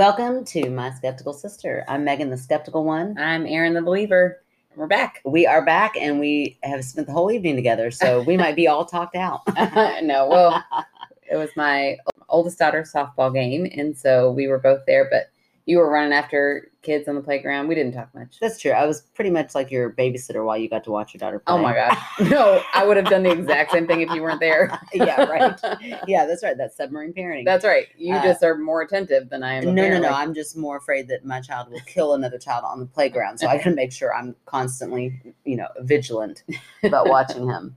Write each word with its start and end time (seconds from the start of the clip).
Welcome 0.00 0.46
to 0.46 0.70
My 0.70 0.92
Skeptical 0.92 1.34
Sister. 1.34 1.84
I'm 1.86 2.04
Megan, 2.04 2.30
the 2.30 2.38
skeptical 2.38 2.84
one. 2.84 3.18
I'm 3.18 3.44
Aaron 3.44 3.74
the 3.74 3.82
believer. 3.82 4.42
We're 4.74 4.86
back. 4.86 5.20
We 5.26 5.46
are 5.46 5.62
back 5.62 5.94
and 5.94 6.18
we 6.18 6.58
have 6.62 6.82
spent 6.86 7.06
the 7.06 7.12
whole 7.12 7.30
evening 7.30 7.54
together, 7.54 7.90
so 7.90 8.22
we 8.22 8.38
might 8.38 8.56
be 8.56 8.66
all 8.66 8.86
talked 8.86 9.14
out. 9.14 9.42
no, 10.02 10.26
well, 10.26 10.64
it 11.30 11.36
was 11.36 11.50
my 11.54 11.98
oldest 12.30 12.58
daughter's 12.58 12.90
softball 12.90 13.30
game, 13.30 13.70
and 13.76 13.94
so 13.94 14.30
we 14.30 14.46
were 14.48 14.58
both 14.58 14.80
there. 14.86 15.06
But 15.10 15.28
you 15.66 15.76
were 15.76 15.90
running 15.90 16.14
after 16.14 16.69
kids 16.82 17.08
on 17.08 17.14
the 17.14 17.20
playground. 17.20 17.68
We 17.68 17.74
didn't 17.74 17.92
talk 17.92 18.14
much. 18.14 18.38
That's 18.40 18.58
true. 18.58 18.70
I 18.72 18.86
was 18.86 19.02
pretty 19.14 19.30
much 19.30 19.54
like 19.54 19.70
your 19.70 19.90
babysitter 19.90 20.44
while 20.44 20.56
you 20.56 20.68
got 20.68 20.82
to 20.84 20.90
watch 20.90 21.12
your 21.12 21.18
daughter 21.18 21.38
play. 21.38 21.54
Oh 21.54 21.58
my 21.58 21.74
god, 21.74 21.96
no! 22.30 22.62
I 22.74 22.86
would 22.86 22.96
have 22.96 23.06
done 23.06 23.22
the 23.22 23.30
exact 23.30 23.72
same 23.72 23.86
thing 23.86 24.00
if 24.00 24.10
you 24.10 24.22
weren't 24.22 24.40
there. 24.40 24.78
yeah, 24.94 25.24
right. 25.24 25.60
Yeah, 26.06 26.26
that's 26.26 26.42
right. 26.42 26.56
That's 26.56 26.76
submarine 26.76 27.12
parenting. 27.12 27.44
That's 27.44 27.64
right. 27.64 27.86
You 27.96 28.14
Uh, 28.16 28.22
just 28.22 28.42
are 28.42 28.56
more 28.56 28.82
attentive 28.82 29.28
than 29.28 29.42
I 29.42 29.54
am. 29.54 29.74
no, 29.74 29.88
no, 29.88 29.98
no. 30.00 30.08
I'm 30.10 30.32
just 30.34 30.56
more 30.56 30.76
afraid 30.78 31.08
that 31.08 31.24
my 31.24 31.40
child 31.40 31.70
will 31.70 31.80
kill 31.86 32.14
another 32.14 32.38
child 32.38 32.64
on 32.66 32.80
the 32.80 32.86
playground. 32.86 33.38
So 33.38 33.46
I 33.48 33.56
gotta 33.58 33.70
make 33.72 33.92
sure 33.92 34.14
I'm 34.14 34.34
constantly, 34.46 35.20
you 35.44 35.56
know, 35.56 35.68
vigilant 35.80 36.44
about 36.82 37.08
watching 37.08 37.46
him. 37.48 37.76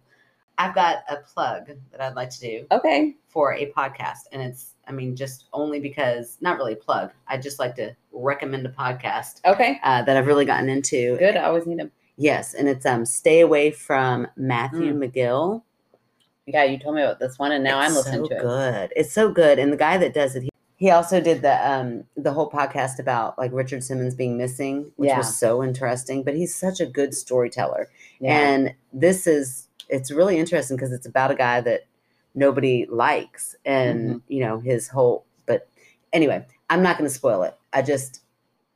I've 0.58 0.76
got 0.76 0.98
a 1.10 1.18
plug 1.18 1.72
that 1.92 2.00
I'd 2.00 2.14
like 2.16 2.30
to 2.30 2.40
do 2.40 2.68
Okay. 2.72 3.16
for 3.28 3.54
a 3.56 3.72
podcast. 3.72 4.28
And 4.32 4.42
it's, 4.42 4.73
I 4.88 4.92
mean, 4.92 5.16
just 5.16 5.46
only 5.54 5.80
because, 5.80 6.38
not 6.42 6.58
really 6.58 6.74
a 6.74 6.78
plug. 6.78 7.12
I 7.28 7.38
just 7.38 7.58
like 7.60 7.76
to 7.76 7.96
recommend 8.12 8.66
a 8.66 8.70
podcast 8.70 9.40
Okay. 9.46 9.80
uh, 9.84 10.04
that 10.04 10.18
I've 10.18 10.28
really 10.28 10.46
gotten 10.46 10.70
into. 10.70 11.18
Good. 11.18 11.38
I 11.38 11.44
always 11.46 11.66
need 11.66 11.80
them. 11.80 11.92
Yes. 12.18 12.54
And 12.54 12.68
it's 12.68 12.86
um 12.86 13.06
Stay 13.06 13.40
Away 13.40 13.72
from 13.72 14.28
Matthew 14.36 14.94
McGill. 14.94 15.64
Yeah, 16.46 16.64
you 16.66 16.78
told 16.78 16.96
me 16.96 17.02
about 17.02 17.20
this 17.20 17.40
one, 17.40 17.52
and 17.54 17.64
now 17.64 17.80
I'm 17.80 17.94
listening 17.94 18.24
so 18.26 18.28
to 18.30 18.36
it. 18.36 18.42
good. 18.42 18.94
It's 18.96 19.14
so 19.14 19.32
good. 19.32 19.60
And 19.60 19.72
the 19.72 19.78
guy 19.78 19.98
that 19.98 20.14
does 20.14 20.36
it, 20.36 20.44
he, 20.44 20.50
he 20.76 20.90
also 20.92 21.22
did 21.22 21.42
the 21.42 21.56
um 21.72 22.04
the 22.18 22.34
whole 22.34 22.52
podcast 22.52 23.00
about 23.00 23.38
like 23.40 23.52
Richard 23.54 23.84
Simmons 23.84 24.14
being 24.14 24.38
missing, 24.38 24.92
which 24.98 25.08
Yeah. 25.08 25.18
was 25.18 25.36
so 25.38 25.64
interesting. 25.64 26.22
But 26.24 26.36
he's 26.36 26.54
such 26.54 26.80
a 26.82 26.86
good 26.86 27.14
storyteller. 27.16 27.90
Yeah. 28.20 28.38
And 28.38 28.74
this 28.92 29.26
is 29.26 29.70
it's 29.90 30.12
really 30.12 30.38
interesting 30.38 30.76
because 30.78 30.92
it's 30.92 31.06
about 31.08 31.32
a 31.32 31.36
guy 31.36 31.62
that 31.62 31.86
nobody 32.36 32.86
likes 32.90 33.56
and 33.66 34.00
Mm-hmm. 34.10 34.18
you 34.28 34.40
know 34.46 34.60
his 34.60 34.88
whole 34.88 35.26
but 35.46 35.68
anyway, 36.12 36.46
I'm 36.70 36.82
not 36.84 36.98
gonna 36.98 37.10
spoil 37.10 37.44
it. 37.44 37.56
I 37.74 37.82
just 37.82 38.22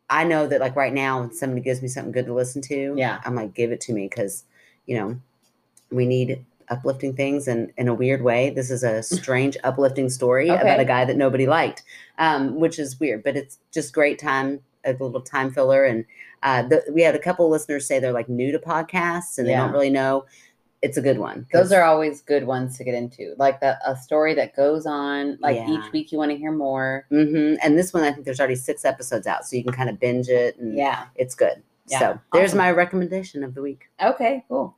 I 0.09 0.23
know 0.23 0.47
that 0.47 0.61
like 0.61 0.75
right 0.75 0.93
now 0.93 1.19
when 1.19 1.33
somebody 1.33 1.61
gives 1.61 1.81
me 1.81 1.87
something 1.87 2.11
good 2.13 2.25
to 2.27 2.33
listen 2.33 2.61
to, 2.63 2.93
Yeah. 2.95 3.19
I'm 3.25 3.35
like, 3.35 3.53
give 3.53 3.71
it 3.71 3.81
to 3.81 3.93
me 3.93 4.07
because 4.07 4.45
you 4.85 4.97
know, 4.97 5.19
we 5.91 6.05
need 6.05 6.45
uplifting 6.69 7.13
things 7.15 7.47
and 7.47 7.71
in 7.77 7.87
a 7.87 7.93
weird 7.93 8.21
way. 8.21 8.49
This 8.49 8.69
is 8.71 8.83
a 8.83 9.01
strange 9.19 9.57
uplifting 9.63 10.09
story 10.09 10.47
about 10.49 10.79
a 10.79 10.85
guy 10.85 11.05
that 11.05 11.17
nobody 11.17 11.45
liked. 11.47 11.83
Um, 12.19 12.59
which 12.59 12.79
is 12.79 12.99
weird, 12.99 13.23
but 13.23 13.35
it's 13.35 13.57
just 13.73 13.93
great 13.93 14.17
time, 14.19 14.61
a 14.85 14.91
little 14.93 15.21
time 15.21 15.51
filler 15.51 15.83
and 15.85 16.05
uh, 16.43 16.61
the, 16.63 16.83
we 16.93 17.01
had 17.01 17.15
a 17.15 17.19
couple 17.19 17.49
listeners 17.49 17.87
say 17.87 17.99
they're 17.99 18.11
like 18.11 18.29
new 18.29 18.51
to 18.51 18.59
podcasts 18.59 19.37
and 19.37 19.47
they 19.47 19.53
don't 19.53 19.71
really 19.71 19.89
know. 19.89 20.23
It's 20.83 20.97
a 20.97 21.01
good 21.01 21.17
one. 21.17 21.47
Those 21.51 21.71
are 21.71 21.81
always 21.83 22.21
good 22.21 22.45
ones 22.45 22.77
to 22.77 22.83
get 22.83 22.93
into. 22.93 23.33
Like 23.37 23.59
that 23.61 23.79
a 23.85 23.95
story 23.95 24.35
that 24.35 24.55
goes 24.55 24.85
on. 24.85 25.37
Like 25.41 25.55
Yeah. 25.55 25.69
each 25.71 25.91
week 25.91 26.11
you 26.11 26.17
want 26.19 26.31
to 26.31 26.37
hear 26.37 26.51
more. 26.51 27.05
hmm 27.09 27.55
And 27.63 27.77
this 27.77 27.93
one, 27.93 28.03
I 28.03 28.11
think 28.11 28.25
there's 28.25 28.39
already 28.39 28.55
six 28.55 28.85
episodes 28.85 29.25
out, 29.25 29.45
so 29.45 29.55
you 29.55 29.63
can 29.63 29.73
kind 29.73 29.89
of 29.89 29.99
binge 29.99 30.29
it, 30.29 30.57
and 30.57 30.75
Yeah. 30.75 31.05
it's 31.15 31.33
good. 31.35 31.63
Yeah. 31.87 31.99
So 31.99 32.19
there's 32.33 32.49
Awesome. 32.51 32.57
my 32.59 32.71
recommendation 32.71 33.43
of 33.43 33.55
the 33.55 33.61
week. 33.61 33.89
Okay, 34.01 34.43
cool. 34.49 34.75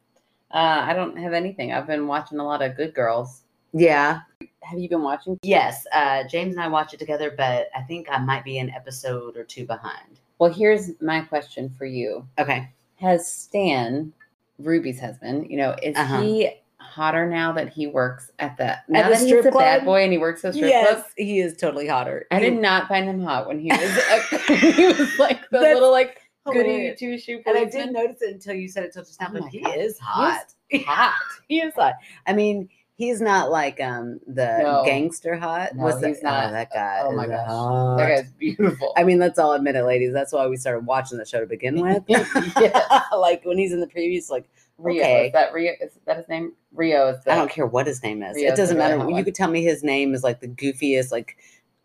Uh, 0.53 0.83
I 0.87 0.93
don't 0.93 1.17
have 1.17 1.33
anything. 1.33 1.73
I've 1.73 1.85
been 1.87 2.07
watching 2.07 2.39
a 2.39 2.43
lot 2.45 2.61
of 2.61 2.75
Good 2.77 2.93
Girls. 2.95 3.41
Yeah. 3.73 4.21
Have 4.63 4.79
you 4.79 4.87
been 4.89 5.03
watching? 5.03 5.37
Yes. 5.43 5.85
Uh, 5.93 6.23
James 6.23 6.55
and 6.55 6.63
I 6.63 6.67
watch 6.69 6.93
it 6.93 6.97
together, 6.99 7.31
but 7.35 7.69
I 7.75 7.81
think 7.81 8.07
I 8.09 8.17
might 8.19 8.43
be 8.43 8.57
an 8.59 8.69
episode 8.71 9.35
or 9.37 9.43
two 9.43 9.65
behind. 9.65 10.19
Well, 10.39 10.51
here's 10.51 10.91
my 11.01 11.21
question 11.21 11.69
for 11.77 11.85
you: 11.85 12.25
Okay. 12.39 12.69
Has 12.97 13.31
Stan, 13.31 14.13
Ruby's 14.59 14.99
husband, 14.99 15.47
you 15.49 15.57
know, 15.57 15.75
is 15.81 15.95
Uh-huh. 15.95 16.21
he 16.21 16.51
hotter 16.81 17.29
now 17.29 17.51
that 17.53 17.69
he 17.69 17.87
works 17.87 18.31
at 18.39 18.57
the 18.57 18.63
At 18.71 18.89
now 18.89 19.03
the 19.03 19.09
that 19.15 19.19
he's 19.19 19.27
strip 19.27 19.45
a 19.45 19.51
bad 19.57 19.79
club? 19.81 19.85
boy 19.85 20.03
and 20.03 20.11
he 20.11 20.17
works 20.17 20.43
at 20.45 20.51
a 20.51 20.53
strip 20.53 20.71
club? 20.71 21.03
he 21.17 21.39
is 21.39 21.55
totally 21.57 21.87
hotter. 21.87 22.25
I 22.31 22.39
did 22.39 22.59
not 22.59 22.87
find 22.87 23.05
him 23.07 23.21
hot 23.21 23.47
when 23.47 23.59
he 23.59 23.71
was 23.71 23.81
he 24.47 24.87
was 24.87 25.19
like 25.19 25.41
the 25.49 25.59
That's 25.59 25.73
little 25.73 25.91
like 25.91 26.21
goody 26.45 26.95
two 26.97 27.17
shoe 27.19 27.41
And 27.45 27.57
I 27.57 27.65
didn't 27.65 27.93
notice 27.93 28.21
it 28.21 28.33
until 28.33 28.55
you 28.55 28.67
said 28.67 28.83
it 28.83 28.93
till 28.93 29.03
just 29.03 29.19
now, 29.21 29.27
Oh 29.29 29.39
but 29.39 29.47
he 29.49 29.59
God. 29.61 29.77
is 29.77 29.99
hot. 29.99 30.45
hot. 30.85 31.15
he 31.47 31.59
is 31.61 31.73
hot. 31.75 31.95
I 32.25 32.33
mean, 32.33 32.69
he's 32.99 33.21
not 33.21 33.49
like 33.49 33.79
um 33.81 34.19
the 34.27 34.59
No. 34.61 34.83
gangster 34.85 35.35
hot. 35.37 35.73
No, 35.73 35.83
What's 35.85 36.01
that- 36.01 36.07
he's 36.09 36.21
not. 36.21 36.49
Oh, 36.49 36.51
that 36.51 36.69
guy. 36.71 36.99
Oh 37.03 37.13
my 37.13 37.25
gosh. 37.27 37.47
hot. 37.47 37.97
That 37.97 38.09
guy's 38.09 38.31
beautiful. 38.33 38.93
I 38.97 39.05
mean, 39.05 39.17
let's 39.19 39.39
all 39.39 39.53
admit 39.53 39.75
it, 39.77 39.83
ladies. 39.85 40.11
That's 40.13 40.33
why 40.33 40.45
we 40.47 40.57
started 40.57 40.85
watching 40.85 41.17
the 41.17 41.25
show 41.25 41.39
to 41.39 41.47
begin 41.47 41.81
with. 41.81 42.03
Like 43.17 43.43
when 43.45 43.57
he's 43.57 43.71
in 43.73 43.79
the 43.79 43.87
previews, 43.87 44.29
like 44.29 44.49
Rio. 44.77 45.01
okay. 45.01 45.27
Is 45.27 45.33
that 45.33 45.53
Rio? 45.53 45.71
Is 45.81 45.91
that 46.05 46.17
his 46.17 46.27
name? 46.29 46.53
Rio 46.73 47.07
is 47.07 47.23
the 47.23 47.31
I 47.31 47.35
don't 47.35 47.49
care 47.49 47.65
what 47.65 47.87
his 47.87 48.03
name 48.03 48.21
is. 48.21 48.35
Rio's 48.35 48.51
it 48.53 48.55
doesn't 48.55 48.77
the 48.77 48.83
really 48.83 48.97
matter. 48.97 49.17
You 49.17 49.23
could 49.23 49.35
tell 49.35 49.49
me 49.49 49.63
his 49.63 49.83
name 49.83 50.13
is 50.13 50.23
like 50.23 50.39
the 50.41 50.47
goofiest, 50.47 51.11
like 51.11 51.37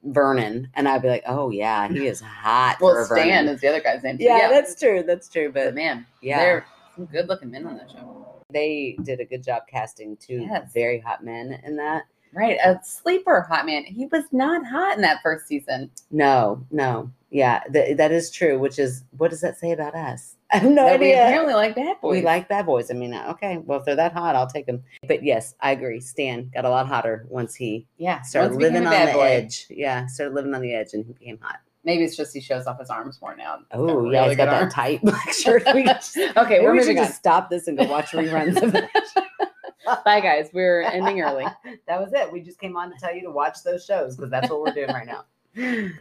Vernon, 0.04 0.68
and 0.74 0.86
I'd 0.88 1.00
be 1.02 1.08
like, 1.08 1.22
oh 1.26 1.50
yeah, 1.50 1.88
he 1.88 2.06
is 2.06 2.20
hot. 2.20 2.76
Well, 2.80 3.04
Stan 3.04 3.16
Vernon. 3.16 3.48
is 3.54 3.60
the 3.60 3.68
other 3.68 3.80
guy's 3.80 4.02
name. 4.02 4.18
too. 4.18 4.24
Yeah, 4.24 4.48
that's 4.50 4.78
true. 4.78 5.02
That's 5.06 5.28
true. 5.28 5.50
but 5.52 5.64
But 5.66 5.74
man, 5.74 6.06
yeah, 6.20 6.38
they're 6.40 6.66
some 6.94 7.06
good 7.06 7.26
looking 7.28 7.50
men 7.50 7.66
on 7.66 7.76
that 7.78 7.90
show. 7.90 8.23
They 8.50 8.96
did 9.02 9.20
a 9.20 9.24
good 9.24 9.42
job 9.42 9.62
casting 9.68 10.16
two 10.16 10.40
Yes. 10.40 10.72
very 10.72 10.98
hot 11.00 11.24
men 11.24 11.60
in 11.64 11.76
that. 11.76 12.04
Right, 12.32 12.58
a 12.64 12.80
sleeper 12.82 13.42
hot 13.42 13.64
man. 13.64 13.84
He 13.84 14.06
was 14.06 14.24
not 14.32 14.66
hot 14.66 14.96
in 14.96 15.02
that 15.02 15.22
first 15.22 15.46
season. 15.46 15.88
No, 16.10 16.66
no, 16.72 17.12
yeah, 17.30 17.60
th- 17.72 17.96
that 17.96 18.10
is 18.10 18.30
true. 18.30 18.58
Which 18.58 18.78
is 18.78 19.04
what 19.16 19.30
does 19.30 19.40
that 19.40 19.56
say 19.58 19.70
about 19.70 19.94
us? 19.94 20.34
I 20.52 20.58
have 20.58 20.70
no 20.70 20.84
that 20.84 21.00
we 21.00 21.12
apparently 21.12 21.54
like 21.54 21.74
bad 21.76 22.00
boys. 22.00 22.12
We 22.12 22.22
like 22.22 22.48
bad 22.48 22.66
boys. 22.66 22.90
I 22.90 22.94
mean, 22.94 23.14
uh, 23.14 23.26
okay, 23.30 23.58
well, 23.58 23.78
if 23.78 23.84
they're 23.84 23.96
that 23.96 24.12
hot, 24.12 24.34
I'll 24.36 24.48
take 24.48 24.66
them. 24.66 24.82
But 25.06 25.24
yes, 25.24 25.54
I 25.60 25.72
agree. 25.72 26.00
Stan 26.00 26.50
got 26.52 26.64
a 26.64 26.70
lot 26.70 26.86
hotter 26.88 27.26
once 27.28 27.54
he 27.54 27.86
yeah. 27.98 28.22
started 28.22 28.50
once 28.52 28.62
he 28.64 28.68
became 28.68 28.84
living 28.84 29.00
on 29.00 29.06
the 29.06 29.12
boy. 29.12 29.26
edge. 29.26 29.66
Yeah, 29.70 30.06
started 30.06 30.34
living 30.34 30.54
on 30.54 30.60
the 30.60 30.74
edge, 30.74 30.92
and 30.92 31.04
he 31.04 31.12
became 31.12 31.38
hot. 31.40 31.60
Maybe 31.84 32.02
it's 32.04 32.16
just 32.16 32.32
he 32.32 32.40
shows 32.40 32.66
off 32.66 32.78
his 32.80 32.88
arms 32.90 33.20
more 33.20 33.36
now. 33.36 33.58
Oh, 33.72 34.10
yeah, 34.10 34.26
he's 34.26 34.36
got 34.36 34.44
good 34.48 34.68
that 34.68 34.72
tight 34.72 35.02
black 35.02 35.32
shirt. 35.32 35.62
We 35.74 35.84
just, 35.84 36.16
okay, 36.16 36.60
we're 36.60 36.72
we 36.72 36.78
should 36.78 36.86
moving 36.88 36.98
on. 37.00 37.04
just 37.06 37.18
stop 37.18 37.50
this 37.50 37.68
and 37.68 37.76
go 37.76 37.84
watch 37.84 38.12
reruns 38.12 38.60
of 38.62 38.74
it. 38.74 38.88
Bye, 40.04 40.20
guys. 40.20 40.48
We're 40.54 40.82
ending 40.82 41.20
early. 41.20 41.44
that 41.86 42.00
was 42.00 42.12
it. 42.14 42.32
We 42.32 42.40
just 42.40 42.58
came 42.58 42.74
on 42.76 42.90
to 42.90 42.96
tell 42.98 43.14
you 43.14 43.20
to 43.22 43.30
watch 43.30 43.58
those 43.64 43.84
shows 43.84 44.16
because 44.16 44.30
that's 44.30 44.48
what 44.48 44.60
we're 44.62 44.72
doing 44.72 44.88
right 44.88 45.06
now. 45.06 45.24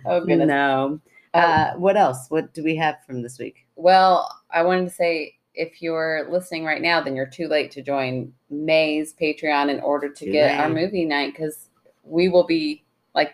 Oh, 0.06 0.22
goodness. 0.22 0.48
No. 0.48 1.00
Uh, 1.34 1.38
Uh, 1.38 1.74
what 1.74 1.98
else? 1.98 2.28
What 2.30 2.54
do 2.54 2.64
we 2.64 2.76
have 2.78 2.96
from 3.06 3.22
this 3.22 3.38
week? 3.40 3.66
Well, 3.76 4.30
I 4.52 4.62
wanted 4.64 4.86
to 4.86 4.90
say 4.92 5.36
if 5.54 5.82
you're 5.82 6.28
listening 6.32 6.64
right 6.64 6.82
now, 6.82 7.02
then 7.02 7.16
you're 7.16 7.26
too 7.28 7.48
late 7.48 7.72
to 7.72 7.82
join 7.82 8.32
May's 8.50 9.14
Patreon 9.14 9.70
in 9.70 9.80
order 9.82 10.08
to 10.10 10.26
Too 10.26 10.32
get 10.32 10.60
our 10.60 10.70
movie 10.70 11.04
night 11.06 11.34
because 11.34 11.70
we 12.04 12.30
will 12.30 12.46
be 12.46 12.84
like 13.14 13.34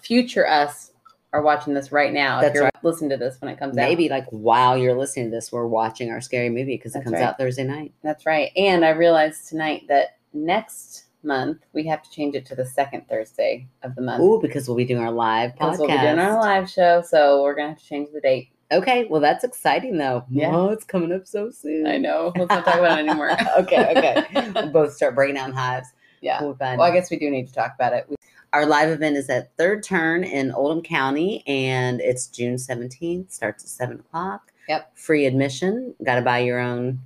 future 0.00 0.46
us 0.46 0.89
are 1.32 1.42
watching 1.42 1.74
this 1.74 1.92
right 1.92 2.12
now. 2.12 2.38
if 2.38 2.42
That's 2.42 2.54
you're 2.54 2.64
right. 2.64 2.84
listening 2.84 3.10
to 3.10 3.16
this 3.16 3.40
when 3.40 3.50
it 3.50 3.58
comes 3.58 3.76
out. 3.76 3.88
Maybe 3.88 4.08
like 4.08 4.26
while 4.30 4.76
you're 4.76 4.98
listening 4.98 5.26
to 5.26 5.30
this, 5.30 5.52
we're 5.52 5.66
watching 5.66 6.10
our 6.10 6.20
scary 6.20 6.48
movie 6.48 6.76
because 6.76 6.94
it 6.96 7.04
comes 7.04 7.14
right. 7.14 7.22
out 7.22 7.38
Thursday 7.38 7.64
night. 7.64 7.92
That's 8.02 8.26
right. 8.26 8.50
And 8.56 8.84
I 8.84 8.90
realized 8.90 9.48
tonight 9.48 9.84
that 9.88 10.18
next 10.32 11.04
month 11.22 11.58
we 11.72 11.86
have 11.86 12.02
to 12.02 12.10
change 12.10 12.34
it 12.34 12.46
to 12.46 12.54
the 12.54 12.66
second 12.66 13.06
Thursday 13.08 13.66
of 13.82 13.94
the 13.94 14.02
month. 14.02 14.22
Ooh, 14.22 14.40
because 14.40 14.66
we'll 14.68 14.76
be 14.76 14.84
doing 14.84 15.02
our 15.02 15.12
live 15.12 15.54
podcast. 15.54 15.78
we'll 15.78 15.88
be 15.88 15.98
doing 15.98 16.18
our 16.18 16.40
live 16.40 16.68
show, 16.68 17.02
so 17.02 17.42
we're 17.42 17.54
gonna 17.54 17.70
have 17.70 17.78
to 17.78 17.84
change 17.86 18.08
the 18.12 18.20
date. 18.20 18.50
Okay, 18.72 19.06
well 19.10 19.20
that's 19.20 19.44
exciting 19.44 19.98
though. 19.98 20.24
Yeah. 20.30 20.54
Oh, 20.54 20.68
it's 20.68 20.84
coming 20.84 21.12
up 21.12 21.26
so 21.26 21.50
soon. 21.50 21.86
I 21.86 21.98
know. 21.98 22.32
Let's 22.36 22.50
not 22.50 22.64
talk 22.64 22.76
about 22.76 22.98
it 22.98 23.06
anymore. 23.06 23.32
okay, 23.58 23.92
okay. 23.96 24.50
We'll 24.54 24.70
both 24.70 24.94
start 24.94 25.14
breaking 25.14 25.36
down 25.36 25.52
hives. 25.52 25.88
Yeah. 26.20 26.42
We'll 26.42 26.56
Well, 26.60 26.82
I 26.82 26.90
guess 26.92 27.10
we 27.10 27.18
do 27.18 27.30
need 27.30 27.48
to 27.48 27.54
talk 27.54 27.74
about 27.74 27.92
it. 27.92 28.06
We- 28.08 28.16
Our 28.52 28.66
live 28.66 28.88
event 28.88 29.16
is 29.16 29.28
at 29.30 29.56
Third 29.56 29.82
Turn 29.84 30.24
in 30.24 30.50
Oldham 30.50 30.82
County, 30.82 31.44
and 31.46 32.00
it's 32.00 32.26
June 32.26 32.56
17th. 32.56 33.30
Starts 33.32 33.62
at 33.62 33.70
7 33.70 34.00
o'clock. 34.00 34.50
Yep. 34.68 34.90
Free 34.96 35.26
admission. 35.26 35.94
Got 36.04 36.16
to 36.16 36.22
buy 36.22 36.40
your 36.40 36.58
own 36.58 37.00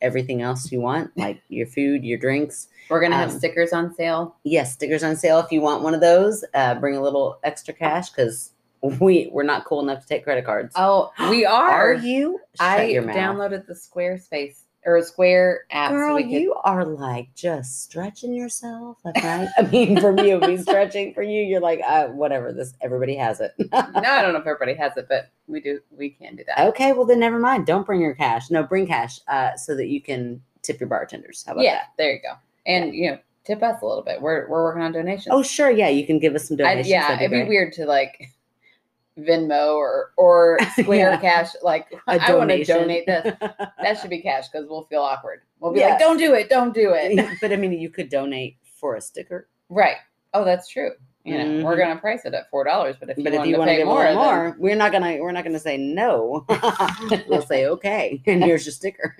everything 0.00 0.42
else 0.42 0.70
you 0.70 0.80
want, 0.80 1.10
like 1.16 1.40
your 1.48 1.66
food, 1.66 2.04
your 2.04 2.18
drinks. 2.18 2.68
We're 2.90 3.00
gonna 3.00 3.16
have 3.16 3.30
Um, 3.30 3.38
stickers 3.38 3.72
on 3.72 3.94
sale. 3.94 4.36
Yes, 4.44 4.74
stickers 4.74 5.02
on 5.02 5.16
sale. 5.16 5.38
If 5.40 5.50
you 5.50 5.60
want 5.62 5.82
one 5.82 5.94
of 5.94 6.00
those, 6.00 6.44
uh, 6.54 6.74
bring 6.74 6.94
a 6.96 7.00
little 7.00 7.38
extra 7.42 7.72
cash 7.72 8.10
because 8.10 8.50
we, 8.82 9.30
we're 9.32 9.42
not 9.44 9.64
cool 9.64 9.80
enough 9.80 10.02
to 10.02 10.06
take 10.06 10.24
credit 10.24 10.44
cards. 10.44 10.74
Oh, 10.76 11.10
we 11.30 11.44
are. 11.46 11.70
Are 11.70 11.94
you? 11.94 12.38
Shut 12.60 12.66
I 12.80 12.92
downloaded 12.92 13.66
the 13.66 13.72
Squarespace 13.74 14.63
or 14.86 14.96
a 14.96 15.02
Square 15.02 15.62
app. 15.70 15.90
so 15.90 15.94
Girl, 15.94 16.16
we 16.16 16.22
could, 16.24 16.32
you 16.32 16.54
are 16.64 16.84
like 16.84 17.34
just 17.34 17.82
stretching 17.82 18.34
yourself 18.34 18.98
left, 19.04 19.22
right. 19.22 19.48
I 19.58 19.62
mean, 19.62 20.00
for 20.00 20.12
me, 20.12 20.30
it 20.30 20.40
would 20.40 20.46
be 20.46 20.56
stretching. 20.58 21.14
For 21.14 21.22
you, 21.22 21.42
you're 21.42 21.60
like, 21.60 21.80
uh, 21.86 22.08
whatever. 22.08 22.52
This 22.52 22.74
everybody 22.80 23.16
has 23.16 23.40
it. 23.40 23.52
no, 23.58 23.68
I 23.72 24.22
don't 24.22 24.32
know 24.32 24.40
if 24.40 24.46
everybody 24.46 24.74
has 24.74 24.96
it, 24.96 25.06
but 25.08 25.30
we 25.46 25.60
do. 25.60 25.80
We 25.90 26.10
can 26.10 26.36
do 26.36 26.44
that. 26.46 26.68
okay, 26.68 26.92
well 26.92 27.06
then 27.06 27.20
never 27.20 27.38
mind. 27.38 27.66
Don't 27.66 27.86
bring 27.86 28.00
your 28.00 28.14
cash. 28.14 28.50
No, 28.50 28.62
bring 28.62 28.86
cash 28.86 29.20
uh, 29.28 29.56
so 29.56 29.74
that 29.76 29.88
you 29.88 30.00
can 30.00 30.42
tip 30.62 30.80
your 30.80 30.88
bartenders. 30.88 31.44
How 31.46 31.52
about 31.52 31.64
yeah, 31.64 31.74
that? 31.74 31.88
there 31.98 32.12
you 32.12 32.20
go. 32.20 32.34
And 32.66 32.94
you 32.94 33.10
know, 33.10 33.18
tip 33.44 33.62
us 33.62 33.80
a 33.82 33.86
little 33.86 34.02
bit. 34.02 34.20
We're 34.20 34.48
we're 34.48 34.62
working 34.64 34.82
on 34.82 34.92
donations. 34.92 35.28
Oh, 35.30 35.42
sure. 35.42 35.70
Yeah, 35.70 35.88
you 35.88 36.06
can 36.06 36.18
give 36.18 36.34
us 36.34 36.48
some 36.48 36.56
I, 36.56 36.64
donations. 36.64 36.88
yeah, 36.88 37.08
That'd 37.08 37.32
it'd 37.32 37.46
be 37.46 37.48
weird 37.48 37.72
to 37.74 37.86
like 37.86 38.30
Venmo 39.18 39.74
or 39.76 40.12
or 40.16 40.58
Square 40.78 41.10
Yeah. 41.10 41.16
Cash. 41.20 41.50
Like 41.62 41.92
A 42.08 42.20
I 42.20 42.34
want 42.34 42.50
to 42.50 42.64
donate 42.64 43.06
this. 43.06 43.34
That 43.80 43.98
should 44.00 44.10
be 44.10 44.20
cash 44.20 44.48
because 44.48 44.68
we'll 44.68 44.84
feel 44.84 45.02
awkward. 45.02 45.42
We'll 45.60 45.72
be 45.72 45.80
Yeah. 45.80 45.90
like, 45.90 45.98
"Don't 46.00 46.18
do 46.18 46.34
it, 46.34 46.48
don't 46.50 46.74
do 46.74 46.92
it." 46.94 47.38
but 47.40 47.52
I 47.52 47.56
mean, 47.56 47.72
you 47.72 47.90
could 47.90 48.08
donate 48.08 48.56
for 48.80 48.96
a 48.96 49.00
sticker. 49.00 49.48
right? 49.68 49.96
Oh, 50.34 50.44
that's 50.44 50.68
true. 50.68 50.90
You 51.24 51.38
know, 51.38 51.64
we're 51.64 51.74
Mhm. 51.76 51.78
gonna 51.78 51.96
price 52.00 52.24
it 52.26 52.34
at 52.34 52.50
four 52.50 52.64
dollars, 52.64 52.96
but 53.00 53.08
if 53.08 53.16
you 53.16 53.24
But 53.24 53.32
if 53.32 53.38
want 53.38 53.48
you 53.48 53.54
to 53.54 53.58
want 53.60 53.68
to 53.68 53.72
pay 53.72 53.78
give 53.78 53.86
more, 53.86 54.12
more, 54.12 54.50
then- 54.50 54.54
we're 54.58 54.74
not 54.76 54.92
gonna 54.92 55.16
we're 55.20 55.32
not 55.32 55.44
gonna 55.44 55.58
say 55.58 55.78
no. 55.78 56.44
we'll 57.28 57.40
say 57.42 57.66
okay, 57.66 58.20
and 58.26 58.44
here's 58.44 58.66
your 58.66 58.72
sticker. 58.72 59.16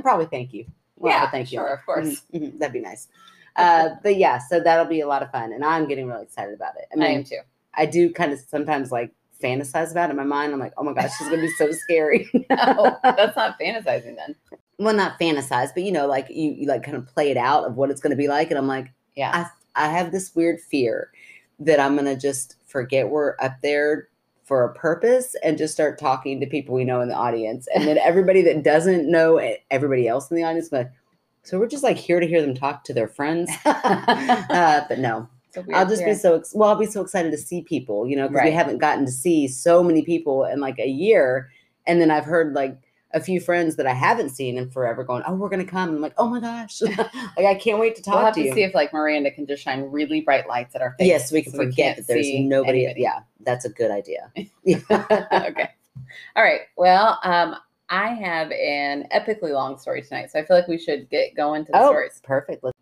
Probably 0.00 0.26
thank 0.26 0.54
you. 0.54 0.64
We'll 0.96 1.12
Yeah, 1.12 1.28
thank 1.30 1.50
you. 1.52 1.58
sure, 1.58 1.66
of 1.74 1.84
course. 1.84 2.22
Mhm, 2.32 2.40
mhm, 2.54 2.58
That'd 2.58 2.72
be 2.72 2.80
nice. 2.80 3.08
Uh, 3.56 3.90
but 4.02 4.16
yeah, 4.16 4.38
so 4.38 4.60
that'll 4.60 4.86
be 4.86 5.00
a 5.00 5.06
lot 5.06 5.22
of 5.22 5.30
fun, 5.30 5.52
and 5.52 5.62
I'm 5.62 5.86
getting 5.86 6.06
really 6.06 6.22
excited 6.22 6.54
about 6.54 6.74
it. 6.76 6.86
I 6.90 6.94
I 6.94 7.08
mean, 7.08 7.18
am 7.18 7.24
too. 7.24 7.40
I 7.74 7.84
do 7.84 8.10
kind 8.10 8.32
of 8.32 8.38
sometimes 8.38 8.90
like 8.90 9.10
fantasize 9.42 9.90
about 9.90 10.10
in 10.10 10.16
my 10.16 10.24
mind. 10.24 10.52
I'm 10.52 10.60
like, 10.60 10.72
oh 10.76 10.84
my 10.84 10.92
gosh, 10.92 11.10
she's 11.18 11.28
gonna 11.28 11.42
be 11.42 11.48
so 11.50 11.70
scary. 11.84 12.30
No, 12.50 12.98
that's 13.02 13.36
not 13.36 13.58
fantasizing 13.60 14.16
then. 14.16 14.34
well, 14.78 14.94
not 14.94 15.18
fantasize, 15.20 15.70
but 15.74 15.82
you 15.82 15.92
know, 15.92 16.06
like 16.06 16.28
you, 16.30 16.52
you 16.52 16.66
like 16.66 16.82
kind 16.82 16.96
of 16.96 17.06
play 17.06 17.30
it 17.30 17.36
out 17.36 17.64
of 17.64 17.76
what 17.76 17.90
it's 17.90 18.00
gonna 18.00 18.16
be 18.16 18.28
like, 18.28 18.50
and 18.50 18.58
I'm 18.58 18.68
like, 18.68 18.92
Yeah. 19.16 19.48
I 19.74 19.86
I 19.86 19.88
have 19.88 20.12
this 20.12 20.34
weird 20.34 20.60
fear 20.60 21.10
that 21.60 21.80
I'm 21.80 21.96
gonna 21.96 22.16
just 22.16 22.56
forget 22.66 23.08
we're 23.08 23.34
up 23.40 23.56
there 23.62 24.08
for 24.44 24.64
a 24.64 24.74
purpose 24.74 25.34
and 25.44 25.56
just 25.56 25.72
start 25.72 25.98
talking 25.98 26.40
to 26.40 26.46
people 26.46 26.74
we 26.74 26.84
know 26.84 27.00
in 27.00 27.08
the 27.08 27.14
audience, 27.14 27.68
and 27.74 27.86
then 27.86 27.96
everybody 27.98 28.42
that 28.42 28.62
doesn't 28.62 29.10
know 29.10 29.38
everybody 29.70 30.08
else 30.08 30.30
in 30.30 30.36
the 30.36 30.42
audience, 30.42 30.72
like, 30.72 30.90
so 31.44 31.58
we're 31.58 31.66
just 31.68 31.84
like 31.84 31.96
here 31.96 32.20
to 32.20 32.26
hear 32.26 32.42
them 32.42 32.54
talk 32.54 32.84
to 32.84 32.92
their 32.92 33.08
friends. 33.08 33.50
uh, 33.64 34.84
but 34.88 34.98
no, 34.98 35.28
A 35.56 35.60
I'll 35.60 35.86
weird 35.86 35.88
just 35.88 36.04
be 36.04 36.14
so 36.14 36.42
well. 36.54 36.70
I'll 36.70 36.76
be 36.76 36.86
so 36.86 37.00
excited 37.00 37.30
to 37.30 37.38
see 37.38 37.62
people, 37.62 38.06
you 38.06 38.16
know, 38.16 38.28
because 38.28 38.44
we 38.44 38.50
haven't 38.50 38.78
gotten 38.78 39.04
to 39.04 39.12
see 39.12 39.48
so 39.48 39.82
many 39.82 40.02
people 40.02 40.44
in 40.44 40.60
like 40.60 40.78
a 40.78 40.88
year, 40.88 41.50
and 41.86 42.00
then 42.00 42.10
I've 42.10 42.24
heard 42.24 42.54
like 42.54 42.78
a 43.14 43.20
few 43.20 43.40
friends 43.40 43.76
that 43.76 43.86
I 43.86 43.92
haven't 43.92 44.30
seen 44.30 44.56
in 44.56 44.70
forever 44.70 45.04
going, 45.04 45.22
"Oh, 45.26 45.34
we're 45.34 45.48
gonna 45.48 45.64
come." 45.64 45.88
And 45.90 45.96
I'm 45.96 46.02
like, 46.02 46.14
"Oh 46.16 46.28
my 46.28 46.40
gosh, 46.40 46.80
like 47.36 47.46
I 47.46 47.54
can't 47.54 47.78
wait 47.78 47.96
to 47.96 48.02
talk 48.02 48.14
We'll 48.14 48.24
have 48.24 48.34
to 48.34 48.42
to, 48.42 48.48
you." 48.48 48.54
see 48.54 48.62
if 48.62 48.74
like 48.74 48.92
Miranda 48.92 49.30
can 49.30 49.46
just 49.46 49.62
shine 49.62 49.82
really 49.90 50.20
bright 50.20 50.48
lights 50.48 50.74
at 50.74 50.82
our 50.82 50.94
face. 50.98 51.08
yes, 51.08 51.32
we 51.32 51.42
can 51.42 51.52
so 51.52 51.58
we 51.58 51.66
forget 51.66 51.76
can't 51.76 51.96
that 51.98 52.12
there's 52.12 52.26
nobody. 52.34 52.86
anybody. 52.86 53.02
Yeah, 53.02 53.20
that's 53.40 53.64
a 53.64 53.70
good 53.70 53.90
idea. 53.90 54.30
okay. 54.38 55.70
All 56.36 56.42
right. 56.42 56.62
Well, 56.76 57.18
um, 57.22 57.56
I 57.90 58.14
have 58.14 58.50
an 58.52 59.06
epically 59.14 59.52
long 59.52 59.78
story 59.78 60.02
tonight, 60.02 60.30
so 60.30 60.38
I 60.38 60.46
feel 60.46 60.56
like 60.56 60.68
we 60.68 60.78
should 60.78 61.10
get 61.10 61.34
going 61.34 61.66
to 61.66 61.72
the 61.72 61.78
oh, 61.78 61.88
stories. 61.88 62.20
perfect. 62.24 62.64
Let's- 62.64 62.78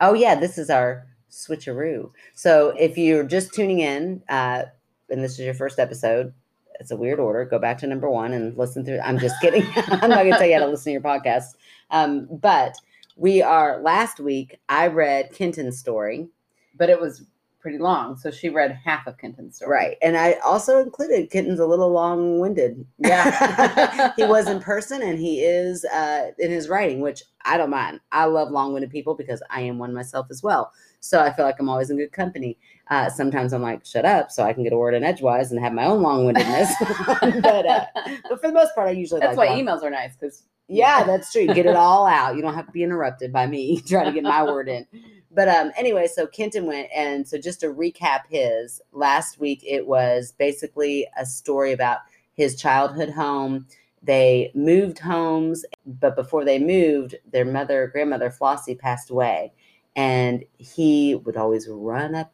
Oh 0.00 0.14
yeah, 0.14 0.34
this 0.34 0.56
is 0.56 0.70
our 0.70 1.06
switcheroo. 1.30 2.10
So 2.34 2.70
if 2.78 2.98
you're 2.98 3.24
just 3.24 3.54
tuning 3.54 3.80
in, 3.80 4.22
uh, 4.28 4.64
and 5.08 5.22
this 5.24 5.32
is 5.32 5.40
your 5.40 5.54
first 5.54 5.78
episode, 5.78 6.32
it's 6.78 6.90
a 6.90 6.96
weird 6.96 7.20
order. 7.20 7.44
Go 7.44 7.58
back 7.58 7.78
to 7.78 7.86
number 7.86 8.08
one 8.10 8.32
and 8.32 8.56
listen 8.56 8.84
through. 8.84 9.00
I'm 9.00 9.18
just 9.18 9.40
kidding. 9.40 9.64
I'm 9.76 10.10
not 10.10 10.24
gonna 10.24 10.38
tell 10.38 10.46
you 10.46 10.54
how 10.54 10.60
to 10.60 10.68
listen 10.68 10.86
to 10.86 10.92
your 10.92 11.00
podcast. 11.00 11.56
Um, 11.90 12.26
but 12.30 12.74
we 13.16 13.42
are 13.42 13.80
last 13.82 14.18
week. 14.18 14.58
I 14.68 14.86
read 14.86 15.32
Kenton's 15.32 15.78
story, 15.78 16.28
But 16.76 16.88
it 16.88 17.00
was 17.00 17.24
pretty 17.60 17.78
long, 17.78 18.16
so 18.16 18.30
she 18.30 18.48
read 18.48 18.78
half 18.84 19.06
of 19.06 19.18
Kenton's 19.18 19.56
story. 19.56 19.70
right? 19.70 19.96
And 20.02 20.16
I 20.16 20.32
also 20.44 20.78
included 20.78 21.30
Kenton's 21.30 21.60
a 21.60 21.66
little 21.66 21.90
long-winded. 21.90 22.86
Yeah. 22.98 24.12
he 24.16 24.24
was 24.24 24.48
in 24.48 24.60
person 24.72 25.02
and 25.02 25.18
he 25.18 25.40
is 25.40 25.84
uh, 25.84 26.30
in 26.38 26.50
his 26.50 26.68
writing, 26.68 27.00
which 27.00 27.22
I 27.44 27.56
don't 27.56 27.70
mind. 27.70 28.00
I 28.12 28.24
love 28.24 28.50
long-winded 28.50 28.90
people 28.90 29.14
because 29.14 29.42
I 29.50 29.60
am 29.62 29.78
one 29.78 29.94
myself 29.94 30.26
as 30.30 30.42
well. 30.42 30.72
So 31.00 31.20
I 31.20 31.32
feel 31.32 31.44
like 31.44 31.56
I'm 31.58 31.68
always 31.68 31.90
in 31.90 31.96
good 31.96 32.12
company. 32.12 32.58
Uh, 32.90 33.08
sometimes 33.08 33.52
I'm 33.52 33.62
like, 33.62 33.86
shut 33.86 34.04
up, 34.04 34.30
so 34.30 34.42
I 34.42 34.52
can 34.52 34.64
get 34.64 34.72
a 34.72 34.76
word 34.76 34.94
in 34.94 35.04
edgewise 35.04 35.50
and 35.52 35.60
have 35.60 35.72
my 35.72 35.84
own 35.84 36.02
long-windedness. 36.02 36.72
but 37.42 37.66
uh, 37.66 37.86
but 38.28 38.40
for 38.40 38.48
the 38.48 38.52
most 38.52 38.74
part, 38.74 38.88
I 38.88 38.92
usually 38.92 39.20
That's 39.20 39.36
like 39.36 39.48
why 39.48 39.54
long- 39.54 39.64
emails 39.64 39.82
are 39.82 39.90
nice 39.90 40.16
because 40.16 40.42
Yeah, 40.72 41.02
that's 41.02 41.32
true. 41.32 41.46
Get 41.48 41.66
it 41.66 41.74
all 41.74 42.06
out. 42.06 42.36
You 42.36 42.42
don't 42.42 42.54
have 42.54 42.66
to 42.66 42.72
be 42.72 42.84
interrupted 42.84 43.32
by 43.32 43.46
me 43.48 43.80
trying 43.88 44.06
to 44.06 44.12
get 44.12 44.22
my 44.22 44.44
word 44.44 44.68
in. 44.68 44.86
But 45.32 45.48
um, 45.48 45.72
anyway, 45.76 46.06
so 46.06 46.28
Kenton 46.28 46.66
went, 46.66 46.88
and 46.94 47.26
so 47.26 47.38
just 47.38 47.60
to 47.60 47.66
recap 47.66 48.20
his 48.28 48.80
last 48.92 49.40
week, 49.40 49.64
it 49.66 49.86
was 49.86 50.32
basically 50.38 51.08
a 51.18 51.26
story 51.26 51.72
about 51.72 51.98
his 52.34 52.54
childhood 52.54 53.10
home. 53.10 53.66
They 54.02 54.52
moved 54.54 55.00
homes, 55.00 55.64
but 55.84 56.14
before 56.14 56.44
they 56.44 56.60
moved, 56.60 57.16
their 57.32 57.44
mother, 57.44 57.88
grandmother 57.88 58.30
Flossie, 58.30 58.78
passed 58.78 59.10
away, 59.10 59.52
and 59.96 60.44
he 60.58 61.16
would 61.16 61.36
always 61.36 61.68
run 61.68 62.14
up 62.14 62.32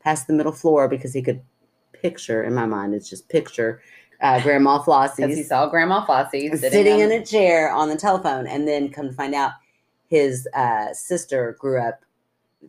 past 0.00 0.26
the 0.26 0.32
middle 0.32 0.52
floor 0.52 0.88
because 0.88 1.12
he 1.12 1.22
could 1.22 1.42
picture 1.92 2.42
in 2.42 2.54
my 2.54 2.66
mind. 2.66 2.94
It's 2.94 3.08
just 3.08 3.28
picture 3.28 3.82
uh, 4.20 4.40
Grandma 4.42 4.78
Flossie 4.84 5.16
because 5.18 5.36
he 5.36 5.42
saw 5.42 5.66
Grandma 5.68 6.04
Flossie 6.04 6.48
sitting, 6.56 6.70
sitting, 6.70 6.98
in 7.00 7.12
a 7.12 7.24
chair 7.24 7.70
on 7.70 7.88
the 7.88 7.96
telephone 7.96 8.46
and 8.46 8.66
then 8.66 8.88
come 8.90 9.08
to 9.08 9.14
find 9.14 9.34
out 9.34 9.52
his 10.08 10.46
uh, 10.54 10.92
sister 10.92 11.56
grew 11.58 11.80
up 11.80 12.00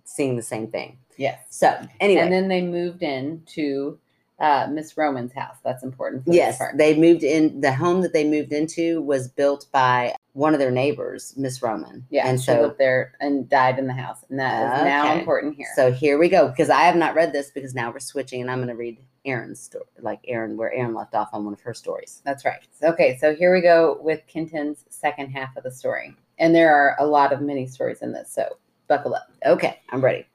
seeing 0.03 0.35
the 0.35 0.41
same 0.44 0.67
thing 0.67 0.97
Yes. 1.17 1.39
so 1.49 1.79
anyway 1.99 2.21
And 2.21 2.31
then 2.33 2.47
they 2.47 2.61
moved 2.61 3.01
in 3.03 3.41
to 3.47 3.97
uh, 4.39 4.67
Miss 4.71 4.95
Roman's 4.97 5.33
house. 5.33 5.55
That's 5.63 5.81
important. 5.83 6.25
For 6.25 6.31
yes 6.33 6.59
part. 6.59 6.77
they 6.77 6.95
moved 6.95 7.23
in 7.23 7.59
the 7.61 7.73
home 7.73 8.01
that 8.01 8.13
they 8.13 8.23
moved 8.23 8.53
into 8.53 9.01
was 9.01 9.27
built 9.27 9.65
by 9.71 10.13
one 10.33 10.53
of 10.53 10.59
their 10.59 10.69
neighbors 10.69 11.33
miss 11.35 11.63
roman 11.63 12.05
Yeah, 12.11 12.27
and 12.27 12.39
she 12.39 12.45
so 12.45 12.61
lived 12.61 12.77
there 12.77 13.13
and 13.19 13.49
died 13.49 13.79
in 13.79 13.88
the 13.88 13.94
house, 13.94 14.19
and 14.29 14.38
that 14.39 14.77
is 14.77 14.83
now 14.83 15.15
important 15.17 15.55
here. 15.55 15.69
so 15.75 15.91
here 15.91 16.19
we 16.19 16.29
go 16.29 16.47
because 16.49 16.69
i 16.69 16.81
have 16.81 16.95
not 16.95 17.15
read 17.15 17.33
this 17.33 17.49
because 17.49 17.73
now 17.73 17.89
we're 17.91 17.99
switching 17.99 18.41
and 18.41 18.51
i'm 18.51 18.59
going 18.59 18.67
to 18.67 18.75
read 18.75 18.99
aaron's 19.27 19.59
story 19.59 19.85
like 20.00 20.19
aaron 20.27 20.57
where 20.57 20.74
aaron 20.74 20.94
left 20.94 21.13
off 21.13 21.29
on 21.33 21.44
one 21.44 21.53
of 21.53 21.62
her 21.62 21.74
stories 21.74 22.21
That's 22.25 22.45
right. 22.45 22.59
Okay, 22.83 23.18
so 23.19 23.35
here 23.35 23.53
we 23.53 23.62
go 23.62 24.00
with 24.01 24.21
Kenton's 24.27 24.85
second 24.89 25.29
half 25.31 25.56
of 25.57 25.63
the 25.63 25.71
story. 25.71 26.15
And 26.39 26.53
there 26.56 26.74
are 26.74 26.95
a 27.00 27.06
lot 27.06 27.33
of 27.33 27.41
mini 27.41 27.65
stories 27.68 28.01
in 28.01 28.12
this, 28.12 28.31
so 28.31 28.57
buckle 28.88 29.13
up. 29.15 29.27
okay 29.45 29.79
i'm 29.91 30.03
ready 30.03 30.25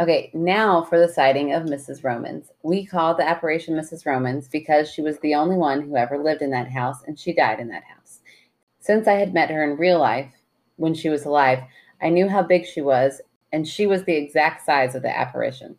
Okay, 0.00 0.32
now 0.34 0.82
for 0.82 0.98
the 0.98 1.08
sighting 1.08 1.52
of 1.52 1.62
Mrs. 1.62 2.02
Romans. 2.02 2.50
We 2.64 2.84
called 2.84 3.16
the 3.16 3.28
apparition 3.28 3.76
Mrs. 3.76 4.04
Romans 4.04 4.48
because 4.48 4.90
she 4.90 5.02
was 5.02 5.20
the 5.20 5.36
only 5.36 5.54
one 5.56 5.80
who 5.82 5.94
ever 5.94 6.18
lived 6.18 6.42
in 6.42 6.50
that 6.50 6.68
house 6.68 7.04
and 7.06 7.16
she 7.16 7.32
died 7.32 7.60
in 7.60 7.68
that 7.68 7.84
house. 7.84 8.18
Since 8.80 9.06
I 9.06 9.12
had 9.14 9.32
met 9.32 9.50
her 9.50 9.62
in 9.62 9.78
real 9.78 10.00
life 10.00 10.32
when 10.76 10.94
she 10.94 11.08
was 11.08 11.24
alive, 11.26 11.60
I 12.02 12.08
knew 12.08 12.28
how 12.28 12.42
big 12.42 12.66
she 12.66 12.80
was 12.80 13.20
and 13.52 13.66
she 13.68 13.86
was 13.86 14.02
the 14.02 14.16
exact 14.16 14.66
size 14.66 14.96
of 14.96 15.02
the 15.02 15.16
apparition. 15.16 15.76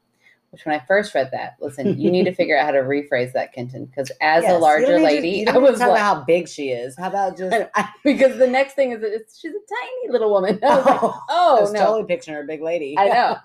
Which, 0.55 0.65
when 0.65 0.73
I 0.79 0.85
first 0.85 1.13
read 1.13 1.31
that, 1.33 1.57
listen, 1.59 1.99
you 1.99 2.09
need 2.09 2.23
to 2.23 2.33
figure 2.33 2.57
out 2.57 2.63
how 2.63 2.71
to 2.71 2.77
rephrase 2.79 3.33
that, 3.33 3.51
Kenton, 3.51 3.83
because 3.87 4.09
as 4.21 4.43
Yes, 4.43 4.53
a 4.53 4.57
larger 4.57 4.85
don't 4.85 4.99
to- 4.99 5.03
lady, 5.03 5.45
I 5.45 5.51
don't 5.51 5.63
need 5.63 5.67
to 5.67 5.71
was 5.73 5.79
like, 5.81 5.89
about 5.89 5.99
how 5.99 6.23
big 6.23 6.47
she 6.47 6.69
is 6.69 6.95
how 6.97 7.09
about 7.09 7.37
just 7.37 7.67
because 8.05 8.37
the 8.37 8.47
next 8.47 8.75
thing 8.75 8.93
is 8.93 9.01
that 9.01 9.13
it's, 9.13 9.37
she's 9.37 9.51
a 9.51 9.53
tiny 9.53 10.11
little 10.13 10.31
woman. 10.31 10.57
I 10.63 10.77
was 10.77 10.85
like, 10.85 11.01
I 11.03 11.19
oh 11.27 11.57
was 11.59 11.73
no, 11.73 11.79
totally 11.81 12.05
picturing 12.05 12.35
her 12.37 12.43
a 12.43 12.47
big 12.47 12.61
lady 12.61 12.95
I 12.97 13.07
know. 13.09 13.37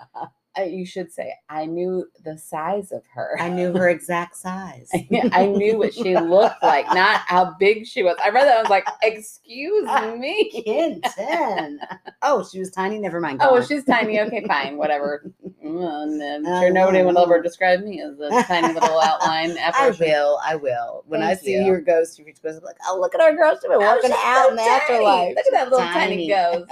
Uh, 0.58 0.62
you 0.62 0.84
should 0.86 1.12
say 1.12 1.32
I 1.48 1.66
knew 1.66 2.06
the 2.24 2.36
size 2.36 2.90
of 2.90 3.02
her. 3.14 3.36
I 3.40 3.48
knew 3.48 3.72
her 3.72 3.88
exact 3.88 4.36
size. 4.36 4.90
I 5.32 5.46
knew 5.46 5.78
what 5.78 5.94
she 5.94 6.16
looked 6.18 6.60
like, 6.62 6.86
not 6.92 7.20
how 7.20 7.54
big 7.60 7.86
she 7.86 8.02
was. 8.02 8.16
I 8.22 8.30
read 8.30 8.46
that. 8.46 8.56
I 8.58 8.60
was 8.60 8.68
like, 8.68 8.84
"Excuse 9.00 9.88
me." 10.18 10.62
Kenton. 10.66 11.78
Oh, 12.22 12.44
she 12.50 12.58
was 12.58 12.72
tiny. 12.72 12.98
Never 12.98 13.20
mind. 13.20 13.40
Oh, 13.40 13.46
Go 13.46 13.52
well, 13.54 13.62
on. 13.62 13.68
she's 13.68 13.84
tiny. 13.84 14.18
Okay, 14.20 14.44
fine, 14.48 14.76
whatever. 14.76 15.30
And 15.62 16.22
I'm 16.22 16.44
sure 16.44 16.70
nobody 16.70 17.02
will 17.02 17.18
ever 17.18 17.36
um, 17.36 17.42
describe 17.42 17.82
me 17.82 18.00
as 18.00 18.18
a 18.18 18.30
tiny 18.44 18.72
little 18.72 18.98
outline. 19.00 19.56
I 19.74 19.90
will. 19.90 20.38
I 20.44 20.56
will. 20.56 21.04
When 21.06 21.22
I 21.22 21.28
Thank 21.34 21.40
see 21.40 21.52
you. 21.52 21.64
your 21.64 21.80
ghost, 21.80 22.18
your 22.18 22.24
future 22.24 22.40
ghost, 22.42 22.58
I'm 22.58 22.64
like, 22.64 22.78
oh, 22.88 22.98
look 22.98 23.14
at 23.14 23.20
our 23.20 23.34
girl. 23.34 23.52
She's 23.52 23.60
been 23.62 23.72
Oh, 23.74 23.80
working 23.80 24.10
she's 24.10 24.18
out 24.24 24.44
so 24.44 24.50
in 24.50 24.56
the 24.56 24.62
tiny. 24.62 24.80
afterlife. 24.80 25.36
Look 25.36 25.46
at 25.46 25.52
that 25.52 25.70
little 25.70 25.86
tiny, 25.86 26.16
Tiny. 26.16 26.28
ghost. 26.28 26.70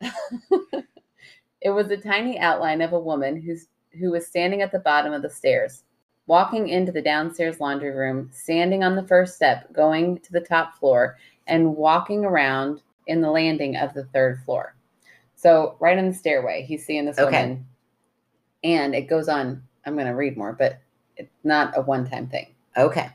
it 1.60 1.70
was 1.70 1.90
a 1.90 1.96
tiny 1.96 2.38
outline 2.38 2.80
of 2.80 2.92
a 2.92 3.00
woman 3.00 3.40
who's 3.40 3.66
who 3.98 4.10
was 4.10 4.26
standing 4.26 4.60
at 4.62 4.70
the 4.72 4.78
bottom 4.78 5.12
of 5.12 5.22
the 5.22 5.30
stairs, 5.30 5.82
walking 6.26 6.68
into 6.68 6.92
the 6.92 7.00
downstairs 7.00 7.60
laundry 7.60 7.90
room, 7.90 8.28
standing 8.30 8.84
on 8.84 8.94
the 8.94 9.06
first 9.06 9.34
step, 9.36 9.72
going 9.72 10.18
to 10.18 10.32
the 10.32 10.40
top 10.40 10.78
floor, 10.78 11.16
and 11.46 11.74
walking 11.76 12.24
around 12.24 12.82
in 13.06 13.22
the 13.22 13.30
landing 13.30 13.74
of 13.76 13.94
the 13.94 14.04
third 14.06 14.38
floor. 14.44 14.74
So 15.34 15.76
right 15.80 15.96
on 15.98 16.08
the 16.08 16.14
stairway, 16.14 16.62
he's 16.62 16.84
seeing 16.84 17.06
this 17.06 17.18
Okay. 17.18 17.24
woman, 17.42 17.66
and 18.64 18.94
it 18.94 19.08
goes 19.08 19.28
on. 19.28 19.62
I'm 19.84 19.94
going 19.94 20.06
to 20.06 20.12
read 20.12 20.36
more, 20.36 20.52
but 20.52 20.80
it's 21.16 21.30
not 21.44 21.76
a 21.76 21.82
one-time 21.82 22.28
thing. 22.28 22.54
Okay. 22.76 23.08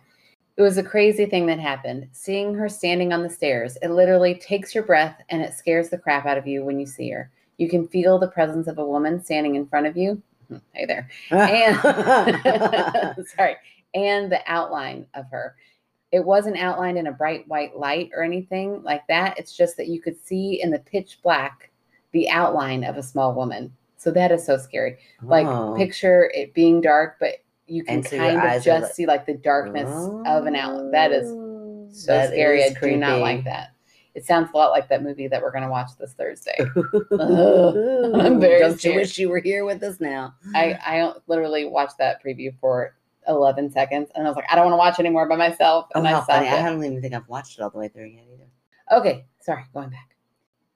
It 0.57 0.61
was 0.61 0.77
a 0.77 0.83
crazy 0.83 1.25
thing 1.25 1.45
that 1.47 1.59
happened. 1.59 2.07
Seeing 2.11 2.53
her 2.53 2.69
standing 2.69 3.13
on 3.13 3.23
the 3.23 3.29
stairs, 3.29 3.77
it 3.81 3.89
literally 3.89 4.35
takes 4.35 4.75
your 4.75 4.83
breath 4.83 5.21
and 5.29 5.41
it 5.41 5.53
scares 5.53 5.89
the 5.89 5.97
crap 5.97 6.25
out 6.25 6.37
of 6.37 6.47
you 6.47 6.63
when 6.63 6.79
you 6.79 6.85
see 6.85 7.09
her. 7.09 7.31
You 7.57 7.69
can 7.69 7.87
feel 7.87 8.19
the 8.19 8.27
presence 8.27 8.67
of 8.67 8.77
a 8.77 8.85
woman 8.85 9.23
standing 9.23 9.55
in 9.55 9.67
front 9.67 9.87
of 9.87 9.95
you. 9.95 10.21
Hmm, 10.49 10.57
hey 10.73 10.85
there. 10.85 11.09
And 11.31 11.77
sorry, 13.35 13.55
and 13.93 14.31
the 14.31 14.41
outline 14.47 15.05
of 15.13 15.25
her. 15.31 15.55
It 16.11 16.25
wasn't 16.25 16.57
outlined 16.57 16.97
in 16.97 17.07
a 17.07 17.11
bright 17.11 17.47
white 17.47 17.77
light 17.77 18.09
or 18.13 18.23
anything 18.23 18.83
like 18.83 19.07
that. 19.07 19.39
It's 19.39 19.55
just 19.55 19.77
that 19.77 19.87
you 19.87 20.01
could 20.01 20.23
see 20.25 20.61
in 20.61 20.69
the 20.69 20.79
pitch 20.79 21.19
black 21.23 21.71
the 22.11 22.29
outline 22.29 22.83
of 22.83 22.97
a 22.97 23.03
small 23.03 23.33
woman. 23.33 23.73
So 24.01 24.09
that 24.13 24.31
is 24.31 24.43
so 24.43 24.57
scary. 24.57 24.97
Like 25.21 25.45
Oh. 25.45 25.75
picture 25.77 26.31
it 26.33 26.55
being 26.55 26.81
dark, 26.81 27.17
but 27.19 27.35
you 27.67 27.83
can 27.83 28.01
kind 28.01 28.37
of 28.41 28.63
just 28.63 28.81
like- 28.83 28.93
see 28.93 29.05
like 29.05 29.27
the 29.27 29.35
darkness 29.35 29.91
of 30.25 30.47
an 30.47 30.55
outline. 30.55 30.89
That 30.89 31.11
is 31.11 31.29
Oh, 31.31 31.87
so 31.91 32.11
that 32.11 32.29
scary. 32.31 32.61
is 32.63 32.75
I 32.75 32.79
do 32.79 32.97
not 32.97 33.07
creepy. 33.09 33.21
like 33.21 33.43
that. 33.43 33.69
It 34.15 34.25
sounds 34.25 34.49
a 34.51 34.57
lot 34.57 34.71
like 34.71 34.89
that 34.89 35.03
movie 35.03 35.27
that 35.27 35.39
we're 35.39 35.51
going 35.51 35.63
to 35.65 35.69
watch 35.69 35.91
this 35.99 36.13
Thursday. 36.13 36.57
I'm 37.11 38.39
very 38.39 38.59
Don't 38.59 38.83
you 38.83 38.95
wish 38.95 39.19
you 39.19 39.29
were 39.29 39.37
here 39.39 39.65
with 39.65 39.83
us 39.83 39.99
now? 39.99 40.33
I 40.55 40.73
I 40.83 41.13
literally 41.27 41.65
watched 41.65 41.99
that 41.99 42.23
preview 42.23 42.53
for 42.59 42.95
11 43.27 43.69
seconds, 43.71 44.09
and 44.15 44.25
I 44.25 44.29
was 44.29 44.35
like, 44.35 44.45
I 44.51 44.55
don't 44.55 44.65
want 44.65 44.73
to 44.73 44.77
watch 44.77 44.99
anymore 44.99 45.29
by 45.29 45.35
myself, 45.35 45.85
Oh, 45.93 46.01
I 46.03 46.09
how 46.09 46.23
stopped 46.23 46.43
funny. 46.43 46.49
I 46.49 46.67
don't 46.67 46.83
even 46.83 47.01
think 47.03 47.13
I've 47.13 47.27
watched 47.29 47.59
it 47.59 47.61
all 47.61 47.69
the 47.69 47.77
way 47.77 47.87
through 47.87 48.07
yet 48.07 48.23
either. 48.33 48.99
Okay, 48.99 49.25
sorry, 49.41 49.63
going 49.75 49.89
back. 49.91 50.10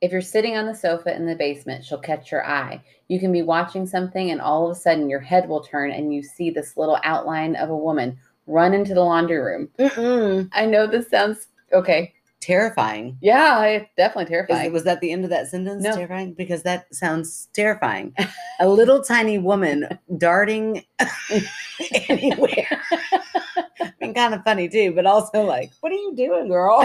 If 0.02 0.12
you're 0.12 0.22
sitting 0.22 0.58
on 0.58 0.66
the 0.66 0.76
sofa 0.76 1.16
in 1.16 1.26
the 1.26 1.36
basement, 1.36 1.86
she'll 1.86 2.00
catch 2.00 2.32
your 2.32 2.46
eye. 2.46 2.84
You 3.08 3.20
can 3.20 3.32
be 3.32 3.42
watching 3.42 3.88
something, 3.88 4.32
and 4.32 4.42
all 4.42 4.66
of 4.66 4.76
a 4.76 4.80
sudden, 4.80 5.10
your 5.10 5.22
head 5.22 5.48
will 5.48 5.62
turn, 5.62 5.92
and 5.92 6.14
you 6.14 6.22
see 6.22 6.50
this 6.50 6.76
little 6.78 7.00
outline 7.04 7.56
of 7.56 7.70
a 7.70 7.78
woman 7.78 8.18
run 8.48 8.74
into 8.74 8.94
the 8.94 9.02
laundry 9.02 9.38
room. 9.38 9.70
Mm-mm. 9.80 10.50
I 10.52 10.66
know 10.66 10.88
this 10.88 11.10
sounds 11.10 11.48
okay. 11.72 12.14
Terrifying. 12.42 13.18
Yeah, 13.22 13.64
it's 13.66 13.90
definitely 13.98 14.26
terrifying. 14.26 14.68
it, 14.68 14.72
was 14.72 14.84
that 14.84 15.02
the 15.02 15.12
end 15.12 15.24
of 15.24 15.32
that 15.32 15.48
sentence? 15.48 15.84
No. 15.84 15.96
Terrifying? 15.96 16.34
Because 16.34 16.62
that 16.62 16.94
sounds 16.94 17.48
terrifying. 17.54 18.14
a 18.60 18.68
little 18.68 19.02
tiny 19.04 19.40
woman 19.40 19.88
darting 20.18 20.84
anywhere. 22.10 22.68
I 23.82 23.94
mean, 24.00 24.14
kind 24.14 24.36
of 24.36 24.44
funny 24.44 24.70
too, 24.70 24.94
but 24.94 25.08
also 25.08 25.42
like, 25.42 25.72
what 25.80 25.92
are 25.92 25.96
you 25.96 26.14
doing, 26.16 26.48
girl? 26.48 26.82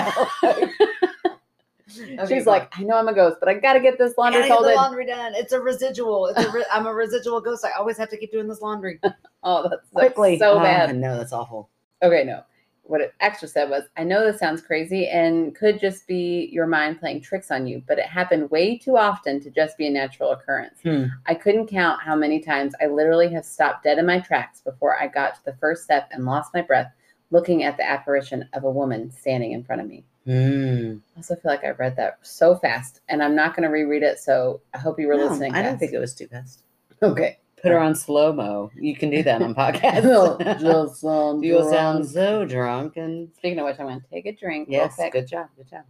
She's 2.28 2.46
like, 2.46 2.68
I 2.78 2.82
know 2.82 2.96
I'm 2.96 3.08
a 3.08 3.14
ghost, 3.14 3.36
but 3.40 3.48
I 3.48 3.54
got 3.54 3.72
to 3.74 3.80
get 3.80 3.98
this 3.98 4.14
laundry 4.18 4.40
Gotta 4.42 4.48
get 4.48 4.54
the 4.58 4.62
folded. 4.64 4.76
laundry 4.76 5.06
done. 5.06 5.34
It's 5.34 5.52
a 5.52 5.60
residual. 5.60 6.26
It's 6.26 6.44
a 6.44 6.50
re- 6.50 6.64
I'm 6.72 6.86
a 6.86 6.94
residual 6.94 7.40
ghost. 7.40 7.64
I 7.64 7.70
always 7.78 7.96
have 7.98 8.08
to 8.10 8.16
keep 8.16 8.32
doing 8.32 8.48
this 8.48 8.60
laundry 8.60 9.00
oh, 9.42 9.62
that's 9.68 9.72
that's 9.72 9.90
quickly. 9.92 10.38
so 10.38 10.54
Oh, 10.54 10.60
bad. 10.60 10.96
No, 10.96 11.16
that's 11.16 11.32
awful. 11.32 11.70
Okay, 12.02 12.24
no. 12.24 12.42
What 12.82 13.00
it 13.00 13.14
extra 13.20 13.46
said 13.46 13.70
was, 13.70 13.84
I 13.96 14.02
know 14.02 14.24
this 14.24 14.40
sounds 14.40 14.62
crazy 14.62 15.06
and 15.06 15.54
could 15.54 15.78
just 15.78 16.08
be 16.08 16.48
your 16.50 16.66
mind 16.66 16.98
playing 16.98 17.20
tricks 17.20 17.52
on 17.52 17.64
you, 17.68 17.82
but 17.86 18.00
it 18.00 18.06
happened 18.06 18.50
way 18.50 18.76
too 18.78 18.96
often 18.96 19.38
to 19.42 19.50
just 19.50 19.78
be 19.78 19.86
a 19.86 19.90
natural 19.90 20.32
occurrence. 20.32 20.80
Hmm. 20.82 21.04
I 21.26 21.34
couldn't 21.34 21.68
count 21.68 22.02
how 22.02 22.16
many 22.16 22.40
times 22.40 22.74
I 22.82 22.86
literally 22.86 23.28
have 23.32 23.44
stopped 23.44 23.84
dead 23.84 23.98
in 23.98 24.06
my 24.06 24.18
tracks 24.18 24.60
before 24.60 24.98
I 24.98 25.06
got 25.06 25.36
to 25.36 25.44
the 25.44 25.54
first 25.60 25.84
step 25.84 26.08
and 26.10 26.24
lost 26.24 26.52
my 26.52 26.62
breath 26.62 26.92
looking 27.30 27.62
at 27.62 27.76
the 27.76 27.88
apparition 27.88 28.48
of 28.54 28.64
a 28.64 28.70
woman 28.70 29.08
standing 29.12 29.52
in 29.52 29.62
front 29.62 29.80
of 29.80 29.86
me. 29.86 30.04
Hmm. 30.26 30.96
I 31.14 31.18
also 31.18 31.34
feel 31.36 31.50
like 31.50 31.64
I 31.64 31.70
read 31.70 31.96
that 31.96 32.18
so 32.22 32.54
fast 32.56 33.00
and 33.08 33.22
I'm 33.22 33.34
not 33.34 33.56
going 33.56 33.66
to 33.66 33.72
reread 33.72 34.02
it, 34.02 34.18
so 34.18 34.60
I 34.74 34.78
hope 34.78 34.98
you 35.00 35.08
were 35.08 35.16
No, 35.16 35.26
listening. 35.26 35.54
I 35.54 35.62
don't 35.62 35.78
think 35.78 35.92
it 35.92 35.98
was 35.98 36.14
too 36.14 36.26
fast. 36.28 36.62
Okay. 37.02 37.38
Put 37.62 37.72
her 37.72 37.78
on 37.78 37.94
slow 37.94 38.32
mo. 38.32 38.70
You 38.74 38.94
can 38.96 39.10
do 39.10 39.22
that 39.22 39.42
on 39.42 39.54
podcasts. 39.56 40.60
Just 40.60 41.00
sound 41.00 41.44
You'll 41.44 41.70
sound 41.70 42.06
so 42.06 42.44
drunk 42.44 42.96
and 42.96 43.28
Speaking 43.36 43.58
of 43.58 43.66
which, 43.66 43.78
I'm 43.78 43.86
going 43.86 44.00
to 44.00 44.06
take 44.08 44.26
a 44.26 44.32
drink. 44.36 44.68
yes, 44.70 44.98
good 45.12 45.26
job, 45.26 45.48
good 45.56 45.68
job. 45.68 45.84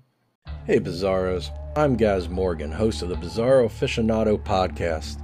Hey, 0.67 0.79
Bizarros. 0.81 1.51
I'm 1.77 1.97
Gaz 1.97 2.29
Morgan, 2.29 2.71
host 2.73 3.03
of 3.03 3.09
the 3.09 3.15
Bizarro 3.17 3.67
Aficionado 3.69 4.39
podcast. 4.39 5.21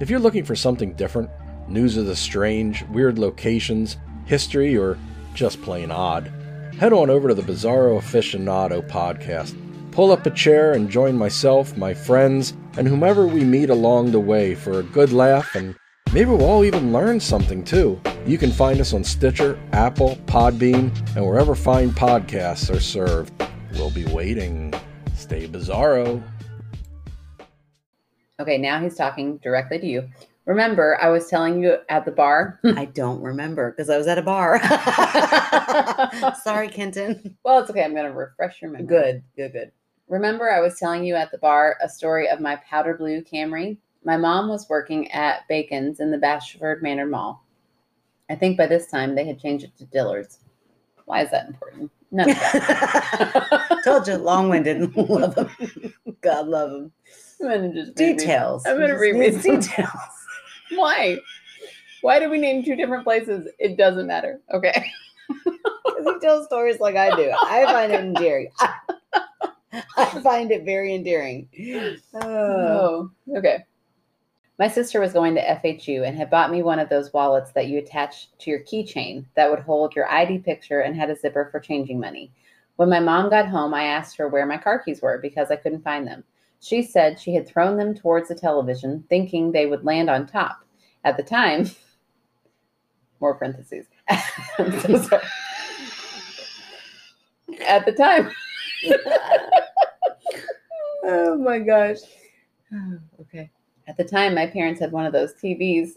If 0.00 0.08
you're 0.10 0.20
looking 0.20 0.44
for 0.44 0.54
something 0.56 0.94
different, 0.94 1.30
news 1.68 1.96
of 1.96 2.06
the 2.06 2.16
strange, 2.16 2.84
weird 2.86 3.18
locations, 3.18 3.96
history, 4.24 4.76
or 4.76 4.96
just 5.34 5.60
plain 5.62 5.90
odd, 5.90 6.32
head 6.78 6.92
on 6.92 7.10
over 7.10 7.26
to 7.26 7.34
the 7.34 7.42
Bizarro 7.42 7.98
Aficionado 7.98 8.88
podcast. 8.88 9.56
Pull 9.90 10.12
up 10.12 10.24
a 10.26 10.30
chair 10.30 10.74
and 10.74 10.88
join 10.88 11.16
myself, 11.18 11.76
my 11.76 11.92
friends, 11.92 12.52
and 12.76 12.86
whomever 12.86 13.26
we 13.26 13.42
meet 13.42 13.68
along 13.68 14.12
the 14.12 14.20
way 14.20 14.54
for 14.54 14.78
a 14.78 14.84
good 14.84 15.12
laugh 15.12 15.56
and 15.56 15.74
maybe 16.12 16.30
we'll 16.30 16.44
all 16.44 16.64
even 16.64 16.92
learn 16.92 17.18
something 17.18 17.64
too. 17.64 18.00
You 18.26 18.38
can 18.38 18.52
find 18.52 18.80
us 18.80 18.94
on 18.94 19.02
Stitcher, 19.02 19.58
Apple, 19.72 20.16
Podbean, 20.26 20.96
and 21.16 21.26
wherever 21.26 21.56
fine 21.56 21.90
podcasts 21.90 22.72
are 22.72 22.80
served. 22.80 23.32
We'll 23.72 23.90
be 23.90 24.04
waiting. 24.04 24.72
Stay 25.16 25.48
bizarro. 25.48 26.22
Okay, 28.38 28.56
now 28.56 28.80
he's 28.80 28.94
talking 28.94 29.38
directly 29.38 29.80
to 29.80 29.86
you. 29.86 30.08
Remember, 30.48 30.96
I 30.98 31.10
was 31.10 31.28
telling 31.28 31.62
you 31.62 31.76
at 31.90 32.06
the 32.06 32.10
bar. 32.10 32.58
I 32.64 32.86
don't 32.86 33.20
remember 33.20 33.70
because 33.70 33.90
I 33.90 33.98
was 33.98 34.06
at 34.06 34.16
a 34.16 34.22
bar. 34.22 34.58
Sorry, 36.42 36.68
Kenton. 36.68 37.36
well, 37.44 37.60
it's 37.60 37.68
okay. 37.68 37.84
I'm 37.84 37.94
going 37.94 38.10
to 38.10 38.16
refresh 38.16 38.62
your 38.62 38.70
memory. 38.70 38.86
Good, 38.86 39.22
good, 39.36 39.52
good. 39.52 39.72
Remember, 40.08 40.50
I 40.50 40.60
was 40.60 40.78
telling 40.78 41.04
you 41.04 41.16
at 41.16 41.30
the 41.30 41.36
bar 41.36 41.76
a 41.82 41.88
story 41.88 42.30
of 42.30 42.40
my 42.40 42.56
powder 42.66 42.96
blue 42.96 43.20
Camry? 43.20 43.76
My 44.04 44.16
mom 44.16 44.48
was 44.48 44.66
working 44.70 45.12
at 45.12 45.46
Bacon's 45.48 46.00
in 46.00 46.10
the 46.10 46.16
Bashford 46.16 46.80
Manor 46.80 47.04
Mall. 47.04 47.44
I 48.30 48.34
think 48.34 48.56
by 48.56 48.66
this 48.66 48.86
time 48.86 49.14
they 49.14 49.26
had 49.26 49.38
changed 49.38 49.66
it 49.66 49.76
to 49.76 49.84
Dillard's. 49.84 50.38
Why 51.04 51.24
is 51.24 51.30
that 51.30 51.46
important? 51.46 51.90
None 52.10 52.30
of 52.30 52.36
that. 52.36 53.80
Told 53.84 54.08
you, 54.08 54.16
long 54.16 54.48
winded. 54.48 54.96
love 54.96 55.34
them. 55.34 55.50
God 56.22 56.48
love 56.48 56.70
them. 56.70 56.92
I'm 57.42 57.48
gonna 57.48 57.74
just 57.74 57.94
Details. 57.96 58.64
I'm 58.64 58.78
gonna 58.78 58.98
reread 58.98 59.42
details. 59.42 59.90
Why? 60.74 61.18
Why 62.02 62.18
do 62.20 62.30
we 62.30 62.38
name 62.38 62.64
two 62.64 62.76
different 62.76 63.04
places? 63.04 63.48
It 63.58 63.76
doesn't 63.76 64.06
matter. 64.06 64.40
Okay. 64.52 64.90
Because 65.28 66.04
he 66.04 66.18
tells 66.20 66.46
stories 66.46 66.80
like 66.80 66.96
I 66.96 67.14
do. 67.16 67.32
I 67.42 67.64
find 67.64 67.92
it 67.92 68.00
endearing. 68.00 68.50
I 69.96 70.20
find 70.22 70.50
it 70.50 70.64
very 70.64 70.94
endearing. 70.94 71.48
Oh. 72.14 73.10
Oh, 73.30 73.36
okay. 73.36 73.64
My 74.58 74.68
sister 74.68 75.00
was 75.00 75.12
going 75.12 75.34
to 75.36 75.40
FHU 75.40 76.06
and 76.06 76.16
had 76.16 76.30
bought 76.30 76.50
me 76.50 76.62
one 76.62 76.80
of 76.80 76.88
those 76.88 77.12
wallets 77.12 77.52
that 77.52 77.68
you 77.68 77.78
attach 77.78 78.28
to 78.38 78.50
your 78.50 78.60
keychain 78.60 79.24
that 79.36 79.48
would 79.48 79.60
hold 79.60 79.94
your 79.94 80.10
ID 80.10 80.38
picture 80.38 80.80
and 80.80 80.96
had 80.96 81.10
a 81.10 81.16
zipper 81.16 81.48
for 81.52 81.60
changing 81.60 82.00
money. 82.00 82.32
When 82.76 82.88
my 82.88 83.00
mom 83.00 83.30
got 83.30 83.48
home, 83.48 83.72
I 83.74 83.84
asked 83.84 84.16
her 84.16 84.28
where 84.28 84.46
my 84.46 84.56
car 84.56 84.80
keys 84.80 85.02
were 85.02 85.18
because 85.18 85.50
I 85.50 85.56
couldn't 85.56 85.84
find 85.84 86.06
them. 86.06 86.24
She 86.60 86.82
said 86.82 87.20
she 87.20 87.34
had 87.34 87.46
thrown 87.46 87.76
them 87.76 87.94
towards 87.94 88.28
the 88.28 88.34
television, 88.34 89.04
thinking 89.08 89.52
they 89.52 89.66
would 89.66 89.84
land 89.84 90.10
on 90.10 90.26
top. 90.26 90.64
At 91.04 91.16
the 91.16 91.22
time, 91.22 91.70
more 93.20 93.34
parentheses. 93.34 93.86
So. 94.56 95.20
At 97.66 97.86
the 97.86 97.92
time, 97.92 98.30
oh 101.04 101.36
my 101.38 101.58
gosh. 101.58 101.98
okay. 103.20 103.50
At 103.86 103.96
the 103.96 104.04
time, 104.04 104.34
my 104.34 104.46
parents 104.46 104.80
had 104.80 104.92
one 104.92 105.06
of 105.06 105.12
those 105.12 105.34
TVs, 105.34 105.92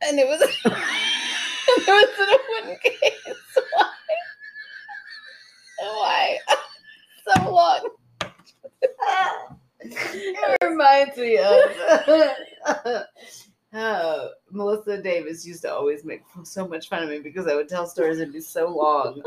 and 0.00 0.18
it 0.18 0.26
was 0.26 0.40
it 0.40 0.48
was 0.64 2.08
in 2.18 2.28
a 2.28 2.38
wooden 2.48 2.78
case. 2.82 3.58
Why? 3.74 3.88
Why? 5.78 6.38
So 7.26 7.50
long. 7.50 7.90
It 9.84 10.58
reminds 10.62 11.16
me 11.16 11.38
of 11.38 13.04
how 13.72 14.28
Melissa 14.50 15.02
Davis 15.02 15.46
used 15.46 15.62
to 15.62 15.72
always 15.72 16.04
make 16.04 16.22
so 16.44 16.68
much 16.68 16.88
fun 16.88 17.02
of 17.02 17.08
me 17.08 17.20
because 17.20 17.46
I 17.46 17.54
would 17.54 17.68
tell 17.68 17.86
stories 17.86 18.20
and 18.20 18.32
be 18.32 18.40
so 18.40 18.68
long. 18.68 19.22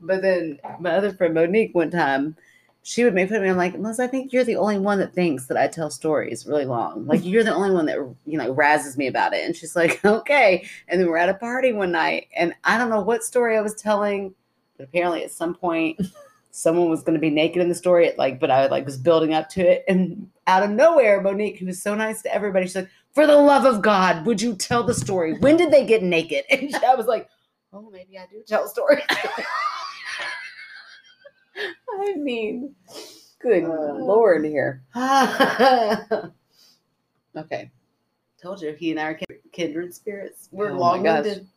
But 0.00 0.22
then 0.22 0.58
my 0.80 0.90
other 0.90 1.12
friend 1.12 1.34
Monique, 1.34 1.74
one 1.74 1.90
time, 1.90 2.36
she 2.82 3.04
would 3.04 3.14
make 3.14 3.28
fun 3.28 3.38
of 3.38 3.44
me. 3.44 3.48
I'm 3.48 3.56
like, 3.56 3.78
Melissa, 3.78 4.04
I 4.04 4.06
think 4.08 4.32
you're 4.32 4.44
the 4.44 4.56
only 4.56 4.78
one 4.78 4.98
that 4.98 5.14
thinks 5.14 5.46
that 5.46 5.56
I 5.56 5.68
tell 5.68 5.90
stories 5.90 6.46
really 6.46 6.66
long. 6.66 7.06
Like 7.06 7.24
you're 7.24 7.44
the 7.44 7.54
only 7.54 7.70
one 7.70 7.86
that 7.86 7.96
you 8.26 8.36
know 8.36 8.54
razzes 8.54 8.98
me 8.98 9.06
about 9.06 9.32
it. 9.32 9.44
And 9.44 9.56
she's 9.56 9.74
like, 9.74 10.04
okay. 10.04 10.68
And 10.88 11.00
then 11.00 11.08
we're 11.08 11.16
at 11.16 11.30
a 11.30 11.34
party 11.34 11.72
one 11.72 11.92
night, 11.92 12.28
and 12.36 12.52
I 12.64 12.76
don't 12.76 12.90
know 12.90 13.00
what 13.00 13.24
story 13.24 13.56
I 13.56 13.62
was 13.62 13.74
telling, 13.74 14.34
but 14.76 14.84
apparently 14.84 15.24
at 15.24 15.30
some 15.30 15.54
point 15.54 16.00
someone 16.54 16.88
was 16.88 17.02
going 17.02 17.14
to 17.14 17.20
be 17.20 17.30
naked 17.30 17.60
in 17.60 17.68
the 17.68 17.74
story. 17.74 18.06
It 18.06 18.16
like, 18.16 18.38
but 18.38 18.50
I 18.50 18.66
like 18.68 18.84
was 18.86 18.96
building 18.96 19.34
up 19.34 19.48
to 19.50 19.60
it, 19.60 19.84
and 19.88 20.30
out 20.46 20.62
of 20.62 20.70
nowhere, 20.70 21.20
Monique, 21.20 21.58
who 21.58 21.66
was 21.66 21.82
so 21.82 21.94
nice 21.94 22.22
to 22.22 22.32
everybody, 22.34 22.66
she's 22.66 22.76
like, 22.76 22.88
"For 23.12 23.26
the 23.26 23.36
love 23.36 23.64
of 23.64 23.82
God, 23.82 24.24
would 24.24 24.40
you 24.40 24.54
tell 24.54 24.82
the 24.84 24.94
story? 24.94 25.34
When 25.38 25.56
did 25.56 25.72
they 25.72 25.84
get 25.84 26.02
naked?" 26.02 26.44
And 26.50 26.74
I 26.76 26.94
was 26.94 27.06
like, 27.06 27.28
"Oh, 27.72 27.90
maybe 27.90 28.16
I 28.18 28.26
do 28.30 28.42
tell 28.46 28.68
stories." 28.68 29.02
I 32.00 32.14
mean, 32.16 32.74
good 33.40 33.64
Uh. 33.64 33.94
lord 33.94 34.44
here. 34.44 34.82
Okay, 37.36 37.68
told 38.40 38.62
you, 38.62 38.72
he 38.74 38.92
and 38.92 39.00
I 39.00 39.06
are 39.06 39.18
kindred 39.50 39.92
spirits. 39.92 40.48
We're 40.52 40.70
Oh 40.70 40.78
long-winded. 40.78 41.48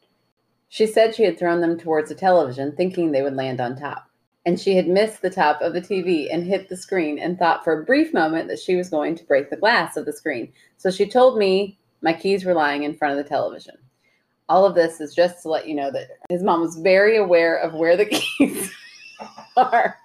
She 0.69 0.87
said 0.87 1.13
she 1.13 1.21
had 1.23 1.37
thrown 1.37 1.61
them 1.61 1.77
towards 1.77 2.09
the 2.09 2.15
television, 2.15 2.75
thinking 2.75 3.11
they 3.11 3.21
would 3.21 3.35
land 3.35 3.61
on 3.61 3.75
top. 3.75 4.09
And 4.47 4.57
she 4.57 4.77
had 4.77 4.87
missed 4.87 5.21
the 5.21 5.29
top 5.29 5.59
of 5.61 5.73
the 5.73 5.81
TV 5.81 6.33
and 6.33 6.41
hit 6.41 6.69
the 6.69 6.77
screen 6.77 7.19
and 7.19 7.37
thought 7.37 7.65
for 7.65 7.81
a 7.81 7.83
brief 7.83 8.13
moment 8.13 8.47
that 8.47 8.59
she 8.59 8.77
was 8.77 8.89
going 8.89 9.13
to 9.15 9.25
break 9.25 9.49
the 9.49 9.57
glass 9.57 9.97
of 9.97 10.05
the 10.05 10.13
screen. 10.13 10.53
So 10.77 10.89
she 10.89 11.05
told 11.05 11.37
me 11.37 11.77
my 12.01 12.13
keys 12.13 12.45
were 12.45 12.53
lying 12.53 12.83
in 12.83 12.95
front 12.95 13.19
of 13.19 13.21
the 13.21 13.29
television. 13.29 13.75
All 14.47 14.65
of 14.65 14.73
this 14.73 15.01
is 15.01 15.13
just 15.13 15.43
to 15.43 15.49
let 15.49 15.67
you 15.67 15.75
know 15.75 15.91
that 15.91 16.07
his 16.29 16.43
mom 16.43 16.61
was 16.61 16.77
very 16.77 17.17
aware 17.17 17.57
of 17.57 17.73
where 17.73 17.97
the 17.97 18.05
keys 18.37 18.71
are. 19.57 19.97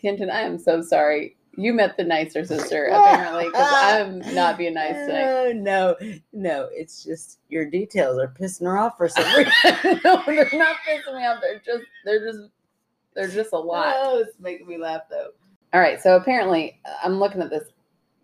Kenton, 0.00 0.30
I 0.30 0.42
am 0.42 0.56
so 0.56 0.80
sorry. 0.80 1.36
You 1.56 1.72
met 1.72 1.96
the 1.96 2.04
nicer 2.04 2.44
sister, 2.44 2.84
apparently, 2.92 3.46
because 3.46 3.72
I'm 3.72 4.20
not 4.36 4.56
being 4.56 4.74
nice 4.74 4.94
tonight. 4.94 5.24
Oh, 5.24 5.52
no, 5.52 5.96
no, 6.32 6.68
it's 6.70 7.02
just 7.02 7.40
your 7.48 7.68
details 7.68 8.20
are 8.20 8.32
pissing 8.40 8.66
her 8.66 8.78
off 8.78 8.96
for 8.96 9.08
some 9.08 9.24
reason. 9.36 10.00
no, 10.04 10.22
they're 10.26 10.48
not 10.52 10.76
pissing 10.88 11.16
me 11.16 11.26
off. 11.26 11.40
They're 11.40 11.62
just, 11.64 11.84
they're 12.04 12.24
just, 12.24 12.50
they're 13.16 13.28
just 13.28 13.52
a 13.52 13.58
lot. 13.58 13.94
Oh, 13.96 14.18
it's 14.18 14.38
making 14.38 14.68
me 14.68 14.78
laugh 14.78 15.02
though. 15.10 15.30
All 15.72 15.80
right. 15.80 16.00
So 16.00 16.16
apparently, 16.16 16.80
I'm 17.02 17.18
looking 17.18 17.42
at 17.42 17.50
this. 17.50 17.68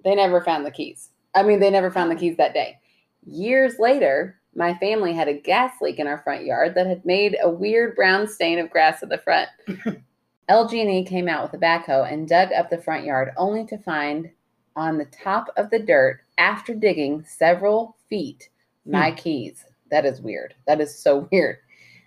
They 0.04 0.14
never 0.14 0.40
found 0.40 0.64
the 0.64 0.70
keys. 0.70 1.10
I 1.34 1.42
mean, 1.42 1.58
they 1.58 1.70
never 1.70 1.90
found 1.90 2.10
the 2.10 2.16
keys 2.16 2.36
that 2.36 2.54
day. 2.54 2.78
Years 3.24 3.78
later, 3.78 4.38
my 4.54 4.74
family 4.74 5.12
had 5.12 5.28
a 5.28 5.38
gas 5.38 5.72
leak 5.80 5.98
in 5.98 6.06
our 6.06 6.18
front 6.18 6.44
yard 6.44 6.74
that 6.74 6.86
had 6.86 7.04
made 7.04 7.36
a 7.42 7.48
weird 7.48 7.96
brown 7.96 8.28
stain 8.28 8.58
of 8.58 8.70
grass 8.70 9.02
at 9.02 9.08
the 9.08 9.18
front. 9.18 9.48
LG&E 10.50 11.04
came 11.04 11.28
out 11.28 11.42
with 11.42 11.60
a 11.60 11.64
backhoe 11.64 12.10
and 12.10 12.28
dug 12.28 12.52
up 12.52 12.68
the 12.68 12.82
front 12.82 13.04
yard, 13.04 13.30
only 13.36 13.64
to 13.66 13.78
find 13.78 14.30
on 14.76 14.98
the 14.98 15.06
top 15.06 15.48
of 15.56 15.70
the 15.70 15.78
dirt, 15.78 16.20
after 16.38 16.74
digging 16.74 17.24
several 17.26 17.96
feet, 18.08 18.48
my 18.84 19.10
hmm. 19.10 19.16
keys. 19.16 19.64
That 19.90 20.04
is 20.04 20.20
weird. 20.20 20.54
That 20.66 20.80
is 20.80 20.98
so 20.98 21.28
weird. 21.32 21.58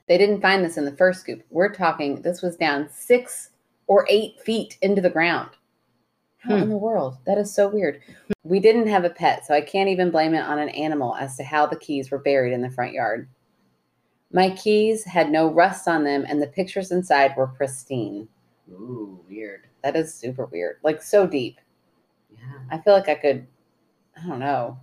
They 0.07 0.17
didn't 0.17 0.41
find 0.41 0.63
this 0.63 0.77
in 0.77 0.85
the 0.85 0.95
first 0.95 1.21
scoop. 1.21 1.43
We're 1.49 1.73
talking 1.73 2.21
this 2.21 2.41
was 2.41 2.55
down 2.57 2.89
six 2.89 3.49
or 3.87 4.05
eight 4.09 4.39
feet 4.41 4.77
into 4.81 5.01
the 5.01 5.09
ground. 5.09 5.49
How 6.37 6.57
Hmm. 6.57 6.63
in 6.63 6.69
the 6.69 6.77
world? 6.77 7.17
That 7.25 7.37
is 7.39 7.53
so 7.53 7.67
weird. 7.67 8.01
We 8.43 8.59
didn't 8.59 8.87
have 8.87 9.03
a 9.03 9.09
pet, 9.09 9.45
so 9.45 9.53
I 9.55 9.61
can't 9.61 9.89
even 9.89 10.11
blame 10.11 10.35
it 10.35 10.41
on 10.43 10.59
an 10.59 10.69
animal 10.69 11.15
as 11.15 11.35
to 11.37 11.43
how 11.43 11.65
the 11.65 11.75
keys 11.75 12.11
were 12.11 12.19
buried 12.19 12.53
in 12.53 12.61
the 12.61 12.69
front 12.69 12.93
yard. 12.93 13.27
My 14.31 14.51
keys 14.51 15.03
had 15.03 15.31
no 15.31 15.51
rust 15.51 15.87
on 15.87 16.03
them, 16.03 16.25
and 16.27 16.39
the 16.41 16.47
pictures 16.47 16.91
inside 16.91 17.35
were 17.35 17.47
pristine. 17.47 18.27
Ooh, 18.69 19.19
weird. 19.27 19.61
That 19.83 19.95
is 19.95 20.13
super 20.13 20.45
weird. 20.45 20.77
Like 20.83 21.01
so 21.01 21.25
deep. 21.25 21.59
Yeah. 22.31 22.59
I 22.69 22.77
feel 22.79 22.93
like 22.93 23.09
I 23.09 23.15
could, 23.15 23.47
I 24.21 24.27
don't 24.27 24.39
know. 24.39 24.77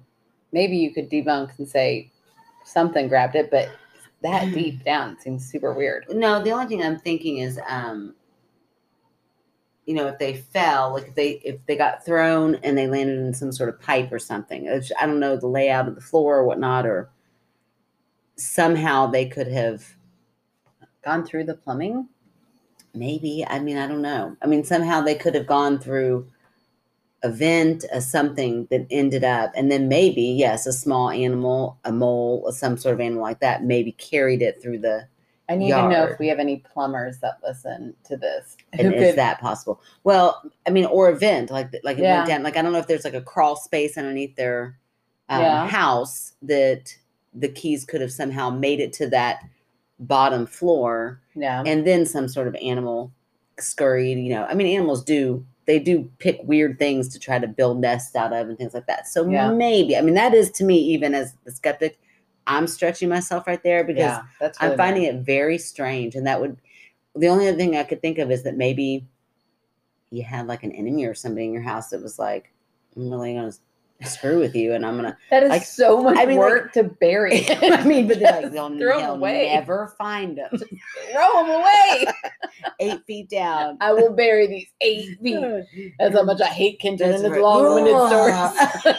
Maybe 0.52 0.76
you 0.76 0.92
could 0.92 1.10
debunk 1.10 1.58
and 1.58 1.68
say 1.68 2.10
something 2.64 3.08
grabbed 3.08 3.36
it, 3.36 3.50
but 3.50 3.68
that 4.22 4.52
deep 4.52 4.84
down 4.84 5.18
seems 5.20 5.44
super 5.50 5.72
weird. 5.72 6.06
No, 6.10 6.42
the 6.42 6.50
only 6.52 6.66
thing 6.66 6.82
I'm 6.82 6.98
thinking 6.98 7.38
is, 7.38 7.58
um, 7.68 8.14
you 9.86 9.94
know, 9.94 10.06
if 10.06 10.18
they 10.18 10.34
fell, 10.34 10.92
like 10.92 11.08
if 11.08 11.14
they 11.14 11.30
if 11.44 11.64
they 11.66 11.76
got 11.76 12.04
thrown 12.04 12.54
and 12.56 12.78
they 12.78 12.86
landed 12.86 13.18
in 13.18 13.34
some 13.34 13.52
sort 13.52 13.68
of 13.68 13.80
pipe 13.80 14.12
or 14.12 14.18
something. 14.18 14.66
It's- 14.66 14.92
I 15.00 15.06
don't 15.06 15.20
know 15.20 15.36
the 15.36 15.48
layout 15.48 15.88
of 15.88 15.94
the 15.96 16.00
floor 16.00 16.38
or 16.38 16.44
whatnot, 16.44 16.86
or 16.86 17.10
somehow 18.36 19.06
they 19.06 19.26
could 19.28 19.48
have 19.48 19.96
Gone 21.04 21.24
through 21.24 21.44
the 21.44 21.54
plumbing? 21.54 22.08
maybe. 22.94 23.44
I 23.48 23.58
mean, 23.58 23.76
I 23.76 23.88
don't 23.88 24.02
know. 24.02 24.36
I 24.42 24.46
mean, 24.46 24.64
somehow 24.64 25.00
they 25.00 25.14
could 25.16 25.34
have 25.34 25.46
gone 25.46 25.78
through 25.78 26.30
a 27.22 27.30
vent, 27.30 27.84
a 27.92 28.00
something 28.00 28.66
that 28.70 28.86
ended 28.90 29.24
up, 29.24 29.52
and 29.54 29.70
then 29.70 29.88
maybe 29.88 30.22
yes, 30.22 30.66
a 30.66 30.72
small 30.72 31.10
animal, 31.10 31.78
a 31.84 31.92
mole, 31.92 32.42
or 32.44 32.52
some 32.52 32.76
sort 32.76 32.94
of 32.94 33.00
animal 33.00 33.22
like 33.22 33.40
that, 33.40 33.64
maybe 33.64 33.92
carried 33.92 34.42
it 34.42 34.60
through 34.62 34.78
the 34.78 35.06
I 35.48 35.56
need 35.56 35.70
to 35.72 35.88
know 35.88 36.04
if 36.04 36.18
we 36.18 36.28
have 36.28 36.38
any 36.38 36.58
plumbers 36.58 37.18
that 37.18 37.38
listen 37.46 37.94
to 38.04 38.16
this. 38.16 38.56
And 38.72 38.94
is 38.94 39.16
that 39.16 39.40
possible? 39.40 39.82
Well, 40.04 40.40
I 40.66 40.70
mean, 40.70 40.86
or 40.86 41.08
a 41.08 41.16
vent, 41.18 41.50
like 41.50 41.68
like 41.84 41.98
it 41.98 42.02
Yeah. 42.02 42.14
went 42.16 42.26
down. 42.26 42.42
Like 42.42 42.56
I 42.56 42.62
don't 42.62 42.72
know 42.72 42.78
if 42.78 42.86
there's 42.86 43.04
like 43.04 43.14
a 43.14 43.20
crawl 43.20 43.56
space 43.56 43.98
underneath 43.98 44.34
their 44.36 44.78
um, 45.28 45.40
Yeah. 45.42 45.66
house 45.68 46.32
that 46.42 46.96
the 47.34 47.48
keys 47.48 47.84
could 47.84 48.00
have 48.00 48.12
somehow 48.12 48.50
made 48.50 48.80
it 48.80 48.92
to 48.94 49.08
that 49.10 49.42
bottom 49.98 50.46
floor, 50.46 51.20
Yeah. 51.34 51.62
and 51.66 51.86
then 51.86 52.06
some 52.06 52.28
sort 52.28 52.48
of 52.48 52.54
animal 52.56 53.12
scurried. 53.58 54.18
You 54.18 54.30
know, 54.34 54.44
I 54.44 54.54
mean, 54.54 54.66
animals 54.68 55.04
do 55.04 55.44
they 55.66 55.78
do 55.78 56.10
pick 56.18 56.40
weird 56.44 56.78
things 56.78 57.08
to 57.08 57.18
try 57.18 57.38
to 57.38 57.46
build 57.46 57.80
nests 57.80 58.16
out 58.16 58.32
of 58.32 58.48
and 58.48 58.58
things 58.58 58.74
like 58.74 58.86
that. 58.86 59.06
So 59.06 59.28
Yeah. 59.28 59.50
maybe, 59.52 59.96
I 59.96 60.00
mean, 60.00 60.14
that 60.14 60.34
is 60.34 60.50
to 60.52 60.64
me, 60.64 60.76
even 60.78 61.14
as 61.14 61.34
the 61.44 61.52
skeptic, 61.52 61.98
I'm 62.46 62.66
stretching 62.66 63.08
myself 63.08 63.46
right 63.46 63.62
there 63.62 63.84
because 63.84 64.00
yeah, 64.00 64.22
that's 64.40 64.60
really 64.60 64.72
I'm 64.72 64.78
finding 64.78 65.02
weird. 65.04 65.16
it 65.16 65.20
very 65.20 65.58
strange, 65.58 66.16
and 66.16 66.26
that 66.26 66.40
would 66.40 66.56
the 67.14 67.28
only 67.28 67.46
other 67.46 67.56
thing 67.56 67.76
I 67.76 67.84
could 67.84 68.00
think 68.02 68.18
of 68.18 68.30
is 68.30 68.42
that 68.42 68.56
maybe 68.56 69.06
you 70.10 70.22
had 70.22 70.46
like 70.46 70.62
an 70.64 70.72
enemy 70.72 71.04
or 71.04 71.14
somebody 71.14 71.46
in 71.46 71.52
your 71.52 71.62
house 71.62 71.90
that 71.90 72.02
was 72.02 72.18
like, 72.18 72.52
"I'm 72.96 73.10
really 73.10 73.34
gonna 73.34 73.52
screw 74.04 74.38
with 74.38 74.54
you," 74.54 74.72
and 74.74 74.84
I'm 74.86 74.96
gonna. 74.96 75.16
That 75.30 75.42
is 75.44 75.50
like- 75.50 75.64
so 75.64 76.02
much 76.02 76.16
I 76.18 76.26
mean, 76.26 76.38
like- 76.38 76.48
work 76.50 76.72
to 76.74 76.84
bury. 76.84 77.46
I 77.62 77.84
mean, 77.84 78.08
but 78.08 78.18
they're 78.20 78.42
like, 78.42 78.52
they'll, 78.52 78.76
throw 78.78 78.98
away. 79.14 79.50
never 79.52 79.94
find 79.98 80.36
them. 80.38 80.50
Throw 80.50 81.32
them 81.46 81.50
away. 81.50 82.06
Eight 82.80 83.00
feet 83.06 83.28
down. 83.28 83.78
I 83.80 83.92
will 83.92 84.12
bury 84.12 84.46
these 84.46 84.68
eight 84.80 85.18
feet. 85.20 85.94
That's 85.98 86.14
how 86.14 86.22
much 86.24 86.40
I 86.40 86.46
hate 86.46 86.78
Kenton 86.80 87.10
That's 87.10 87.22
and 87.22 87.32
his 87.32 87.40
right. 87.40 87.42
long-winded 87.42 87.94
Ugh. 87.94 88.54
stories. 88.84 88.96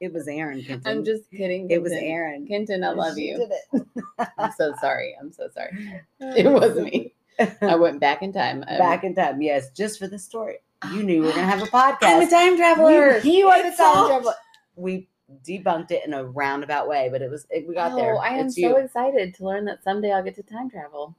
It 0.00 0.12
was 0.14 0.26
Aaron. 0.28 0.62
Kenton. 0.62 0.90
I'm 0.90 1.04
just 1.04 1.30
kidding. 1.30 1.70
It 1.70 1.82
was 1.82 1.92
Aaron. 1.92 2.46
Kenton, 2.46 2.82
I 2.84 2.90
love 2.90 3.16
She 3.16 3.28
you. 3.28 3.36
did 3.38 3.50
it. 3.72 4.28
I'm 4.38 4.50
so 4.52 4.72
sorry. 4.80 5.14
I'm 5.20 5.30
so 5.30 5.48
sorry. 5.52 6.02
It 6.20 6.46
was 6.50 6.74
me. 6.76 7.12
I 7.60 7.74
went 7.76 8.00
back 8.00 8.22
in 8.22 8.32
time. 8.32 8.64
I'm- 8.66 8.78
Back 8.78 9.04
in 9.04 9.14
time, 9.14 9.42
yes, 9.42 9.70
just 9.70 9.98
for 9.98 10.06
the 10.08 10.18
story. 10.18 10.56
You 10.92 11.02
knew 11.02 11.20
we 11.20 11.26
were 11.26 11.32
gonna 11.32 11.44
have 11.44 11.62
a 11.62 11.66
podcast. 11.66 11.98
I'm 12.02 12.26
a 12.26 12.30
time 12.30 12.56
traveler. 12.56 13.18
You, 13.18 13.32
you 13.32 13.48
are 13.48 13.62
the 13.62 13.76
time 13.76 14.06
traveler. 14.06 14.34
We 14.76 15.08
debunked 15.44 15.90
it 15.90 16.04
in 16.06 16.14
a 16.14 16.24
roundabout 16.24 16.88
way, 16.88 17.08
but 17.12 17.22
it 17.22 17.30
was 17.30 17.46
it, 17.50 17.68
we 17.68 17.74
got 17.74 17.92
oh, 17.92 17.96
there. 17.96 18.18
I 18.18 18.30
am 18.30 18.46
It's 18.46 18.54
so 18.54 18.60
you. 18.60 18.76
excited 18.78 19.34
to 19.34 19.44
learn 19.44 19.64
that 19.66 19.84
someday 19.84 20.12
I'll 20.12 20.24
get 20.24 20.36
to 20.36 20.42
time 20.42 20.70
travel. 20.70 21.14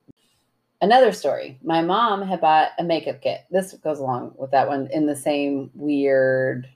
Another 0.81 1.11
story. 1.11 1.59
My 1.63 1.81
mom 1.81 2.23
had 2.23 2.41
bought 2.41 2.71
a 2.79 2.83
makeup 2.83 3.21
kit. 3.21 3.41
This 3.51 3.73
goes 3.75 3.99
along 3.99 4.33
with 4.35 4.49
that 4.51 4.67
one 4.67 4.87
in 4.91 5.05
the 5.05 5.15
same 5.15 5.69
weird 5.75 6.67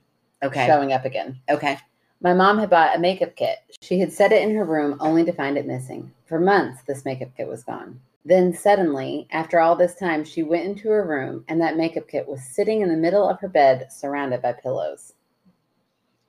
Okay. 0.44 0.66
showing 0.66 0.92
up 0.92 1.04
again. 1.04 1.40
Okay. 1.48 1.76
My 2.20 2.32
mom 2.32 2.58
had 2.58 2.70
bought 2.70 2.96
a 2.96 3.00
makeup 3.00 3.34
kit. 3.34 3.58
She 3.80 3.98
had 3.98 4.12
set 4.12 4.32
it 4.32 4.42
in 4.42 4.54
her 4.54 4.64
room 4.64 4.96
only 5.00 5.24
to 5.24 5.32
find 5.32 5.58
it 5.58 5.66
missing. 5.66 6.12
For 6.26 6.38
months, 6.38 6.82
this 6.86 7.04
makeup 7.04 7.30
kit 7.36 7.48
was 7.48 7.64
gone. 7.64 8.00
Then 8.26 8.52
suddenly, 8.52 9.28
after 9.30 9.60
all 9.60 9.76
this 9.76 9.94
time, 9.94 10.24
she 10.24 10.42
went 10.42 10.64
into 10.64 10.88
her 10.88 11.06
room 11.06 11.44
and 11.46 11.60
that 11.60 11.76
makeup 11.76 12.08
kit 12.08 12.26
was 12.26 12.42
sitting 12.44 12.80
in 12.80 12.88
the 12.88 12.96
middle 12.96 13.28
of 13.28 13.38
her 13.38 13.46
bed, 13.48 13.86
surrounded 13.92 14.42
by 14.42 14.52
pillows. 14.52 15.12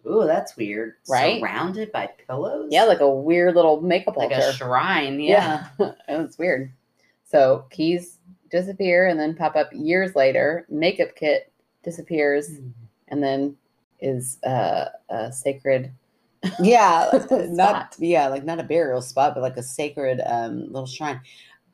Ooh, 0.05 0.25
that's 0.27 0.55
weird. 0.55 0.93
Right? 1.09 1.39
Surrounded 1.39 1.91
by 1.91 2.07
pillows. 2.27 2.67
Yeah, 2.71 2.83
like 2.83 2.99
a 2.99 3.09
weird 3.09 3.55
little 3.55 3.81
makeup 3.81 4.15
like 4.15 4.31
altar. 4.31 4.47
a 4.49 4.53
shrine. 4.53 5.19
Yeah. 5.19 5.65
Yeah, 5.79 5.91
it's 6.07 6.37
weird. 6.37 6.71
So 7.25 7.65
keys 7.71 8.19
disappear 8.51 9.07
and 9.07 9.19
then 9.19 9.35
pop 9.35 9.55
up 9.55 9.69
years 9.73 10.15
later. 10.15 10.67
Makeup 10.69 11.15
kit 11.15 11.51
disappears 11.83 12.59
Hmm. 12.59 12.69
and 13.07 13.23
then 13.23 13.57
is 13.99 14.37
uh, 14.43 14.89
a 15.09 15.31
sacred. 15.31 15.91
Yeah. 16.59 17.09
Not 17.49 17.95
yeah, 17.97 18.27
like 18.27 18.45
not 18.45 18.59
a 18.59 18.63
burial 18.63 19.01
spot, 19.01 19.33
but 19.33 19.41
like 19.41 19.57
a 19.57 19.63
sacred 19.63 20.21
um 20.27 20.67
little 20.71 20.85
shrine. 20.85 21.19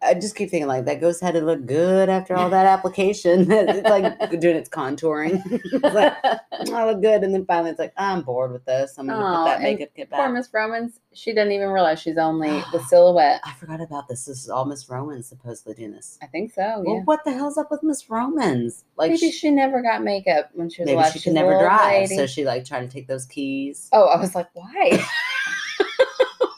I 0.05 0.13
just 0.13 0.35
keep 0.35 0.49
thinking 0.49 0.67
like 0.67 0.85
that 0.85 1.01
ghost 1.01 1.21
had 1.21 1.33
to 1.33 1.41
look 1.41 1.65
good 1.65 2.09
after 2.09 2.35
all 2.35 2.49
that 2.49 2.65
application. 2.65 3.47
it's 3.51 3.89
like 3.89 4.19
doing 4.39 4.55
its 4.55 4.69
contouring. 4.69 5.41
it's 5.51 5.95
like, 5.95 6.21
mm, 6.23 6.73
I 6.73 6.85
look 6.85 7.01
good, 7.01 7.23
and 7.23 7.33
then 7.33 7.45
finally 7.45 7.71
it's 7.71 7.79
like 7.79 7.93
I'm 7.97 8.21
bored 8.21 8.51
with 8.51 8.65
this. 8.65 8.95
I'm 8.97 9.07
gonna 9.07 9.37
put 9.37 9.45
that 9.45 9.61
makeup 9.61 9.89
kit 9.95 10.09
Poor 10.09 10.19
back. 10.19 10.33
Miss 10.33 10.49
Romans. 10.53 10.99
She 11.13 11.33
doesn't 11.33 11.51
even 11.51 11.69
realize 11.69 12.01
she's 12.01 12.17
only 12.17 12.49
the 12.71 12.83
silhouette. 12.87 13.41
I 13.43 13.53
forgot 13.53 13.81
about 13.81 14.07
this. 14.07 14.25
This 14.25 14.43
is 14.43 14.49
all 14.49 14.65
Miss 14.65 14.89
Romans 14.89 15.27
supposedly 15.27 15.75
doing 15.75 15.91
this. 15.91 16.17
I 16.21 16.27
think 16.27 16.53
so. 16.53 16.83
Well, 16.85 17.01
what 17.05 17.23
the 17.23 17.31
hell's 17.31 17.57
up 17.57 17.71
with 17.71 17.83
Miss 17.83 18.09
Romans? 18.09 18.85
Like, 18.97 19.11
Maybe 19.11 19.19
she, 19.19 19.31
she 19.31 19.51
never 19.51 19.81
got 19.81 20.03
makeup 20.03 20.49
when 20.53 20.69
she 20.69 20.81
was 20.81 20.87
maybe 20.87 20.95
alive. 20.97 21.13
she 21.13 21.19
could 21.19 21.33
never 21.33 21.57
drive, 21.59 22.09
lady. 22.09 22.15
so 22.15 22.25
she 22.27 22.45
like 22.45 22.65
tried 22.65 22.81
to 22.81 22.87
take 22.87 23.07
those 23.07 23.25
keys. 23.25 23.89
oh, 23.93 24.05
I 24.07 24.19
was 24.19 24.35
like, 24.35 24.47
why? 24.53 25.05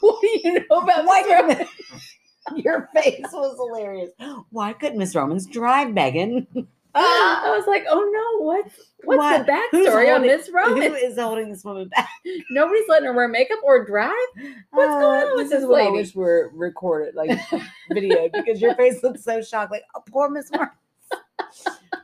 what 0.00 0.20
do 0.20 0.28
you 0.44 0.54
know 0.54 0.78
about 0.78 1.04
Miss 1.04 1.26
Romans? 1.30 1.70
Your 2.56 2.88
face 2.94 3.24
was 3.32 3.56
hilarious. 3.56 4.10
Why 4.50 4.72
couldn't 4.72 4.98
Miss 4.98 5.14
Romans 5.14 5.46
drive, 5.46 5.92
Megan? 5.92 6.46
I 6.98 7.52
was 7.54 7.66
like, 7.66 7.84
oh 7.90 8.00
no, 8.38 8.44
what? 8.46 8.64
What's 9.04 9.18
What? 9.18 9.46
the 9.46 9.52
backstory 9.52 10.06
on 10.14 10.22
holding- 10.22 10.30
Miss 10.36 10.46
Who 10.46 10.94
is 10.94 11.18
holding 11.18 11.50
this 11.50 11.62
woman 11.64 11.88
back? 11.88 12.08
Nobody's 12.50 12.88
letting 12.88 13.04
her 13.06 13.12
wear 13.12 13.28
makeup 13.28 13.58
or 13.64 13.84
drive. 13.84 14.10
What's 14.70 14.88
going 14.92 15.22
on 15.24 15.36
with 15.36 15.46
Uh, 15.46 15.50
this 15.50 15.50
this 15.50 15.64
I 15.64 15.66
lady? 15.66 15.90
wish 15.92 16.14
were 16.14 16.50
recorded, 16.54 17.14
like 17.14 17.38
video, 17.92 18.30
because 18.32 18.62
your 18.62 18.74
face 18.76 19.02
looks 19.02 19.24
so 19.24 19.42
shocked, 19.42 19.72
like, 19.72 19.82
oh, 19.94 20.02
poor 20.10 20.30
Miss 20.30 20.50
Romans. 20.50 20.70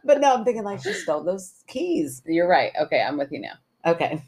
but 0.04 0.20
no, 0.20 0.34
I'm 0.34 0.44
thinking 0.44 0.62
like 0.64 0.82
she 0.82 0.92
stole 0.92 1.22
those 1.24 1.64
keys. 1.66 2.22
You're 2.26 2.48
right. 2.48 2.72
Okay, 2.82 3.00
I'm 3.00 3.16
with 3.16 3.32
you 3.32 3.40
now. 3.40 3.54
Okay. 3.86 4.22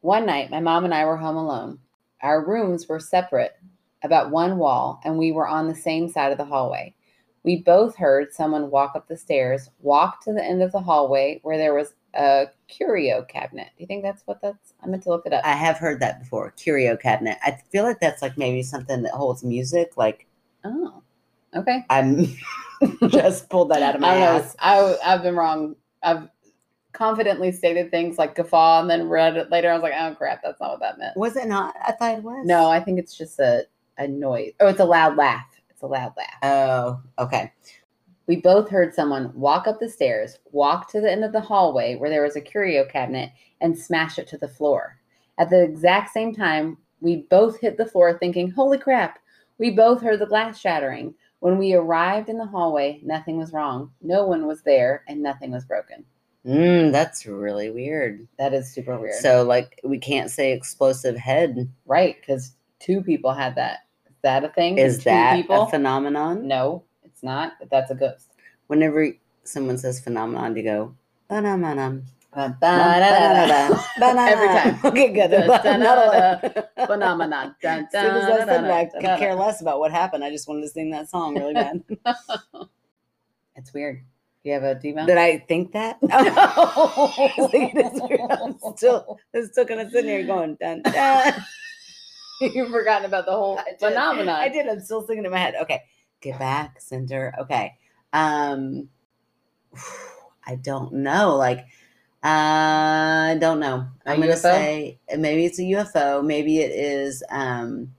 One 0.00 0.26
night, 0.26 0.50
my 0.50 0.60
mom 0.60 0.84
and 0.84 0.94
I 0.94 1.04
were 1.04 1.16
home 1.16 1.36
alone. 1.36 1.78
Our 2.22 2.44
rooms 2.44 2.88
were 2.88 3.00
separate, 3.00 3.56
about 4.02 4.30
one 4.30 4.58
wall, 4.58 5.00
and 5.04 5.18
we 5.18 5.32
were 5.32 5.48
on 5.48 5.68
the 5.68 5.74
same 5.74 6.08
side 6.08 6.32
of 6.32 6.38
the 6.38 6.44
hallway. 6.44 6.94
We 7.42 7.62
both 7.62 7.96
heard 7.96 8.32
someone 8.32 8.70
walk 8.70 8.92
up 8.94 9.08
the 9.08 9.16
stairs, 9.16 9.70
walk 9.80 10.22
to 10.24 10.32
the 10.32 10.44
end 10.44 10.62
of 10.62 10.72
the 10.72 10.80
hallway 10.80 11.40
where 11.42 11.56
there 11.56 11.74
was 11.74 11.94
a 12.14 12.46
curio 12.68 13.22
cabinet. 13.22 13.68
Do 13.76 13.82
you 13.82 13.86
think 13.86 14.02
that's 14.02 14.22
what 14.26 14.42
that's? 14.42 14.74
I 14.82 14.86
meant 14.86 15.02
to 15.04 15.08
look 15.08 15.26
it 15.26 15.32
up. 15.32 15.44
I 15.44 15.52
have 15.52 15.78
heard 15.78 16.00
that 16.00 16.20
before. 16.20 16.50
Curio 16.52 16.96
cabinet. 16.96 17.38
I 17.42 17.58
feel 17.70 17.84
like 17.84 18.00
that's 18.00 18.20
like 18.20 18.36
maybe 18.36 18.62
something 18.62 19.02
that 19.02 19.12
holds 19.12 19.42
music, 19.42 19.96
like 19.96 20.26
oh, 20.64 21.02
Okay. 21.54 21.84
I'm 21.90 22.26
just 23.08 23.48
pulled 23.48 23.70
that 23.70 23.82
out 23.82 23.94
of 23.94 24.00
my 24.00 24.08
I 24.08 24.14
don't 24.14 24.20
know. 24.20 24.26
ass. 24.44 24.56
I, 24.58 24.96
I've 25.04 25.22
been 25.22 25.34
wrong. 25.36 25.76
I've 26.02 26.28
confidently 27.00 27.50
stated 27.50 27.90
things 27.90 28.18
like 28.18 28.34
guffaw 28.34 28.82
and 28.82 28.90
then 28.90 29.08
read 29.08 29.34
it 29.34 29.50
later. 29.50 29.70
I 29.70 29.72
was 29.72 29.82
like, 29.82 29.94
oh 29.96 30.14
crap, 30.14 30.42
that's 30.42 30.60
not 30.60 30.72
what 30.72 30.80
that 30.80 30.98
meant. 30.98 31.16
Was 31.16 31.34
it 31.34 31.48
not? 31.48 31.74
I 31.82 31.92
thought 31.92 32.18
it 32.18 32.22
was. 32.22 32.46
No, 32.46 32.68
I 32.68 32.78
think 32.78 32.98
it's 32.98 33.16
just 33.16 33.38
a, 33.38 33.64
a 33.96 34.06
noise. 34.06 34.52
Oh, 34.60 34.66
it's 34.66 34.80
a 34.80 34.84
loud 34.84 35.16
laugh. 35.16 35.46
It's 35.70 35.80
a 35.80 35.86
loud 35.86 36.12
laugh. 36.18 36.36
Oh, 36.42 37.00
okay. 37.18 37.54
We 38.26 38.36
both 38.36 38.68
heard 38.68 38.94
someone 38.94 39.32
walk 39.34 39.66
up 39.66 39.80
the 39.80 39.88
stairs, 39.88 40.40
walk 40.52 40.90
to 40.90 41.00
the 41.00 41.10
end 41.10 41.24
of 41.24 41.32
the 41.32 41.40
hallway 41.40 41.96
where 41.96 42.10
there 42.10 42.22
was 42.22 42.36
a 42.36 42.40
curio 42.42 42.84
cabinet, 42.84 43.30
and 43.62 43.78
smash 43.78 44.18
it 44.18 44.28
to 44.28 44.36
the 44.36 44.46
floor. 44.46 44.98
At 45.38 45.48
the 45.48 45.62
exact 45.62 46.12
same 46.12 46.34
time, 46.34 46.76
we 47.00 47.24
both 47.30 47.58
hit 47.58 47.78
the 47.78 47.86
floor 47.86 48.18
thinking, 48.18 48.50
holy 48.50 48.76
crap. 48.76 49.20
We 49.56 49.70
both 49.70 50.02
heard 50.02 50.18
the 50.18 50.26
glass 50.26 50.60
shattering. 50.60 51.14
When 51.38 51.56
we 51.56 51.72
arrived 51.72 52.28
in 52.28 52.36
the 52.36 52.44
hallway, 52.44 53.00
nothing 53.02 53.38
was 53.38 53.54
wrong. 53.54 53.90
No 54.02 54.26
one 54.26 54.46
was 54.46 54.60
there, 54.60 55.02
and 55.08 55.22
nothing 55.22 55.50
was 55.50 55.64
broken. 55.64 56.04
Mm, 56.46 56.90
that's 56.92 57.26
really 57.26 57.70
weird. 57.70 58.26
That 58.38 58.54
is 58.54 58.72
super 58.72 58.98
weird. 58.98 59.14
So, 59.14 59.42
like, 59.42 59.78
we 59.84 59.98
can't 59.98 60.30
say 60.30 60.52
explosive 60.52 61.16
head. 61.16 61.70
right, 61.86 62.16
because 62.20 62.52
two 62.78 63.02
people 63.02 63.32
had 63.32 63.54
that. 63.56 63.80
Is 64.08 64.16
that 64.22 64.44
a 64.44 64.48
thing? 64.48 64.78
Is 64.78 64.98
Two 64.98 65.04
that 65.04 65.36
people? 65.36 65.62
a 65.62 65.70
phenomenon? 65.70 66.46
no, 66.48 66.82
it's 67.04 67.22
not. 67.22 67.52
But 67.58 67.70
that's 67.70 67.90
a 67.90 67.94
ghost. 67.94 68.28
Whenever 68.68 69.08
someone 69.44 69.76
says 69.78 70.00
phenomenon, 70.00 70.56
you 70.56 70.62
go, 70.62 70.94
"Ba-dum-ba-dum, 71.28 72.04
Ba-da-da-da. 72.32 73.68
ba-da-da, 73.98 74.26
Every 74.26 74.46
time. 74.48 74.78
Okay, 74.84 75.12
good. 75.12 75.30
Phenomenon. 76.86 77.54
As 77.64 77.86
soon 77.90 78.14
as 78.16 78.24
I 78.24 78.38
said 78.46 78.64
that, 78.64 78.70
I 78.70 78.84
could 78.86 79.18
care 79.18 79.34
less 79.34 79.60
about 79.60 79.80
what 79.80 79.90
happened. 79.90 80.22
I 80.24 80.30
just 80.30 80.46
wanted 80.48 80.62
to 80.62 80.68
sing 80.68 80.90
that 80.90 81.10
song 81.10 81.34
really 81.36 81.54
bad. 81.54 81.82
It's 83.56 83.74
weird. 83.74 84.04
Do 84.42 84.48
you 84.48 84.54
have 84.54 84.62
a 84.62 84.74
debunk? 84.74 85.06
Did 85.06 85.18
I 85.18 85.38
think 85.38 85.72
that? 85.72 85.98
No. 86.02 86.08
I'm 88.30 88.76
still, 88.76 89.18
I'm 89.34 89.46
still 89.46 89.66
kind 89.66 89.80
of 89.80 89.90
sitting 89.90 90.10
here 90.10 90.24
going, 90.24 90.56
dun, 90.60 90.82
dun. 90.82 91.34
You've 92.40 92.70
forgotten 92.70 93.04
about 93.04 93.26
the 93.26 93.32
whole 93.32 93.58
I 93.58 93.74
phenomenon. 93.78 94.34
I 94.34 94.48
did. 94.48 94.66
I'm 94.66 94.80
still 94.80 95.06
singing 95.06 95.26
in 95.26 95.30
my 95.30 95.38
head. 95.38 95.54
Okay. 95.60 95.82
Get 96.22 96.38
back, 96.38 96.80
Cinder. 96.80 97.34
Okay. 97.38 97.74
Um 98.14 98.88
I 100.46 100.56
don't 100.56 100.92
know. 100.94 101.36
Like 101.36 101.66
uh, 102.22 103.32
I 103.32 103.38
don't 103.40 103.60
know. 103.60 103.86
I'm 104.06 104.20
gonna 104.20 104.36
say 104.36 104.98
uh, 105.12 105.16
maybe 105.16 105.44
it's 105.44 105.58
a 105.58 105.62
UFO. 105.62 106.24
Maybe 106.24 106.58
it 106.58 106.70
is 106.70 107.22
um 107.30 107.94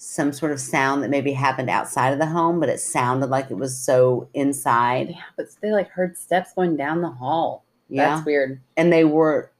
some 0.00 0.32
sort 0.32 0.52
of 0.52 0.60
sound 0.60 1.02
that 1.02 1.10
maybe 1.10 1.32
happened 1.32 1.68
outside 1.68 2.12
of 2.12 2.20
the 2.20 2.26
home, 2.26 2.60
but 2.60 2.68
it 2.68 2.78
sounded 2.80 3.30
like 3.30 3.50
it 3.50 3.56
was 3.56 3.76
so 3.76 4.28
inside. 4.32 5.10
Yeah, 5.10 5.22
but 5.36 5.46
they 5.60 5.72
like 5.72 5.90
heard 5.90 6.16
steps 6.16 6.52
going 6.54 6.76
down 6.76 7.02
the 7.02 7.10
hall. 7.10 7.64
Yeah. 7.88 8.14
That's 8.14 8.24
weird. 8.26 8.60
and 8.76 8.92
they 8.92 9.04
were 9.04 9.50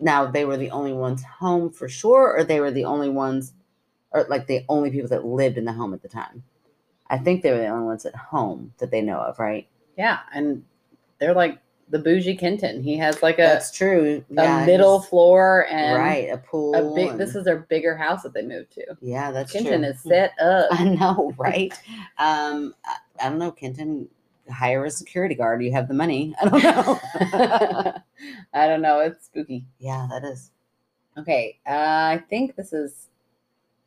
now 0.00 0.26
they 0.26 0.44
were 0.44 0.58
the 0.58 0.70
only 0.70 0.92
ones 0.92 1.22
home 1.24 1.70
for 1.70 1.88
sure 1.88 2.36
or 2.36 2.44
they 2.44 2.60
were 2.60 2.70
the 2.70 2.84
only 2.84 3.08
ones 3.08 3.54
or 4.10 4.26
like 4.28 4.46
the 4.46 4.64
only 4.68 4.90
people 4.90 5.08
that 5.08 5.24
lived 5.24 5.56
in 5.56 5.64
the 5.64 5.72
home 5.72 5.94
at 5.94 6.02
the 6.02 6.08
time 6.08 6.42
i 7.08 7.16
think 7.16 7.42
they 7.42 7.50
were 7.50 7.56
the 7.58 7.66
only 7.66 7.86
ones 7.86 8.04
at 8.04 8.14
home 8.14 8.74
that 8.76 8.90
they 8.90 9.00
know 9.00 9.18
of 9.18 9.38
right 9.38 9.66
Yeah, 9.96 10.18
and 10.34 10.64
they're 11.18 11.32
like 11.32 11.58
the 11.88 11.98
bougie 11.98 12.36
Kenton. 12.36 12.82
He 12.82 12.96
has 12.96 13.22
like 13.22 13.38
a, 13.38 13.42
that's 13.42 13.70
true 13.70 14.24
a 14.30 14.42
Yeah, 14.42 14.66
middle 14.66 15.00
floor 15.00 15.66
and 15.70 15.94
right 15.96 16.28
a 16.32 16.38
pool 16.38 16.74
a 16.74 16.94
big. 16.94 17.16
This 17.18 17.34
is 17.34 17.44
their 17.44 17.58
bigger 17.60 17.96
house 17.96 18.22
that 18.24 18.34
they 18.34 18.42
moved 18.42 18.72
to. 18.72 18.84
yeah 19.00 19.30
that's 19.30 19.52
Kenton 19.52 19.82
true 19.82 19.90
is 19.90 20.00
set 20.00 20.32
up. 20.40 20.66
i 20.72 20.84
know 20.84 21.32
right 21.38 21.72
um 22.18 22.74
I, 22.84 22.96
I 23.24 23.28
don't 23.28 23.38
know 23.38 23.52
kenton 23.52 24.08
hire 24.50 24.84
a 24.84 24.90
security 24.90 25.34
guard 25.34 25.62
you 25.62 25.72
have 25.72 25.88
the 25.88 25.94
money 25.94 26.34
i 26.40 26.48
don't 26.48 26.62
know 26.62 27.00
I 28.52 28.66
don't 28.68 28.80
know. 28.82 29.00
It's 29.00 29.26
spooky. 29.26 29.66
yeah 29.78 30.06
that 30.10 30.24
is 30.24 30.50
Okay, 31.18 31.58
uh, 31.66 31.70
I 32.18 32.22
think 32.28 32.56
this 32.56 32.72
is 32.74 33.08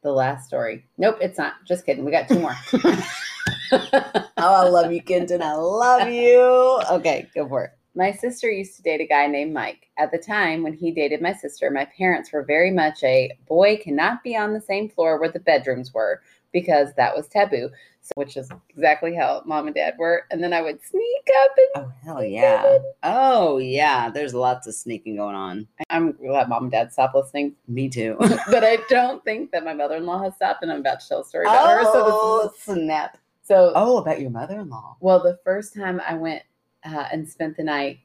the 0.01 0.11
last 0.11 0.47
story. 0.47 0.85
Nope, 0.97 1.17
it's 1.21 1.37
not. 1.37 1.53
Just 1.65 1.85
kidding. 1.85 2.03
We 2.05 2.11
got 2.11 2.27
two 2.27 2.39
more. 2.39 2.55
oh 3.71 4.25
i 4.37 4.63
love 4.67 4.91
you 4.91 5.01
kenton 5.01 5.41
i 5.43 5.53
love 5.53 6.07
you 6.09 6.79
okay 6.91 7.27
go 7.35 7.47
for 7.47 7.65
it 7.65 7.71
My 7.99 8.13
sister 8.13 8.49
used 8.49 8.77
to 8.77 8.81
date 8.81 9.01
a 9.01 9.05
guy 9.05 9.27
named 9.27 9.53
Mike. 9.53 9.89
At 9.97 10.09
the 10.09 10.17
time 10.17 10.63
when 10.63 10.71
he 10.71 10.89
dated 10.89 11.21
my 11.21 11.33
sister, 11.33 11.69
my 11.69 11.83
parents 11.83 12.31
were 12.31 12.43
very 12.43 12.71
much 12.71 13.03
a 13.03 13.29
boy 13.45 13.75
cannot 13.75 14.23
be 14.23 14.37
on 14.37 14.53
the 14.53 14.61
same 14.61 14.87
floor 14.87 15.19
where 15.19 15.29
the 15.29 15.41
bedrooms 15.41 15.93
were 15.93 16.21
because 16.53 16.93
that 16.95 17.13
was 17.13 17.27
taboo. 17.27 17.69
So, 17.99 18.11
which 18.15 18.37
is 18.37 18.49
exactly 18.69 19.13
how 19.13 19.43
mom 19.45 19.67
and 19.67 19.75
dad 19.75 19.95
were. 19.99 20.23
And 20.31 20.41
then 20.41 20.53
I 20.53 20.61
would 20.61 20.79
sneak 20.81 21.27
up 21.43 21.51
and 21.57 21.85
Oh 21.85 21.93
hell 22.01 22.23
yeah! 22.23 22.77
Oh 23.03 23.57
yeah, 23.57 24.09
there's 24.09 24.33
lots 24.33 24.65
of 24.65 24.75
sneaking 24.75 25.17
going 25.17 25.35
on. 25.35 25.67
I'm 25.89 26.13
glad 26.13 26.47
mom 26.47 26.63
and 26.63 26.71
dad 26.71 26.93
stopped 26.93 27.15
listening. 27.15 27.53
Me 27.67 27.89
too. 27.89 28.15
but 28.49 28.63
I 28.63 28.77
don't 28.87 29.21
think 29.25 29.51
that 29.51 29.65
my 29.65 29.73
mother 29.73 29.97
in 29.97 30.05
law 30.05 30.23
has 30.23 30.35
stopped, 30.35 30.63
and 30.63 30.71
I'm 30.71 30.79
about 30.79 31.01
to 31.01 31.07
tell 31.09 31.19
a 31.19 31.25
story 31.25 31.47
about 31.47 31.67
her. 31.67 31.83
So 31.83 32.05
this 32.05 32.13
oh 32.15 32.49
is 32.55 32.63
snap! 32.63 33.17
so 33.43 33.73
Oh, 33.75 33.97
about 33.97 34.21
your 34.21 34.29
mother-in-law. 34.29 34.97
Well, 35.01 35.21
the 35.21 35.37
first 35.43 35.73
time 35.73 35.99
I 36.07 36.13
went 36.13 36.43
uh, 36.85 37.07
and 37.11 37.27
spent 37.27 37.57
the 37.57 37.63
night 37.63 37.99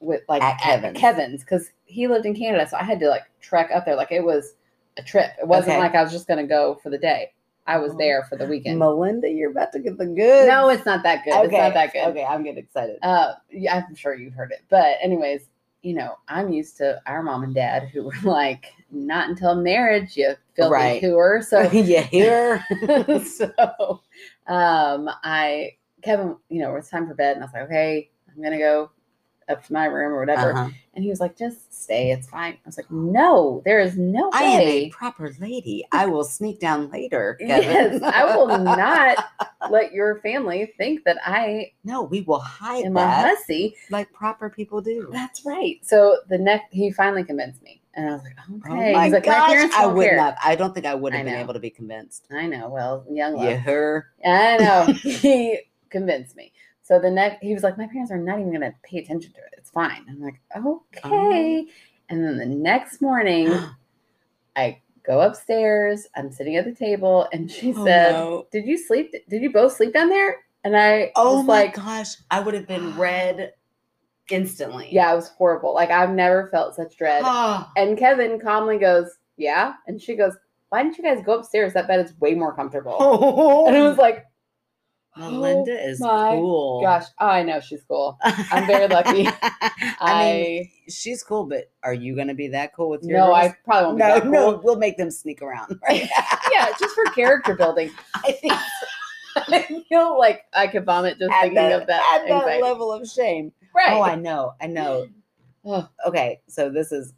with 0.00 0.22
like 0.28 0.42
At 0.42 0.58
Kevin's. 0.60 0.98
Kevin's, 0.98 1.40
because 1.44 1.70
he 1.84 2.06
lived 2.08 2.26
in 2.26 2.34
Canada, 2.34 2.68
so 2.68 2.76
I 2.78 2.84
had 2.84 3.00
to 3.00 3.08
like 3.08 3.24
trek 3.40 3.70
up 3.74 3.84
there. 3.84 3.96
Like 3.96 4.12
it 4.12 4.24
was 4.24 4.54
a 4.96 5.02
trip. 5.02 5.30
It 5.40 5.46
wasn't 5.46 5.72
Okay. 5.72 5.78
like 5.78 5.94
I 5.94 6.02
was 6.02 6.12
just 6.12 6.26
gonna 6.26 6.46
go 6.46 6.78
for 6.82 6.90
the 6.90 6.98
day. 6.98 7.32
I 7.66 7.76
was 7.78 7.92
Oh. 7.92 7.98
there 7.98 8.24
for 8.24 8.36
the 8.36 8.46
weekend. 8.46 8.78
Melinda, 8.78 9.28
you're 9.28 9.50
about 9.50 9.72
to 9.72 9.78
get 9.78 9.98
the 9.98 10.06
good. 10.06 10.48
no, 10.48 10.70
it's 10.70 10.86
not 10.86 11.02
that 11.04 11.24
good. 11.24 11.44
It's 11.44 11.52
not 11.52 11.74
that 11.74 11.92
good. 11.92 12.04
Okay, 12.08 12.24
I'm 12.24 12.42
getting 12.42 12.62
excited. 12.64 12.98
Uh, 13.02 13.34
yeah, 13.50 13.84
I'm 13.88 13.94
sure 13.94 14.14
you've 14.14 14.32
heard 14.34 14.50
it. 14.50 14.62
But 14.70 14.96
anyways, 15.02 15.42
you 15.82 15.94
know, 15.94 16.16
I'm 16.28 16.50
used 16.52 16.76
to 16.78 17.00
our 17.06 17.22
mom 17.22 17.42
and 17.44 17.54
dad 17.54 17.88
who 17.92 18.04
were 18.04 18.12
like, 18.24 18.72
not 18.90 19.28
until 19.28 19.54
marriage, 19.54 20.16
you 20.16 20.34
filthy 20.54 20.70
Right. 20.72 21.02
whore. 21.02 21.44
So 21.44 21.60
you 21.72 22.00
hear? 22.00 22.64
so 23.24 24.00
um 24.46 25.08
I 25.22 25.72
Kevin, 26.02 26.36
you 26.48 26.60
know, 26.62 26.70
it 26.70 26.74
was 26.76 26.88
time 26.88 27.06
for 27.06 27.14
bed 27.14 27.36
and 27.36 27.44
I 27.44 27.46
was 27.46 27.52
like, 27.52 27.62
okay, 27.64 28.10
I'm 28.34 28.42
gonna 28.42 28.58
go 28.58 28.90
up 29.50 29.66
to 29.66 29.72
my 29.72 29.86
room 29.86 30.12
or 30.12 30.20
whatever. 30.20 30.52
Uh-huh. 30.52 30.70
And 30.94 31.04
he 31.04 31.10
was 31.10 31.20
like, 31.20 31.36
just 31.36 31.82
stay, 31.82 32.10
it's 32.12 32.28
fine. 32.28 32.54
I 32.54 32.58
was 32.66 32.76
like, 32.76 32.90
no, 32.90 33.62
there 33.64 33.80
is 33.80 33.96
no 33.96 34.30
I 34.32 34.42
am 34.44 34.60
a 34.60 34.90
proper 34.90 35.32
lady. 35.40 35.84
I 35.92 36.06
will 36.06 36.24
sneak 36.24 36.60
down 36.60 36.90
later. 36.90 37.36
Kevin. 37.46 38.00
Yes, 38.00 38.02
I 38.02 38.36
will 38.36 38.46
not 38.46 39.24
let 39.70 39.92
your 39.92 40.20
family 40.20 40.72
think 40.78 41.04
that 41.04 41.18
I 41.24 41.72
no, 41.84 42.02
we 42.02 42.22
will 42.22 42.40
hide 42.40 42.84
am 42.84 42.96
a 42.96 43.08
hussy. 43.08 43.76
like 43.90 44.12
proper 44.12 44.50
people 44.50 44.80
do. 44.80 45.08
That's 45.12 45.44
right. 45.44 45.78
So 45.82 46.18
the 46.28 46.38
next 46.38 46.72
he 46.72 46.90
finally 46.92 47.24
convinced 47.24 47.62
me. 47.62 47.82
And 47.94 48.08
I 48.08 48.12
was 48.12 48.22
like, 48.22 48.36
Oh 48.48 48.56
okay. 48.72 48.92
my 48.94 49.04
He's 49.04 49.12
like, 49.12 49.26
my 49.26 49.32
gosh, 49.32 49.50
parents 49.50 49.74
I 49.76 49.86
would 49.86 50.04
care. 50.06 50.16
not. 50.16 50.36
I 50.44 50.54
don't 50.54 50.72
think 50.72 50.86
I 50.86 50.94
would 50.94 51.12
I 51.12 51.18
have 51.18 51.26
been 51.26 51.34
able 51.34 51.54
to 51.54 51.60
be 51.60 51.70
convinced. 51.70 52.26
I 52.30 52.46
know. 52.46 52.68
Well, 52.68 53.04
young 53.10 53.34
love. 53.34 53.50
You 53.50 53.58
hear? 53.58 54.10
I 54.24 54.56
know. 54.58 54.84
he 55.02 55.60
convinced 55.90 56.36
me. 56.36 56.52
So 56.90 56.98
the 56.98 57.08
next, 57.10 57.40
he 57.40 57.54
was 57.54 57.62
like, 57.62 57.78
my 57.78 57.86
parents 57.86 58.10
are 58.10 58.18
not 58.18 58.40
even 58.40 58.50
going 58.50 58.62
to 58.62 58.74
pay 58.82 58.98
attention 58.98 59.32
to 59.34 59.38
it. 59.38 59.54
It's 59.56 59.70
fine. 59.70 60.04
I'm 60.08 60.20
like, 60.20 60.40
okay. 60.56 61.64
Oh. 61.68 61.70
And 62.08 62.24
then 62.24 62.36
the 62.36 62.46
next 62.46 63.00
morning, 63.00 63.48
I 64.56 64.80
go 65.06 65.20
upstairs. 65.20 66.08
I'm 66.16 66.32
sitting 66.32 66.56
at 66.56 66.64
the 66.64 66.74
table, 66.74 67.28
and 67.32 67.48
she 67.48 67.72
Oh, 67.76 67.84
said, 67.84 68.12
no. 68.14 68.46
"Did 68.50 68.66
you 68.66 68.76
sleep? 68.76 69.14
Did 69.28 69.40
you 69.40 69.52
both 69.52 69.74
sleep 69.74 69.92
down 69.94 70.08
there?" 70.08 70.38
And 70.64 70.76
I 70.76 71.12
Oh 71.14 71.36
was 71.36 71.46
my 71.46 71.52
like, 71.62 71.74
gosh, 71.74 72.16
I 72.28 72.40
would 72.40 72.54
have 72.54 72.66
been 72.66 72.96
red 72.98 73.52
instantly. 74.28 74.88
"Yeah, 74.90 75.12
it 75.12 75.14
was 75.16 75.28
horrible. 75.28 75.72
Like 75.72 75.92
I've 75.92 76.10
never 76.10 76.48
felt 76.48 76.74
such 76.74 76.96
dread." 76.96 77.22
Oh, 77.24 77.70
And 77.76 77.96
Kevin 77.96 78.40
calmly 78.40 78.78
goes, 78.78 79.18
"Yeah," 79.36 79.74
and 79.86 80.02
she 80.02 80.16
goes, 80.16 80.36
"Why 80.70 80.82
didn't 80.82 80.98
you 80.98 81.04
guys 81.04 81.22
go 81.24 81.38
upstairs? 81.38 81.72
That 81.74 81.86
bed 81.86 82.04
is 82.04 82.18
way 82.18 82.34
more 82.34 82.52
comfortable." 82.52 82.96
And 83.68 83.76
it 83.76 83.82
was 83.82 83.96
like, 83.98 84.26
Melinda 85.16 85.72
"Oh 85.72 85.88
is 85.88 85.98
cool. 85.98 86.82
Gosh, 86.82 87.06
oh, 87.18 87.26
I 87.26 87.42
know 87.42 87.60
she's 87.60 87.82
cool. 87.82 88.16
I'm 88.22 88.66
very 88.66 88.86
lucky. 88.86 89.26
I, 89.26 89.60
I, 90.00 90.32
mean, 90.32 90.70
she's 90.88 91.22
cool, 91.22 91.46
but 91.46 91.70
are 91.82 91.92
you 91.92 92.14
going 92.14 92.28
to 92.28 92.34
be 92.34 92.48
that 92.48 92.74
cool 92.74 92.88
with 92.90 93.02
your 93.02 93.18
no, 93.18 93.34
I 93.34 93.54
probably 93.64 93.86
won't 93.86 93.98
be 93.98 94.02
no, 94.02 94.14
that 94.14 94.22
cool. 94.22 94.30
no. 94.30 94.60
We'll 94.62 94.76
make 94.76 94.96
them 94.96 95.10
sneak 95.10 95.42
around. 95.42 95.78
Right? 95.86 96.08
yeah, 96.52 96.68
just 96.78 96.94
for 96.94 97.04
character 97.12 97.54
building. 97.54 97.90
I 98.14 98.32
think 98.32 98.54
I 99.36 99.84
feel 99.88 100.18
like 100.18 100.44
I 100.52 100.68
could 100.68 100.84
vomit 100.84 101.18
just 101.18 101.32
at 101.32 101.42
thinking 101.42 101.56
that, 101.56 101.82
of 101.82 101.86
that. 101.88 102.20
at 102.22 102.28
that 102.28 102.62
level 102.62 102.92
of 102.92 103.08
shame. 103.08 103.52
right. 103.74 103.92
Oh, 103.92 104.02
I 104.02 104.14
know. 104.14 104.54
I 104.60 104.66
know. 104.66 105.08
Oh, 105.64 105.88
Okay, 106.06 106.40
so 106.46 106.70
this 106.70 106.92
is 106.92 107.12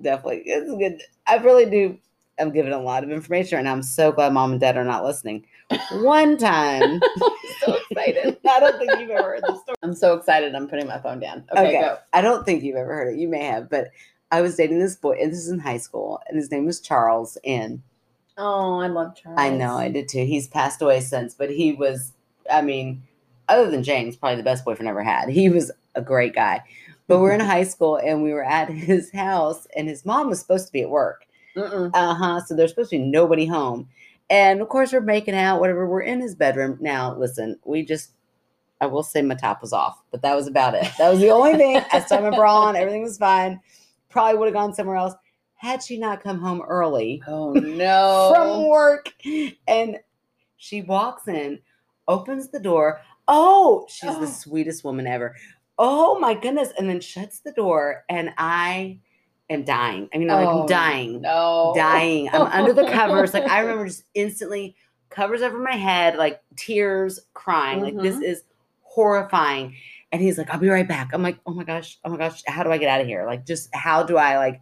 definitely 0.00 0.42
it's 0.44 0.70
good. 0.70 1.02
I 1.26 1.36
really 1.36 1.66
do. 1.66 1.98
I'm 2.40 2.52
giving 2.52 2.72
a 2.72 2.80
lot 2.80 3.02
of 3.02 3.10
information, 3.10 3.58
and 3.58 3.68
I'm 3.68 3.82
so 3.82 4.12
glad 4.12 4.32
mom 4.32 4.52
and 4.52 4.60
dad 4.60 4.76
are 4.76 4.84
not 4.84 5.04
listening. 5.04 5.44
One 5.92 6.36
time, 6.36 7.00
so 7.72 7.78
excited. 7.90 8.38
I 8.48 8.60
don't 8.60 8.78
think 8.78 9.00
you've 9.00 9.10
ever 9.10 9.22
heard 9.34 9.42
the 9.42 9.56
story. 9.60 9.76
I'm 9.82 9.94
so 9.94 10.14
excited. 10.14 10.54
I'm 10.54 10.68
putting 10.68 10.86
my 10.86 10.98
phone 10.98 11.20
down. 11.20 11.44
Okay, 11.52 11.68
Okay. 11.68 11.80
go. 11.80 11.98
I 12.12 12.20
don't 12.20 12.44
think 12.44 12.62
you've 12.62 12.76
ever 12.76 12.94
heard 12.94 13.14
it. 13.14 13.18
You 13.18 13.28
may 13.28 13.44
have, 13.44 13.68
but 13.70 13.90
I 14.30 14.40
was 14.40 14.56
dating 14.56 14.78
this 14.78 14.96
boy, 14.96 15.18
and 15.20 15.32
this 15.32 15.38
is 15.38 15.48
in 15.48 15.58
high 15.58 15.78
school, 15.78 16.20
and 16.28 16.36
his 16.36 16.50
name 16.50 16.66
was 16.66 16.80
Charles. 16.80 17.38
And 17.44 17.82
Oh, 18.36 18.78
I 18.80 18.86
love 18.86 19.16
Charles. 19.16 19.38
I 19.40 19.50
know, 19.50 19.76
I 19.76 19.88
did 19.88 20.08
too. 20.08 20.24
He's 20.24 20.46
passed 20.46 20.80
away 20.82 21.00
since, 21.00 21.34
but 21.34 21.50
he 21.50 21.72
was, 21.72 22.12
I 22.50 22.62
mean, 22.62 23.02
other 23.48 23.70
than 23.70 23.82
James, 23.82 24.16
probably 24.16 24.36
the 24.36 24.42
best 24.44 24.64
boyfriend 24.64 24.88
I 24.88 24.90
ever 24.90 25.02
had. 25.02 25.28
He 25.28 25.48
was 25.48 25.70
a 25.94 26.02
great 26.02 26.34
guy. 26.34 26.62
But 27.08 27.20
we're 27.20 27.32
in 27.32 27.40
high 27.56 27.64
school 27.64 27.96
and 27.96 28.22
we 28.22 28.32
were 28.32 28.44
at 28.44 28.68
his 28.68 29.10
house, 29.12 29.66
and 29.76 29.88
his 29.88 30.04
mom 30.04 30.28
was 30.28 30.38
supposed 30.40 30.66
to 30.66 30.72
be 30.72 30.82
at 30.82 30.90
work. 30.90 31.24
Uh 31.56 32.14
huh. 32.14 32.40
So 32.42 32.54
there's 32.54 32.70
supposed 32.70 32.90
to 32.90 32.98
be 32.98 33.04
nobody 33.04 33.46
home. 33.46 33.88
And 34.30 34.60
of 34.60 34.68
course, 34.68 34.92
we're 34.92 35.00
making 35.00 35.34
out, 35.34 35.60
whatever. 35.60 35.86
We're 35.88 36.02
in 36.02 36.20
his 36.20 36.34
bedroom. 36.34 36.76
Now, 36.80 37.14
listen, 37.16 37.58
we 37.64 37.82
just, 37.84 38.10
I 38.80 38.86
will 38.86 39.02
say 39.02 39.22
my 39.22 39.34
top 39.34 39.62
was 39.62 39.72
off, 39.72 40.02
but 40.10 40.22
that 40.22 40.36
was 40.36 40.46
about 40.46 40.74
it. 40.74 40.86
That 40.98 41.10
was 41.10 41.20
the 41.20 41.30
only 41.30 41.54
thing. 41.56 41.82
I 41.92 42.00
still 42.00 42.20
my 42.20 42.30
bra 42.36 42.62
on. 42.62 42.76
Everything 42.76 43.02
was 43.02 43.16
fine. 43.18 43.60
Probably 44.10 44.38
would 44.38 44.46
have 44.46 44.54
gone 44.54 44.74
somewhere 44.74 44.96
else 44.96 45.14
had 45.54 45.82
she 45.82 45.98
not 45.98 46.22
come 46.22 46.38
home 46.38 46.62
early 46.68 47.20
Oh 47.26 47.52
no. 47.52 48.32
from 48.34 48.68
work. 48.68 49.12
And 49.66 49.98
she 50.56 50.82
walks 50.82 51.26
in, 51.26 51.58
opens 52.06 52.48
the 52.48 52.60
door. 52.60 53.00
Oh, 53.26 53.86
she's 53.88 54.10
Oh. 54.10 54.20
the 54.20 54.26
sweetest 54.28 54.84
woman 54.84 55.06
ever. 55.06 55.34
Oh 55.78 56.18
my 56.18 56.34
goodness. 56.34 56.70
And 56.78 56.88
then 56.88 57.00
shuts 57.00 57.40
the 57.40 57.52
door. 57.52 58.04
And 58.08 58.30
I 58.38 58.98
am 59.50 59.64
dying. 59.64 60.08
I 60.14 60.18
mean, 60.18 60.30
I'm 60.30 60.46
Oh, 60.46 60.58
like 60.60 60.68
dying 60.68 61.20
No. 61.22 61.72
dying. 61.76 62.28
I'm 62.30 62.42
under 62.42 62.72
the 62.72 62.90
covers. 62.90 63.32
Like 63.34 63.44
I 63.48 63.60
remember 63.62 63.86
just 63.86 64.04
instantly 64.14 64.76
covers 65.10 65.42
over 65.42 65.58
my 65.58 65.76
head, 65.76 66.16
like 66.16 66.40
tears, 66.56 67.20
crying. 67.34 67.80
Like 67.80 67.96
this 67.96 68.20
is 68.20 68.42
horrifying. 68.82 69.74
And 70.12 70.22
he's 70.22 70.38
like, 70.38 70.50
I'll 70.50 70.58
be 70.60 70.68
right 70.68 70.88
back. 70.88 71.10
I'm 71.12 71.22
like, 71.22 71.38
oh 71.46 71.52
my 71.52 71.64
gosh, 71.64 71.98
oh 72.04 72.10
my 72.10 72.16
gosh, 72.16 72.42
how 72.46 72.62
do 72.62 72.70
I 72.72 72.78
get 72.78 72.88
out 72.88 73.00
of 73.00 73.06
here? 73.06 73.26
Like, 73.26 73.44
just 73.46 73.68
how 73.74 74.02
do 74.02 74.16
I 74.16 74.36
like 74.38 74.60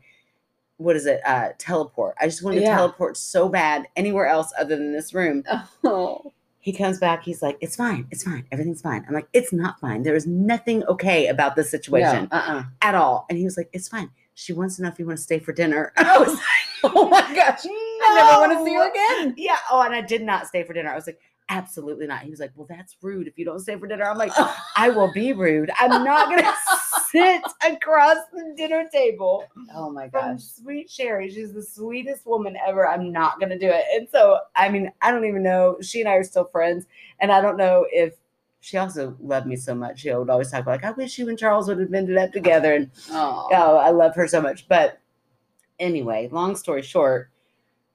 what 0.79 0.95
is 0.95 1.07
it? 1.07 1.21
Uh 1.25 1.49
teleport. 1.59 2.15
I 2.21 2.27
just 2.27 2.43
want 2.43 2.57
to 2.57 2.63
teleport 2.63 3.17
so 3.17 3.49
bad 3.49 3.87
anywhere 3.97 4.27
else 4.27 4.53
other 4.59 4.77
than 4.77 4.93
this 4.93 5.15
room. 5.15 5.43
Oh. 5.85 6.33
He 6.59 6.73
comes 6.73 6.99
back, 6.99 7.23
he's 7.23 7.43
like, 7.43 7.57
It's 7.61 7.77
fine, 7.77 8.09
it's 8.11 8.25
fine, 8.25 8.45
everything's 8.51 8.83
fine. 8.83 9.05
I'm 9.07 9.15
like, 9.15 9.29
it's 9.33 9.53
not 9.53 9.79
fine. 9.81 10.03
There 10.03 10.17
is 10.17 10.27
nothing 10.27 10.83
okay 10.87 11.29
about 11.29 11.55
this 11.55 11.71
situation 11.71 12.29
No, 12.33 12.37
uh-uh. 12.39 12.65
at 12.83 12.97
all. 12.97 13.25
And 13.31 13.39
he 13.39 13.45
was 13.45 13.57
like, 13.57 13.71
It's 13.73 13.87
fine. 13.89 14.11
She 14.37 14.53
wants 14.53 14.77
to 14.77 14.83
know 14.83 14.89
if 14.89 14.99
you 14.99 15.07
want 15.07 15.17
to 15.17 15.23
stay 15.23 15.39
for 15.39 15.53
dinner. 15.53 15.93
I 15.97 16.19
was 16.19 16.29
oh. 16.29 16.33
like, 16.33 16.67
Oh 16.95 17.09
my 17.09 17.35
gosh. 17.35 17.61
I 17.65 18.15
never 18.15 18.41
want 18.41 18.53
to 18.53 18.65
see 18.65 18.73
you 18.73 18.89
again. 18.89 19.35
Yeah. 19.37 19.57
Oh, 19.71 19.81
and 19.81 19.95
I 19.95 20.03
did 20.03 20.23
not 20.23 20.47
stay 20.47 20.63
for 20.63 20.75
dinner. 20.75 20.91
I 20.91 20.95
was 20.95 21.07
like, 21.07 21.19
absolutely 21.49 22.07
not. 22.07 22.23
He 22.23 22.31
was 22.31 22.39
like, 22.39 22.53
well, 22.55 22.67
that's 22.69 22.97
rude 23.01 23.27
if 23.27 23.39
you 23.39 23.47
don't 23.47 23.61
stay 23.61 23.77
for 23.77 23.87
dinner. 23.87 24.05
I'm 24.05 24.19
like, 24.19 24.33
I 24.77 24.91
will 24.91 25.11
be 25.13 25.33
rude. 25.33 25.71
I'm 25.81 26.05
not 26.05 26.29
gonna 26.29 26.55
sit 27.11 27.43
across 27.67 28.19
the 28.31 28.53
dinner 28.57 28.85
table 28.93 29.45
Oh 29.75 29.91
my 29.91 30.09
gosh. 30.09 30.43
sweet 30.43 30.91
Sherry. 30.91 31.31
She's 31.31 31.55
the 31.55 31.63
sweetest 31.63 32.27
woman 32.27 32.59
ever. 32.67 32.87
I'm 32.87 33.11
not 33.11 33.41
gonna 33.41 33.59
do 33.59 33.71
it. 33.71 33.85
And 33.95 34.07
so, 34.07 34.39
I 34.55 34.69
mean, 34.69 34.93
I 35.01 35.11
don't 35.11 35.25
even 35.25 35.43
know. 35.43 35.79
She 35.81 36.01
and 36.01 36.09
I 36.09 36.15
are 36.15 36.25
still 36.25 36.49
friends, 36.53 36.85
and 37.21 37.33
I 37.33 37.41
don't 37.41 37.57
know 37.57 37.87
if 37.91 38.13
she 38.67 38.79
also 38.79 39.17
loved 39.21 39.47
me 39.47 39.55
so 39.55 39.77
much. 39.77 40.01
She 40.01 40.13
would 40.13 40.29
always 40.29 40.51
talk 40.51 40.63
about 40.63 40.83
like, 40.83 40.85
I 40.85 40.91
wish 40.91 41.21
you 41.21 41.29
and 41.29 41.39
Charles 41.39 41.69
would 41.69 41.79
have 41.79 41.95
ended 41.95 42.17
up 42.17 42.33
together. 42.33 42.75
And 42.75 42.91
Oh. 43.13 43.47
Oh, 43.53 43.77
I 43.77 43.91
love 43.91 44.17
her 44.17 44.27
so 44.27 44.41
much. 44.41 44.67
But 44.67 44.99
anyway, 45.79 46.29
long 46.33 46.57
story 46.57 46.83
short, 46.83 47.31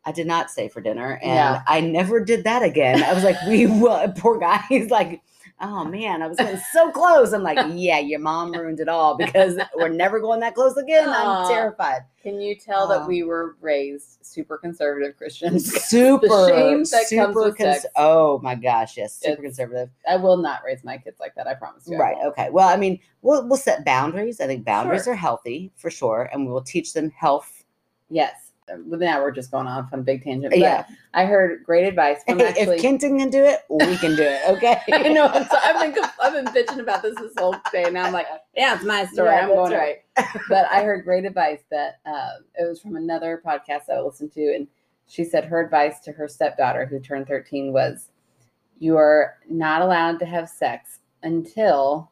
I 0.06 0.14
did 0.14 0.28
not 0.28 0.50
stay 0.50 0.70
for 0.70 0.80
dinner 0.80 1.20
and 1.22 1.34
Yeah. 1.34 1.64
I 1.68 1.82
never 1.82 2.24
did 2.24 2.46
that 2.46 2.64
again. 2.64 3.04
I 3.04 3.12
was 3.12 3.26
like, 3.26 3.36
we 3.50 3.66
will 3.82 4.14
poor 4.14 4.40
guy. 4.40 4.62
He's 4.70 4.90
like, 4.90 5.22
oh 5.62 5.86
man, 5.86 6.22
I 6.22 6.28
was 6.28 6.38
getting 6.38 6.60
so 6.72 6.92
close. 6.92 7.34
I'm 7.34 7.44
like, 7.44 7.58
yeah, 7.74 8.00
your 8.00 8.20
mom 8.20 8.52
ruined 8.52 8.80
it 8.80 8.88
all 8.90 9.16
because 9.16 9.58
we're 9.76 9.90
never 9.90 10.20
going 10.20 10.40
that 10.42 10.56
close 10.56 10.76
again. 10.78 11.08
I'm 11.10 11.48
terrified. 11.48 12.02
Can 12.22 12.40
you 12.42 12.56
tell 12.56 12.88
that 12.88 13.02
um, 13.02 13.08
we 13.08 13.24
were 13.24 13.56
raised 13.62 14.20
super 14.22 14.58
conservative 14.58 15.18
Christians? 15.18 15.72
Super, 15.86 16.28
shame 16.50 16.84
that 16.84 16.92
comes 16.92 17.08
super 17.10 17.44
with 17.44 17.58
sex. 17.58 17.86
Oh 17.96 18.40
my 18.44 18.56
gosh, 18.56 18.98
yes, 18.98 19.16
super 19.16 19.32
It's- 19.34 19.44
conservative. 19.58 19.90
I 20.08 20.18
will 20.18 20.38
not 20.38 20.62
raise 20.66 20.84
my 20.84 20.98
kids 20.98 21.20
like 21.20 21.36
that. 21.36 21.48
I 21.48 21.54
promise 21.56 21.88
you. 21.88 21.98
Right. 21.98 22.18
Okay. 22.26 22.50
Well, 22.50 22.68
I 22.70 22.76
mean, 22.78 23.00
we'll 23.22 23.48
we'll 23.48 23.58
set 23.58 23.86
boundaries. 23.86 24.40
I 24.40 24.48
think 24.48 24.66
boundaries 24.66 25.06
Sure. 25.06 25.14
are 25.14 25.16
healthy 25.16 25.72
for 25.78 25.90
sure, 25.90 26.30
and 26.32 26.46
we 26.46 26.52
will 26.52 26.62
teach 26.62 26.94
them 26.94 27.10
health. 27.12 27.64
Yes. 28.10 28.51
But 28.86 29.00
now 29.00 29.22
we're 29.22 29.32
just 29.32 29.52
going 29.52 29.68
off 29.68 29.90
on 29.94 30.00
a 30.00 30.04
big 30.04 30.24
tangent. 30.24 30.52
But 30.52 30.60
Yeah. 30.60 30.86
I 31.14 31.26
heard 31.26 31.64
great 31.64 31.86
advice 31.86 32.24
from 32.28 32.42
actually. 32.42 32.76
if 32.78 32.82
Kenton 32.82 33.20
can 33.20 33.30
do 33.30 33.44
it, 33.44 33.62
we 33.70 33.98
can 33.98 34.16
do 34.16 34.24
it. 34.24 34.42
Okay. 34.50 34.80
I 34.92 35.08
know. 35.10 35.28
I'm 35.28 35.46
so, 35.46 35.58
I've 35.64 35.94
been 35.94 36.04
I've 36.22 36.34
been 36.34 36.46
bitching 36.54 36.80
about 36.80 37.02
this 37.02 37.16
this 37.18 37.34
whole 37.38 37.56
day. 37.72 37.90
Now 37.92 38.06
I'm 38.06 38.14
like, 38.14 38.28
yeah, 38.56 38.76
it's 38.76 38.84
my 38.84 39.06
story. 39.06 39.30
Yeah, 39.30 39.42
I'm 39.42 39.48
going 39.50 39.74
right. 39.74 39.98
but 40.50 40.66
I 40.72 40.84
heard 40.84 41.04
great 41.04 41.26
advice 41.26 41.62
that 41.72 42.00
uh, 42.06 42.32
it 42.60 42.68
was 42.68 42.82
from 42.82 42.96
another 42.96 43.42
podcast 43.46 43.86
that 43.88 43.98
I 43.98 44.02
listened 44.02 44.32
to, 44.34 44.54
and 44.56 44.68
she 45.08 45.24
said 45.24 45.46
her 45.46 45.60
advice 45.62 46.00
to 46.02 46.12
her 46.12 46.28
stepdaughter 46.28 46.86
who 46.86 47.00
turned 47.00 47.28
13 47.28 47.72
was, 47.74 48.10
"You 48.80 48.98
are 48.98 49.38
not 49.50 49.82
allowed 49.82 50.20
to 50.20 50.26
have 50.26 50.50
sex 50.50 51.00
until 51.24 52.12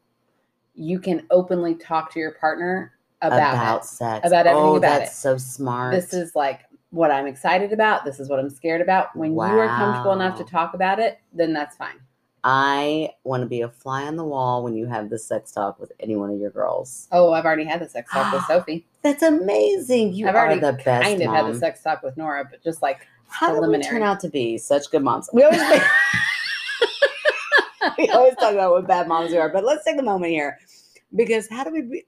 you 0.76 1.00
can 1.00 1.26
openly 1.30 1.76
talk 1.76 2.12
to 2.14 2.20
your 2.20 2.32
partner 2.32 2.94
about, 3.22 3.82
it. 3.82 3.86
sex. 3.86 4.28
About 4.28 4.48
everything 4.48 4.70
oh, 4.70 4.76
about 4.76 5.00
that's 5.00 5.12
it. 5.12 5.16
so 5.16 5.38
smart. 5.38 5.94
This 5.94 6.14
is 6.14 6.36
like 6.36 6.62
what 6.92 7.12
I'm 7.12 7.28
excited 7.28 7.74
about. 7.74 8.06
This 8.06 8.20
is 8.20 8.30
what 8.30 8.40
I'm 8.40 8.50
scared 8.50 8.82
about. 8.82 9.16
When 9.16 9.34
you 9.34 9.40
are 9.40 9.68
comfortable 9.68 10.14
enough 10.14 10.38
to 10.38 10.44
talk 10.44 10.74
about 10.74 11.00
it, 11.00 11.20
then 11.34 11.54
that's 11.54 11.76
fine. 11.76 12.00
I 12.44 13.10
want 13.26 13.42
to 13.42 13.48
be 13.48 13.62
a 13.62 13.70
fly 13.70 14.04
on 14.04 14.16
the 14.16 14.24
wall 14.24 14.64
when 14.64 14.74
you 14.74 14.86
have 14.86 15.10
the 15.10 15.20
sex 15.20 15.52
talk 15.52 15.78
with 15.80 15.92
any 16.00 16.16
one 16.16 16.30
of 16.30 16.40
your 16.40 16.52
girls. 16.52 17.08
Oh, 17.12 17.34
I've 17.34 17.44
already 17.44 17.66
had 17.66 17.82
the 17.82 17.90
sex 17.90 18.10
talk 18.12 18.34
with 18.34 18.44
Sophie. 18.48 18.86
That's 19.02 19.24
amazing. 19.24 20.14
You 20.14 20.28
I've 20.28 20.36
are 20.36 20.46
already 20.46 20.62
the 20.62 20.74
best 20.74 21.04
kind 21.06 21.22
of 21.22 21.28
mom. 21.28 21.36
had 21.36 21.54
the 21.54 21.60
sex 21.60 21.84
talk 21.84 22.02
with 22.02 22.16
Nora, 22.16 22.48
but 22.50 22.64
just 22.64 22.82
like 22.82 23.06
How 23.28 23.60
did 23.60 23.70
we 23.70 23.82
turn 23.82 24.04
out 24.04 24.22
to 24.22 24.30
be 24.30 24.58
such 24.58 24.90
good 24.90 25.04
moms? 25.04 25.30
We 25.34 25.44
always 25.44 25.62
we 27.98 28.10
always 28.10 28.36
talk 28.36 28.54
about 28.54 28.72
what 28.72 28.88
bad 28.88 29.08
moms 29.08 29.32
we 29.32 29.38
are, 29.38 29.50
but 29.50 29.66
let's 29.66 29.84
take 29.84 30.00
a 30.00 30.04
moment 30.04 30.32
here 30.32 30.60
because 31.16 31.48
how 31.50 31.64
do 31.64 31.72
we? 31.72 31.82
Be, 31.82 32.06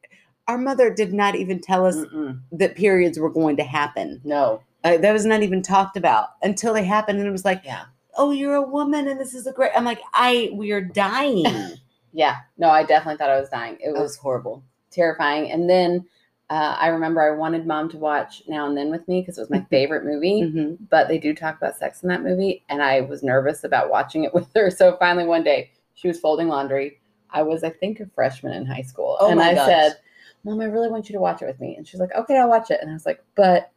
our 0.51 0.57
mother 0.57 0.93
did 0.93 1.13
not 1.13 1.35
even 1.35 1.59
tell 1.59 1.85
us 1.85 1.95
Mm-mm. 1.95 2.39
that 2.51 2.75
periods 2.75 3.17
were 3.17 3.29
going 3.29 3.57
to 3.57 3.63
happen. 3.63 4.21
no, 4.23 4.61
Uh, 4.83 4.97
that 4.97 5.13
was 5.13 5.25
not 5.25 5.43
even 5.43 5.61
talked 5.61 5.95
about 5.97 6.29
until 6.43 6.73
they 6.73 6.83
happened, 6.83 7.19
and 7.19 7.27
it 7.27 7.31
was 7.31 7.45
like, 7.45 7.61
yeah. 7.63 7.85
"Oh, 8.17 8.31
you're 8.31 8.55
a 8.55 8.61
woman, 8.61 9.07
and 9.07 9.19
this 9.19 9.33
is 9.33 9.47
a 9.47 9.53
great." 9.53 9.71
I'm 9.75 9.85
like, 9.85 10.01
"I, 10.13 10.49
we 10.53 10.71
are 10.71 10.81
dying." 10.81 11.45
Yeah, 12.13 12.35
no, 12.57 12.67
I 12.69 12.83
definitely 12.83 13.17
thought 13.17 13.29
I 13.29 13.39
was 13.39 13.47
dying. 13.49 13.77
It 13.79 13.91
was 13.93 14.01
was 14.01 14.15
horrible. 14.17 14.63
terrifying. 14.89 15.49
And 15.49 15.69
then 15.69 16.05
uh, 16.49 16.75
I 16.77 16.87
remember 16.87 17.21
I 17.21 17.31
wanted 17.31 17.65
mom 17.65 17.87
to 17.91 17.97
watch 17.97 18.43
Now 18.49 18.67
and 18.67 18.75
Then 18.75 18.91
with 18.91 19.07
me 19.07 19.21
because 19.21 19.37
it 19.37 19.41
was 19.41 19.49
my 19.49 19.61
favorite 19.69 20.03
movie. 20.03 20.41
hmm 20.41 20.73
But 20.89 21.07
they 21.07 21.17
do 21.17 21.33
talk 21.33 21.55
about 21.55 21.77
sex 21.77 22.03
in 22.03 22.09
that 22.09 22.21
movie, 22.21 22.65
and 22.67 22.83
I 22.83 22.99
was 22.99 23.23
nervous 23.23 23.63
about 23.63 23.89
watching 23.89 24.25
it 24.25 24.33
with 24.37 24.49
her. 24.55 24.69
So 24.69 24.97
finally, 24.97 25.25
one 25.25 25.43
day, 25.45 25.71
she 25.93 26.09
was 26.09 26.19
folding 26.19 26.49
laundry. 26.49 26.99
I 27.29 27.43
was, 27.43 27.63
I 27.63 27.69
think, 27.69 28.01
a 28.01 28.07
freshman 28.07 28.51
in 28.51 28.65
high 28.65 28.81
school, 28.81 29.15
Oh 29.21 29.29
and 29.29 29.37
my 29.39 29.51
I 29.51 29.55
gosh. 29.55 29.67
said, 29.67 29.93
"Mom, 30.43 30.59
I 30.61 30.65
really 30.65 30.89
want 30.89 31.09
you 31.09 31.13
to 31.13 31.21
watch 31.21 31.41
it 31.41 31.45
with 31.47 31.59
me." 31.59 31.75
And 31.75 31.87
she's 31.87 31.99
like, 31.99 32.13
"Okay, 32.15 32.37
I'll 32.37 32.49
watch 32.49 32.71
it." 32.71 32.79
And 32.81 32.89
I 32.89 32.93
was 32.93 33.05
like, 33.05 33.23
"But 33.35 33.71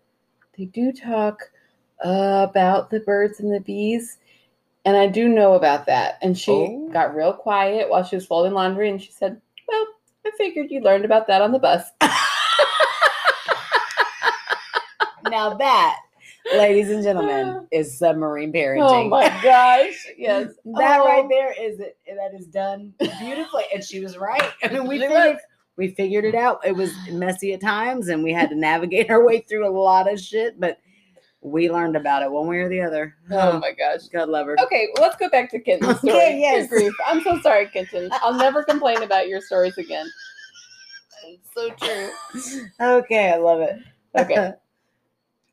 they 0.57 0.65
do 0.67 0.93
talk 0.93 1.51
about 2.01 2.91
the 2.91 3.01
birds 3.01 3.41
and 3.41 3.53
the 3.53 3.61
bees." 3.61 4.19
And 4.87 4.97
I 4.99 5.07
do 5.07 5.29
know 5.29 5.55
about 5.55 5.87
that. 5.87 6.19
And 6.21 6.37
she 6.39 6.53
Oh. 6.53 6.89
got 6.93 7.15
real 7.15 7.33
quiet 7.33 7.89
while 7.89 8.05
she 8.05 8.17
was 8.17 8.27
folding 8.27 8.53
laundry. 8.53 8.91
And 8.91 9.01
she 9.01 9.11
said, 9.13 9.41
Well, 9.67 9.87
I 10.27 10.31
figured 10.37 10.71
you 10.71 10.81
learned 10.83 11.07
about 11.07 11.27
that 11.29 11.41
on 11.41 11.53
the 11.53 11.59
bus. 11.59 11.85
Now 15.31 15.55
that, 15.55 16.01
ladies 16.55 16.91
and 16.91 17.03
gentlemen, 17.03 17.67
is 17.73 17.99
submarine 17.99 18.53
parenting. 18.53 19.07
Oh 19.07 19.09
my 19.09 19.27
gosh. 19.43 20.07
Yes. 20.19 20.51
that 20.77 21.01
Oh. 21.01 21.07
right 21.07 21.27
there 21.31 21.53
is 21.59 21.81
it. 21.81 21.97
That 22.07 22.39
is 22.39 22.47
done 22.47 22.93
beautifully, 23.19 23.65
and 23.73 23.83
she 23.83 24.01
was 24.01 24.19
right. 24.19 24.53
I 24.63 24.69
mean, 24.69 24.87
we 24.87 24.99
figured 24.99 25.13
was. 25.35 25.39
We 25.77 25.89
figured 25.89 26.25
it 26.25 26.35
mm. 26.35 26.41
out. 26.41 26.61
It 26.65 26.75
was 26.75 26.93
messy 27.11 27.53
at 27.53 27.61
times, 27.61 28.09
and 28.09 28.23
we 28.23 28.33
had 28.33 28.51
to 28.51 28.57
navigate 28.57 29.11
our 29.11 29.25
way 29.25 29.41
through 29.41 29.67
a 29.67 29.71
lot 29.71 30.13
of 30.13 30.21
shit, 30.21 30.59
but 30.59 30.79
we 31.45 31.71
learned 31.71 31.95
about 31.95 32.23
it 32.23 32.31
one 32.31 32.47
way 32.47 32.57
or 32.59 32.71
the 32.71 32.81
other. 32.81 33.15
Oh 33.31 33.59
my 33.59 33.73
gosh. 33.73 34.09
God 34.09 34.31
love 34.31 34.47
her. 34.47 34.57
Okay, 34.63 34.89
well, 34.95 35.07
let's 35.07 35.17
go 35.17 35.29
back 35.29 35.51
to 35.51 35.61
Kenton's 35.61 35.99
story. 35.99 36.15
Okay, 36.15 36.41
yes. 36.41 36.69
grief. 36.69 36.93
I'm 37.07 37.23
so 37.23 37.39
sorry, 37.41 37.67
Kenton. 37.69 38.09
I'll 38.13 38.35
never 38.35 38.65
complain 38.65 39.03
about 39.03 39.29
your 39.29 39.43
stories 39.43 39.77
again. 39.77 40.07
It's 41.27 41.55
so 41.55 41.71
true. 41.71 42.67
okay, 42.81 43.33
I 43.33 43.37
love 43.37 43.61
it. 43.61 43.79
Okay. 44.17 44.53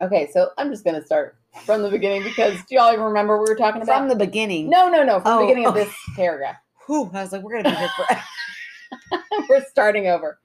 Okay, 0.02 0.28
so 0.34 0.50
I'm 0.58 0.72
just 0.72 0.84
gonna 0.84 1.06
start 1.06 1.38
from 1.64 1.84
the 1.84 1.90
beginning 1.92 2.24
because 2.24 2.58
do 2.68 2.74
y'all 2.74 2.92
even 2.92 3.06
remember 3.06 3.38
what 3.38 3.48
we 3.48 3.54
were 3.54 3.56
talking 3.56 3.84
about? 3.84 4.00
From 4.00 4.10
the 4.10 4.16
beginning. 4.16 4.68
no, 4.68 4.90
no, 4.90 5.04
no, 5.04 5.20
from 5.20 5.32
Oh, 5.32 5.40
the 5.42 5.46
beginning 5.46 5.68
of 5.68 5.76
oh. 5.76 5.78
this 5.78 5.94
paragraph. 6.16 6.56
Whew, 6.88 7.12
I 7.14 7.22
was 7.22 7.32
like, 7.32 7.44
we're 7.44 7.62
gonna 7.62 7.70
be 7.70 7.76
here 7.76 7.90
forever. 7.96 8.22
we're 9.50 9.66
starting 9.66 10.08
over. 10.08 10.40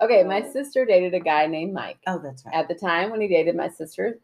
Okay, 0.00 0.24
my 0.24 0.42
oh. 0.42 0.52
sister 0.52 0.84
dated 0.84 1.14
a 1.14 1.20
guy 1.20 1.46
named 1.46 1.72
Mike. 1.72 1.98
oh, 2.06 2.20
that's 2.22 2.44
right. 2.44 2.54
At 2.54 2.68
the 2.68 2.74
time 2.74 3.10
when 3.10 3.20
he 3.20 3.28
dated 3.28 3.56
my 3.56 3.68
sister, 3.68 4.18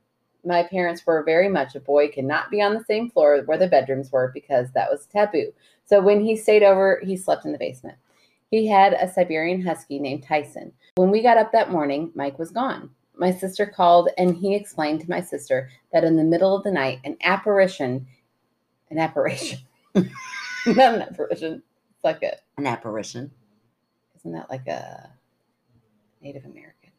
my 0.45 0.63
parents 0.63 1.07
were 1.07 1.23
very 1.25 1.49
much 1.49 1.75
a 1.75 1.81
boy 1.81 2.09
cannot 2.09 2.51
be 2.51 2.63
on 2.63 2.75
the 2.75 2.85
same 2.85 3.11
floor 3.11 3.43
where 3.45 3.59
the 3.59 3.69
bedrooms 3.69 4.11
were 4.11 4.31
because 4.33 4.71
that 4.73 4.91
was 4.91 5.07
taboo. 5.07 5.53
So 5.85 6.01
when 6.01 6.25
he 6.25 6.37
stayed 6.37 6.63
over, 6.63 7.01
he 7.05 7.17
slept 7.17 7.45
in 7.45 7.53
the 7.53 7.59
basement. 7.59 7.97
He 8.51 8.67
had 8.67 8.95
a 8.95 9.11
Siberian 9.13 9.63
husky 9.63 9.99
named 9.99 10.23
Tyson. 10.23 10.73
When 10.97 11.11
we 11.11 11.23
got 11.23 11.37
up 11.37 11.53
that 11.53 11.71
morning, 11.71 12.13
Mike 12.15 12.39
was 12.39 12.51
gone. 12.51 12.91
My 13.17 13.33
sister 13.33 13.67
called 13.67 14.11
and 14.17 14.37
he 14.37 14.55
explained 14.55 15.01
to 15.01 15.11
my 15.11 15.21
sister 15.21 15.69
that 15.93 16.05
in 16.05 16.17
the 16.17 16.25
middle 16.25 16.57
of 16.57 16.63
the 16.63 16.71
night, 16.71 17.01
an 17.05 17.17
apparition, 17.23 18.07
an 18.91 18.99
apparition, 18.99 19.59
not 19.95 20.07
an 20.67 21.03
apparition, 21.03 21.63
it's 21.95 22.05
like 22.05 22.23
a, 22.23 22.37
An 22.57 22.67
apparition. 22.67 23.31
Isn't 24.29 24.39
that 24.39 24.51
like 24.51 24.67
a 24.67 25.11
Native 26.21 26.45
American? 26.45 26.91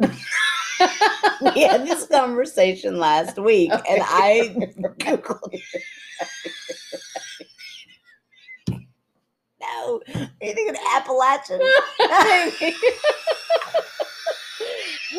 we 1.54 1.62
had 1.62 1.86
this 1.86 2.06
conversation 2.06 2.98
last 2.98 3.36
week, 3.38 3.70
and 3.70 4.02
I 4.04 4.54
googled. 5.00 5.60
no, 9.60 10.00
you 10.40 10.54
think 10.54 10.70
an 10.70 10.76
Appalachian? 10.94 11.60
oh 12.00 12.72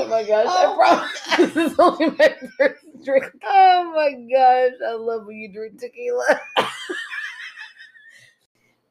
my 0.08 0.24
gosh, 0.24 0.48
Oh 0.50 0.72
I 0.72 0.76
promise 0.76 1.54
this 1.54 1.72
is 1.72 1.80
only 1.80 2.08
my 2.18 2.36
first 2.58 2.86
drink. 3.06 3.26
oh 3.46 3.92
my 3.96 4.12
gosh, 4.34 4.74
I 4.88 4.94
love 4.94 5.28
when 5.28 5.38
you 5.38 5.54
drink 5.54 5.80
tequila. 5.80 6.40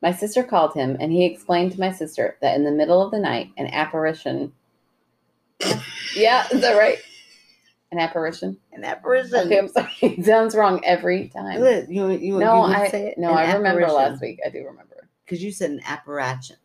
My 0.02 0.12
sister 0.12 0.42
called 0.44 0.74
him 0.74 0.96
and 1.00 1.11
he 1.12 1.24
explained 1.24 1.72
to 1.72 1.80
my 1.80 1.92
sister 1.92 2.37
that 2.40 2.54
in 2.56 2.64
the 2.64 2.70
middle 2.70 3.02
of 3.02 3.11
the 3.11 3.18
night, 3.18 3.50
an 3.56 3.66
apparition. 3.68 4.52
yeah, 6.14 6.46
is 6.52 6.61
that 6.61 6.76
right? 6.76 6.98
An 7.90 7.98
apparition? 7.98 8.58
An 8.72 8.84
apparition. 8.84 9.38
Okay, 9.46 9.58
I'm 9.58 9.68
sorry. 9.68 9.90
It 10.02 10.24
sounds 10.24 10.54
wrong 10.54 10.80
every 10.84 11.28
time. 11.28 11.61
You, 11.88 12.11
you, 12.11 12.38
No, 12.38 12.66
you 12.66 12.74
I 12.74 12.88
say 12.88 13.08
it? 13.08 13.18
no, 13.18 13.30
An 13.30 13.38
I 13.38 13.54
remember 13.54 13.82
apparition. 13.82 13.94
last 14.12 14.20
week. 14.20 14.40
I 14.46 14.50
do 14.50 14.58
remember. 14.64 15.08
because 15.24 15.42
you 15.42 15.50
said 15.50 15.70
an 15.70 15.80
apparition. 15.87 16.56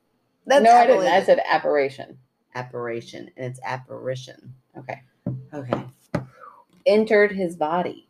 no, 0.45 0.57
I 0.57 0.85
didn't. 0.85 1.07
I 1.07 1.23
said 1.23 1.39
apparition. 1.49 2.17
apparition, 2.55 3.31
and 3.37 3.45
it's 3.47 3.59
apparition. 3.65 4.53
Okay. 4.77 5.01
Okay. 5.53 5.85
Entered 6.85 7.31
his 7.31 7.55
body. 7.55 8.07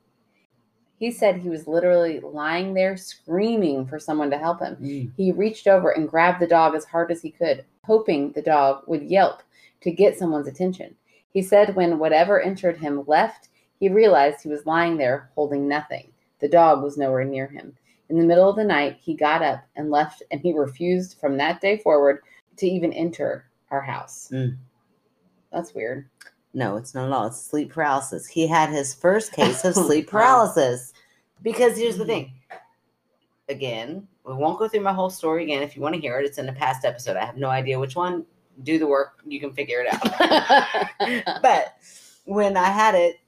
He 0.98 1.12
said 1.12 1.38
he 1.38 1.50
was 1.50 1.68
literally 1.68 2.20
lying 2.20 2.74
there 2.74 2.96
screaming 2.96 3.86
for 3.86 4.00
someone 4.00 4.30
to 4.32 4.38
help 4.38 4.62
him. 4.62 4.76
Mm. 4.78 5.12
He 5.18 5.32
reached 5.32 5.68
over 5.68 5.90
and 5.92 6.10
grabbed 6.10 6.40
the 6.40 6.48
dog 6.48 6.76
as 6.76 6.86
hard 6.86 7.12
as 7.12 7.22
he 7.22 7.30
could, 7.30 7.66
hoping 7.84 8.32
the 8.32 8.42
dog 8.42 8.84
would 8.88 9.04
yelp 9.04 9.44
to 9.82 9.92
get 9.92 10.18
someone's 10.18 10.48
attention. 10.48 10.96
He 11.32 11.42
said 11.42 11.76
when 11.76 12.00
whatever 12.00 12.40
entered 12.40 12.78
him 12.78 13.04
left, 13.08 13.50
he 13.80 13.90
realized 13.90 14.42
he 14.42 14.50
was 14.50 14.66
lying 14.66 14.98
there 14.98 15.30
holding 15.36 15.68
nothing. 15.68 16.12
The 16.40 16.48
dog 16.48 16.84
was 16.84 16.98
nowhere 16.98 17.26
near 17.26 17.48
him. 17.48 17.76
In 18.10 18.18
the 18.18 18.26
middle 18.26 18.50
of 18.50 18.56
the 18.56 18.64
night, 18.64 18.98
he 19.02 19.16
got 19.16 19.42
up 19.42 19.64
and 19.76 19.90
left, 19.90 20.24
and 20.30 20.40
he 20.40 20.54
refused 20.54 21.18
from 21.20 21.38
that 21.38 21.62
day 21.62 21.78
forward 21.80 22.20
to 22.58 22.68
even 22.68 22.94
enter 22.94 23.46
our 23.72 23.82
house. 23.82 24.30
Mm. 24.32 24.58
That's 25.52 25.74
weird. 25.74 26.08
No, 26.54 26.78
it's 26.78 26.94
not 26.94 27.08
at 27.08 27.12
all. 27.12 27.28
It's 27.28 27.42
sleep 27.42 27.72
paralysis. 27.72 28.28
He 28.28 28.48
had 28.48 28.70
his 28.70 28.94
first 28.94 29.32
case 29.36 29.64
of 29.66 29.76
sleep 29.76 30.08
paralysis. 30.08 30.94
Because 31.42 31.78
here's 31.78 31.98
the 31.98 32.04
mm-hmm. 32.04 32.12
thing. 32.12 32.34
Again, 33.50 34.08
we 34.26 34.34
won't 34.34 34.58
go 34.58 34.68
through 34.68 34.82
my 34.82 34.94
whole 34.94 35.10
story 35.10 35.44
again. 35.44 35.62
If 35.62 35.76
you 35.76 35.82
want 35.82 35.96
to 35.96 36.02
hear 36.02 36.20
it, 36.20 36.26
it's 36.26 36.38
in 36.38 36.48
a 36.48 36.54
past 36.54 36.86
episode. 36.86 37.18
I 37.18 37.26
have 37.26 37.38
no 37.38 37.50
idea 37.50 37.80
which 37.80 37.96
one. 37.96 38.26
Do 38.64 38.80
the 38.80 38.88
work. 38.88 39.20
You 39.26 39.40
can 39.40 39.52
figure 39.52 39.84
it 39.86 39.94
out. 39.94 41.42
but 41.42 41.76
when 42.26 42.56
I 42.56 42.70
had 42.70 42.96
it, 42.96 43.20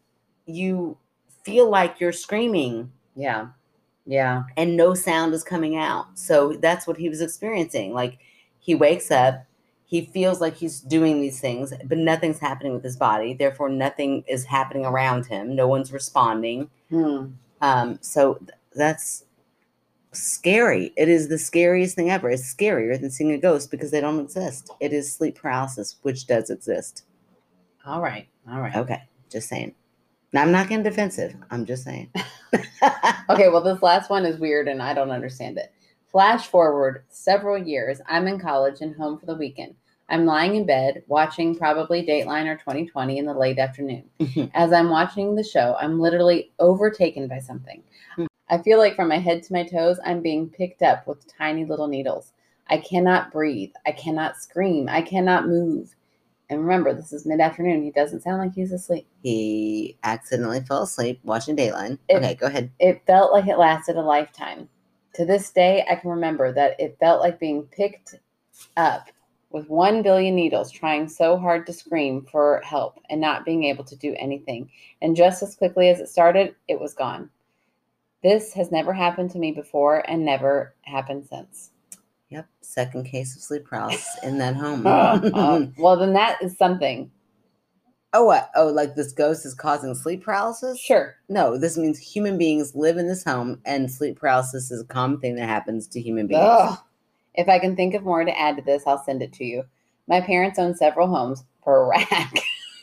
you 0.45 0.97
feel 1.43 1.69
like 1.69 1.99
you're 1.99 2.11
screaming 2.11 2.91
yeah. 3.15 3.47
Yeah. 4.05 4.43
and 4.55 4.77
no 4.77 4.93
sound 4.93 5.33
is 5.33 5.43
coming 5.43 5.77
out. 5.77 6.05
So 6.17 6.53
that's 6.53 6.85
what 6.85 6.97
he 6.97 7.09
was 7.09 7.21
experiencing. 7.21 7.93
Like 7.93 8.19
he 8.59 8.75
wakes 8.75 9.11
up, 9.11 9.44
he 9.85 10.05
feels 10.05 10.41
like 10.41 10.55
he's 10.55 10.81
doing 10.81 11.21
these 11.21 11.39
things, 11.39 11.73
but 11.85 11.97
nothing's 11.97 12.39
happening 12.39 12.73
with 12.73 12.83
his 12.83 12.97
body. 12.97 13.33
Therefore, 13.33 13.69
nothing 13.69 14.23
is 14.27 14.45
happening 14.45 14.85
around 14.85 15.25
him. 15.25 15.55
No 15.55 15.67
one's 15.67 15.93
responding. 15.93 16.69
Hmm. 16.89 17.27
Um, 17.61 17.99
so 18.01 18.35
th- 18.35 18.49
that's 18.75 19.25
scary. 20.11 20.91
It 20.97 21.07
is 21.07 21.27
the 21.27 21.37
scariest 21.37 21.95
thing 21.95 22.09
ever. 22.09 22.29
It's 22.29 22.53
scarier 22.53 22.99
than 22.99 23.11
seeing 23.11 23.31
a 23.31 23.37
ghost 23.37 23.69
because 23.69 23.91
they 23.91 24.01
don't 24.01 24.19
exist. 24.19 24.71
It 24.79 24.91
is 24.91 25.13
sleep 25.13 25.35
paralysis, 25.35 25.97
which 26.01 26.25
does 26.25 26.49
exist. 26.49 27.03
All 27.85 28.01
right. 28.01 28.27
All 28.49 28.61
right. 28.61 28.75
Okay, 28.75 29.03
just 29.29 29.49
saying. 29.49 29.75
Now, 30.33 30.41
I'm 30.41 30.51
not 30.51 30.67
getting 30.67 30.83
defensive. 30.83 31.35
I'm 31.51 31.65
just 31.65 31.83
saying. 31.83 32.11
Okay, 33.29 33.49
well, 33.49 33.61
this 33.61 33.81
last 33.81 34.09
one 34.09 34.25
is 34.25 34.39
weird 34.39 34.67
and 34.67 34.81
I 34.81 34.93
don't 34.93 35.09
understand 35.09 35.57
it. 35.57 35.73
Flash 36.15 36.47
forward 36.47 37.03
several 37.09 37.57
years. 37.57 37.99
I'm 38.07 38.25
in 38.29 38.39
college 38.39 38.79
and 38.79 38.95
home 38.95 39.19
for 39.19 39.25
the 39.25 39.35
weekend. 39.35 39.75
I'm 40.07 40.25
lying 40.25 40.55
in 40.55 40.65
bed 40.65 41.03
watching 41.07 41.57
probably 41.57 42.05
Dateline 42.05 42.45
or 42.47 42.55
2020 42.55 43.17
in 43.17 43.25
the 43.25 43.33
late 43.33 43.59
afternoon. 43.59 44.05
Mhm. 44.21 44.49
As 44.53 44.71
I'm 44.71 44.89
watching 44.89 45.35
the 45.35 45.43
show, 45.43 45.75
I'm 45.77 45.99
literally 45.99 46.53
overtaken 46.57 47.27
by 47.27 47.39
something. 47.39 47.83
Hmm. 48.15 48.27
I 48.47 48.59
feel 48.59 48.77
like 48.77 48.95
from 48.95 49.09
my 49.09 49.17
head 49.17 49.43
to 49.43 49.51
my 49.51 49.65
toes, 49.65 49.99
I'm 50.05 50.21
being 50.21 50.47
picked 50.47 50.81
up 50.81 51.05
with 51.05 51.27
tiny 51.37 51.65
little 51.65 51.89
needles. 51.89 52.31
I 52.69 52.77
cannot 52.77 53.33
breathe. 53.33 53.73
I 53.85 53.91
cannot 53.91 54.37
scream. 54.37 54.87
I 54.87 55.01
cannot 55.01 55.49
move. 55.49 55.97
And 56.49 56.61
remember, 56.61 56.93
this 56.93 57.11
is 57.11 57.25
mid 57.25 57.41
afternoon. 57.41 57.83
He 57.83 57.91
doesn't 57.91 58.21
sound 58.21 58.37
like 58.37 58.53
he's 58.53 58.71
asleep. 58.71 59.05
he 59.21 59.97
accidentally 60.01 60.61
fell 60.61 60.83
asleep 60.83 61.19
watching 61.25 61.57
Dateline. 61.57 61.97
It- 62.07 62.15
okay, 62.15 62.35
go 62.35 62.45
ahead. 62.47 62.71
It 62.79 63.01
felt 63.05 63.33
like 63.33 63.47
it 63.49 63.57
lasted 63.57 63.97
a 63.97 64.01
lifetime. 64.01 64.69
To 65.15 65.25
this 65.25 65.51
day, 65.51 65.85
I 65.89 65.95
can 65.95 66.09
remember 66.09 66.51
that 66.53 66.79
it 66.79 66.97
felt 66.99 67.21
like 67.21 67.39
being 67.39 67.63
picked 67.63 68.15
up 68.75 69.09
with 69.49 69.69
one 69.69 70.01
billion 70.01 70.35
needles, 70.35 70.69
trying 70.69 71.07
so 71.07 71.37
hard 71.37 71.65
to 71.65 71.73
scream 71.73 72.27
for 72.29 72.61
help 72.65 72.99
and 73.09 73.21
not 73.21 73.45
being 73.45 73.63
able 73.63 73.85
to 73.85 73.95
do 73.95 74.13
anything. 74.19 74.69
And 75.01 75.15
just 75.15 75.41
as 75.41 75.55
quickly 75.55 75.87
as 75.87 76.01
it 76.01 76.09
started, 76.09 76.55
it 76.67 76.79
was 76.79 76.93
gone. 76.93 77.29
This 78.23 78.53
has 78.53 78.71
never 78.71 78.91
happened 78.91 79.31
to 79.31 79.39
me 79.39 79.53
before 79.53 80.03
and 80.09 80.25
never 80.25 80.75
happened 80.81 81.27
since. 81.27 81.71
Yep, 82.29 82.47
second 82.59 83.05
case 83.05 83.35
of 83.37 83.41
sleep 83.41 83.65
paralysis 83.65 84.17
in 84.23 84.37
that 84.39 84.55
home. 84.55 84.85
Uh, 84.85 85.67
well, 85.77 85.95
then 85.95 86.11
that 86.11 86.41
is 86.41 86.57
something. 86.57 87.09
Oh, 88.17 88.23
what? 88.23 88.49
Oh, 88.55 88.67
like 88.67 88.95
this 88.95 89.11
ghost 89.11 89.45
is 89.45 89.53
causing 89.53 89.93
sleep 89.93 90.23
paralysis? 90.23 90.79
Sure. 90.79 91.17
No, 91.27 91.57
this 91.57 91.77
means 91.77 91.99
human 91.99 92.37
beings 92.37 92.73
live 92.73 92.95
in 92.95 93.07
this 93.09 93.25
home, 93.25 93.59
and 93.65 93.91
sleep 93.91 94.17
paralysis 94.17 94.71
is 94.71 94.81
a 94.83 94.85
common 94.85 95.19
thing 95.19 95.35
that 95.35 95.49
happens 95.49 95.85
to 95.87 95.99
human 95.99 96.25
beings. 96.25 96.41
Ugh. 96.41 96.77
If 97.33 97.49
I 97.49 97.59
can 97.59 97.75
think 97.75 97.93
of 97.93 98.03
more 98.03 98.23
to 98.23 98.39
add 98.39 98.55
to 98.55 98.61
this, 98.61 98.83
I'll 98.87 99.03
send 99.03 99.21
it 99.21 99.33
to 99.33 99.43
you. 99.43 99.63
My 100.07 100.21
parents 100.21 100.57
own 100.57 100.75
several 100.75 101.09
homes 101.09 101.43
for 101.61 101.83
a 101.83 101.87
rack. 101.89 102.33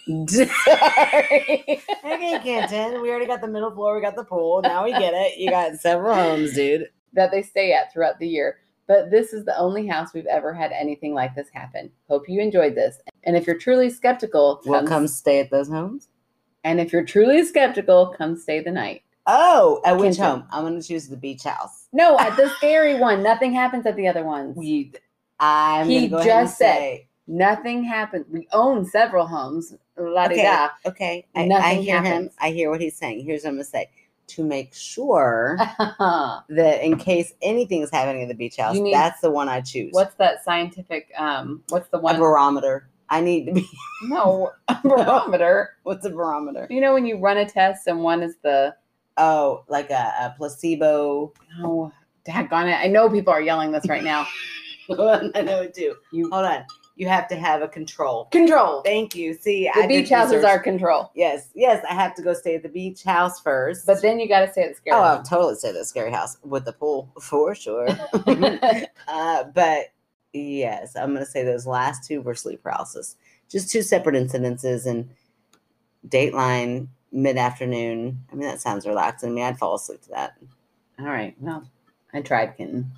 Sorry. 0.29 1.81
okay, 2.05 2.41
Kenton. 2.43 3.01
we 3.01 3.09
already 3.09 3.27
got 3.27 3.41
the 3.41 3.49
middle 3.49 3.71
floor, 3.71 3.97
we 3.97 4.03
got 4.03 4.17
the 4.17 4.25
pool. 4.25 4.61
Now 4.61 4.85
we 4.85 4.91
get 4.91 5.15
it. 5.15 5.39
You 5.39 5.49
got 5.49 5.75
several 5.81 6.15
homes, 6.15 6.53
dude. 6.53 6.91
that 7.15 7.31
they 7.31 7.41
stay 7.41 7.73
at 7.73 7.91
throughout 7.91 8.19
the 8.19 8.29
year. 8.29 8.59
But 8.87 9.11
this 9.11 9.33
is 9.33 9.47
the 9.47 9.57
only 9.57 9.87
house 9.87 10.13
we've 10.13 10.27
ever 10.27 10.53
had 10.53 10.73
anything 10.73 11.15
like 11.15 11.35
this 11.35 11.49
happen. 11.55 11.91
Hope 12.11 12.29
you 12.29 12.43
enjoyed 12.43 12.75
this. 12.75 12.99
And 13.25 13.37
if 13.37 13.47
you're 13.47 13.59
truly 13.59 13.91
skeptical, 13.91 14.61
Well, 14.67 14.87
come 14.87 15.07
stay 15.09 15.41
at 15.41 15.51
those 15.51 15.69
homes. 15.69 16.09
and 16.65 16.81
if 16.81 16.93
you're 16.93 17.05
truly 17.05 17.45
skeptical, 17.45 18.15
come 18.17 18.37
stay 18.37 18.61
the 18.61 18.71
night. 18.73 19.03
Oh, 19.27 19.81
at 19.85 19.97
which 19.99 20.17
home? 20.17 20.45
I'm 20.51 20.65
going 20.65 20.81
to 20.81 20.87
choose 20.87 21.09
the 21.09 21.17
beach 21.17 21.45
house. 21.45 21.87
No, 21.93 22.19
at 22.19 22.37
the 22.37 22.49
scary 22.57 22.99
one. 22.99 23.23
Nothing 23.23 23.53
happens 23.53 23.87
at 23.87 23.95
the 23.95 24.09
other 24.09 24.25
ones. 24.25 24.57
We, 24.57 24.93
I'm 25.39 25.89
He 25.89 26.09
go 26.09 26.23
just 26.25 26.59
said- 26.59 26.75
say. 26.77 27.09
Nothing 27.29 27.85
happens. 27.85 28.27
We 28.29 28.49
own 28.53 28.85
several 28.85 29.27
homes. 29.29 29.75
La 29.97 30.25
Okay, 30.27 30.43
da. 30.43 30.71
okay. 30.85 31.25
I, 31.37 31.49
I 31.49 31.75
hear 31.75 32.03
him. 32.03 32.31
I 32.41 32.51
hear 32.51 32.69
what 32.69 32.81
he's 32.81 32.97
saying. 32.97 33.25
Here's 33.25 33.45
what 33.45 33.51
I'm 33.51 33.55
going 33.55 33.65
to 33.65 33.71
say. 33.71 33.91
To 34.29 34.43
make 34.45 34.75
sure 34.75 35.57
that 35.79 36.79
in 36.83 36.97
case 36.99 37.33
anything's 37.43 37.91
happening 37.91 38.23
at 38.23 38.29
the 38.29 38.35
beach 38.35 38.57
house, 38.57 38.77
need- 38.77 38.93
that's 38.93 39.21
the 39.21 39.31
one 39.31 39.49
I 39.49 39.61
choose. 39.61 39.93
what's 39.93 40.15
that 40.17 40.43
scientific? 40.45 41.13
Um, 41.17 41.63
what's 41.69 41.89
the 41.89 41.99
a 41.99 42.01
one? 42.01 42.19
barometer? 42.19 42.89
I 43.13 43.21
need 43.21 43.47
to 43.47 43.53
be. 43.53 43.69
no, 44.05 44.51
a 44.69 44.77
barometer. 44.83 45.77
What's 45.85 46.05
a 46.07 46.11
barometer? 46.11 46.67
You 46.71 46.81
know 46.81 46.95
when 46.95 47.05
you 47.07 47.19
run 47.19 47.37
a 47.37 47.49
test 47.49 47.87
and 47.87 48.03
one 48.03 48.23
is 48.23 48.37
the 48.43 48.75
Oh, 49.19 49.65
like 49.69 49.91
a, 49.91 50.13
a 50.21 50.35
placebo. 50.39 51.33
oh, 51.63 51.93
daggone 52.27 52.69
it! 52.73 52.79
I 52.83 52.87
know 52.89 53.11
people 53.11 53.33
are 53.33 53.43
yelling 53.43 53.71
this 53.71 53.87
right 53.89 54.03
now. 54.03 54.27
I 54.91 55.43
know 55.43 55.63
it 55.63 55.75
too. 55.75 55.95
You 56.13 56.31
Hold 56.31 56.47
on. 56.47 56.65
You 56.97 57.09
have 57.09 57.27
to 57.29 57.37
have 57.37 57.63
a 57.63 57.69
control. 57.69 58.27
control. 58.27 58.83
Thank 58.83 59.15
you. 59.15 59.33
See, 59.35 59.69
The 59.75 59.83
I 59.85 59.87
beach 59.87 60.11
house 60.11 60.31
is 60.31 60.45
our 60.45 60.59
control. 60.59 61.11
Yes, 61.15 61.49
yes. 61.55 61.83
I 61.89 61.95
have 61.95 62.15
to 62.17 62.23
go 62.23 62.35
stay 62.35 62.55
at 62.55 62.63
the 62.63 62.69
beach 62.69 63.03
house 63.03 63.41
first. 63.41 63.87
But 63.87 64.03
then 64.03 64.21
you 64.21 64.29
got 64.29 64.41
to 64.47 64.53
stay 64.53 64.65
at 64.65 64.71
the 64.71 64.75
scary. 64.77 64.97
oh, 64.99 65.03
I'll 65.03 65.23
totally 65.23 65.55
stay 65.55 65.69
at 65.71 65.75
the 65.75 65.85
scary 65.87 66.11
house 66.13 66.37
with 66.43 66.67
the 66.67 66.73
pool 66.75 67.11
for 67.21 67.55
sure. 67.55 67.89
uh, 69.09 69.45
but 69.55 69.92
yes, 70.33 70.97
I'm 70.97 71.13
gonna 71.13 71.27
say 71.27 71.45
those 71.45 71.67
last 71.67 72.07
two 72.07 72.21
were 72.23 72.35
sleep 72.35 72.63
paralysis. 72.63 73.17
Just 73.49 73.71
two 73.71 73.83
separate 73.83 74.15
incidences 74.15 74.87
and 74.87 75.09
Dateline 76.09 76.89
mid 77.13 77.37
afternoon. 77.37 78.19
I 78.31 78.35
mean, 78.35 78.49
that 78.49 78.61
sounds 78.61 78.87
relaxing 78.87 79.31
to 79.31 79.35
me. 79.35 79.43
I'd 79.43 79.59
fall 79.59 79.75
asleep 79.75 80.03
to 80.03 80.09
that. 80.11 80.35
All 80.99 81.07
right. 81.07 81.35
Well, 81.41 81.69
I 82.15 82.23
tried, 82.23 82.57
kitten. 82.57 82.91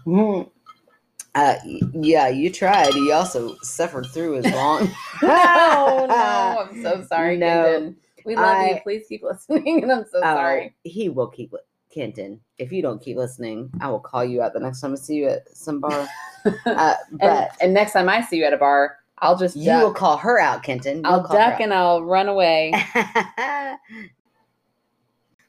Uh, 1.35 1.57
yeah, 1.93 2.29
you 2.29 2.49
tried. 2.51 2.95
You 2.95 3.13
also 3.13 3.57
suffered 3.63 4.07
through 4.07 4.37
as 4.37 4.45
long. 4.53 4.89
oh 5.23 6.07
no, 6.09 6.67
I'm 6.71 6.83
so 6.83 7.05
sorry, 7.09 7.37
No. 7.37 7.95
We 8.25 8.37
love 8.37 8.67
you. 8.69 8.79
Please 8.83 9.05
keep 9.09 9.23
listening, 9.23 9.83
and 9.83 9.93
I'm 9.93 10.05
so 10.05 10.19
Oh, 10.19 10.23
sorry. 10.23 10.75
He 10.85 11.09
will 11.11 11.27
keep 11.27 11.53
li- 11.53 11.59
Kenton. 11.95 12.41
If 12.59 12.73
you 12.73 12.83
don't 12.83 13.01
keep 13.01 13.17
listening, 13.17 13.71
I 13.81 13.89
will 13.89 14.01
call 14.01 14.25
you 14.25 14.43
out 14.43 14.53
the 14.53 14.61
next 14.61 14.81
time 14.81 14.93
I 14.93 14.97
see 14.97 15.15
you 15.15 15.29
at 15.29 15.49
some 15.57 15.81
bar. 15.81 16.09
Uh, 16.67 16.95
And, 17.09 17.19
but 17.21 17.53
and 17.63 17.73
next 17.73 17.93
time 17.93 18.07
I 18.07 18.21
see 18.21 18.37
you 18.37 18.45
at 18.45 18.53
a 18.53 18.59
bar, 18.59 18.99
I'll 19.21 19.39
just 19.39 19.57
you 19.57 19.65
duck. 19.65 19.83
will 19.83 19.95
call 19.95 20.19
her 20.19 20.39
out, 20.39 20.63
Kenton. 20.63 20.99
You'll 20.99 21.07
I'll 21.07 21.23
duck 21.27 21.59
and 21.59 21.73
I'll 21.73 22.03
run 22.05 22.29
away. 22.29 22.71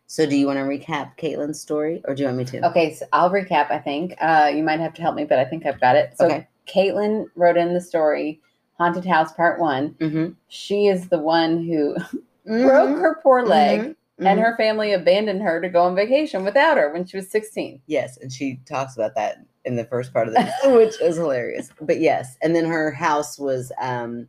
so, 0.07 0.25
do 0.25 0.37
you 0.37 0.45
want 0.47 0.57
to 0.57 0.63
recap 0.63 1.17
Caitlin's 1.17 1.59
story, 1.59 2.01
or 2.05 2.15
do 2.15 2.21
you 2.23 2.27
want 2.27 2.37
me 2.37 2.45
to? 2.45 2.65
Okay, 2.69 2.93
so 2.93 3.05
I'll 3.11 3.29
recap. 3.29 3.71
I 3.71 3.79
think 3.79 4.13
uh, 4.21 4.49
you 4.55 4.63
might 4.63 4.79
have 4.79 4.93
to 4.93 5.01
help 5.01 5.15
me, 5.15 5.25
but 5.25 5.37
I 5.37 5.43
think 5.43 5.65
I've 5.65 5.81
got 5.81 5.97
it. 5.97 6.13
So 6.17 6.27
Okay. 6.27 6.47
Caitlin 6.65 7.25
wrote 7.35 7.57
in 7.57 7.73
the 7.73 7.81
story, 7.81 8.39
"Haunted 8.77 9.03
House 9.05 9.33
Part 9.33 9.59
One." 9.59 9.95
Mm-hmm. 9.99 10.29
She 10.47 10.87
is 10.87 11.09
the 11.09 11.19
one 11.19 11.61
who 11.65 11.95
broke 12.45 12.97
her 12.99 13.19
poor 13.21 13.43
leg, 13.45 13.97
and 14.19 14.39
her 14.39 14.55
family 14.57 14.93
abandoned 14.93 15.41
her 15.41 15.59
to 15.61 15.69
go 15.69 15.83
on 15.83 15.95
vacation 15.95 16.43
without 16.45 16.77
her 16.77 16.91
when 16.93 17.05
she 17.05 17.17
was 17.17 17.29
16. 17.29 17.81
Yes, 17.87 18.17
and 18.17 18.31
she 18.31 18.59
talks 18.67 18.95
about 18.95 19.15
that 19.15 19.37
in 19.65 19.75
the 19.75 19.85
first 19.85 20.13
part 20.13 20.27
of 20.27 20.33
the 20.33 20.51
which 20.75 20.99
is 21.01 21.17
hilarious. 21.17 21.71
But 21.81 21.99
yes, 21.99 22.37
and 22.41 22.55
then 22.55 22.65
her 22.65 22.91
house 22.91 23.37
was 23.39 23.71
um 23.79 24.27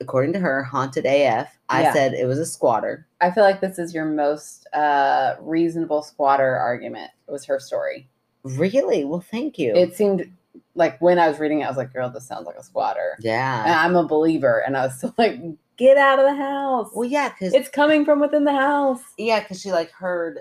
according 0.00 0.32
to 0.32 0.38
her 0.38 0.62
haunted 0.64 1.06
AF. 1.06 1.58
I 1.68 1.82
Yeah. 1.82 1.92
said 1.92 2.14
it 2.14 2.26
was 2.26 2.38
a 2.38 2.46
squatter. 2.46 3.06
I 3.20 3.30
feel 3.30 3.44
like 3.44 3.60
this 3.60 3.78
is 3.78 3.94
your 3.94 4.04
most 4.04 4.66
uh, 4.72 5.36
reasonable 5.40 6.02
squatter 6.02 6.56
argument. 6.56 7.10
It 7.28 7.30
was 7.30 7.44
her 7.46 7.60
story? 7.60 8.08
Really? 8.42 9.04
Well, 9.04 9.20
thank 9.20 9.58
you. 9.58 9.76
It 9.76 9.94
seemed 9.96 10.32
like 10.74 11.00
when 11.00 11.18
I 11.18 11.28
was 11.28 11.38
reading 11.38 11.60
it, 11.60 11.64
I 11.64 11.68
was 11.68 11.76
like, 11.76 11.92
"Girl, 11.92 12.08
this 12.10 12.26
sounds 12.26 12.46
like 12.46 12.56
a 12.56 12.62
squatter." 12.62 13.14
And 13.16 13.24
yeah. 13.24 13.82
I'm 13.84 13.96
a 13.96 14.06
believer, 14.06 14.62
and 14.66 14.76
I 14.76 14.86
was 14.86 14.94
still 14.98 15.14
like, 15.18 15.40
"Get 15.76 15.96
out 15.96 16.18
of 16.18 16.24
the 16.26 16.34
house! 16.36 16.90
Well, 16.94 17.08
yeah, 17.08 17.28
because 17.30 17.52
it's 17.54 17.68
coming 17.68 18.04
from 18.04 18.20
within 18.20 18.44
the 18.44 18.52
house." 18.52 19.02
yeah, 19.18 19.40
because 19.40 19.60
she 19.60 19.72
like 19.72 19.90
heard 19.92 20.40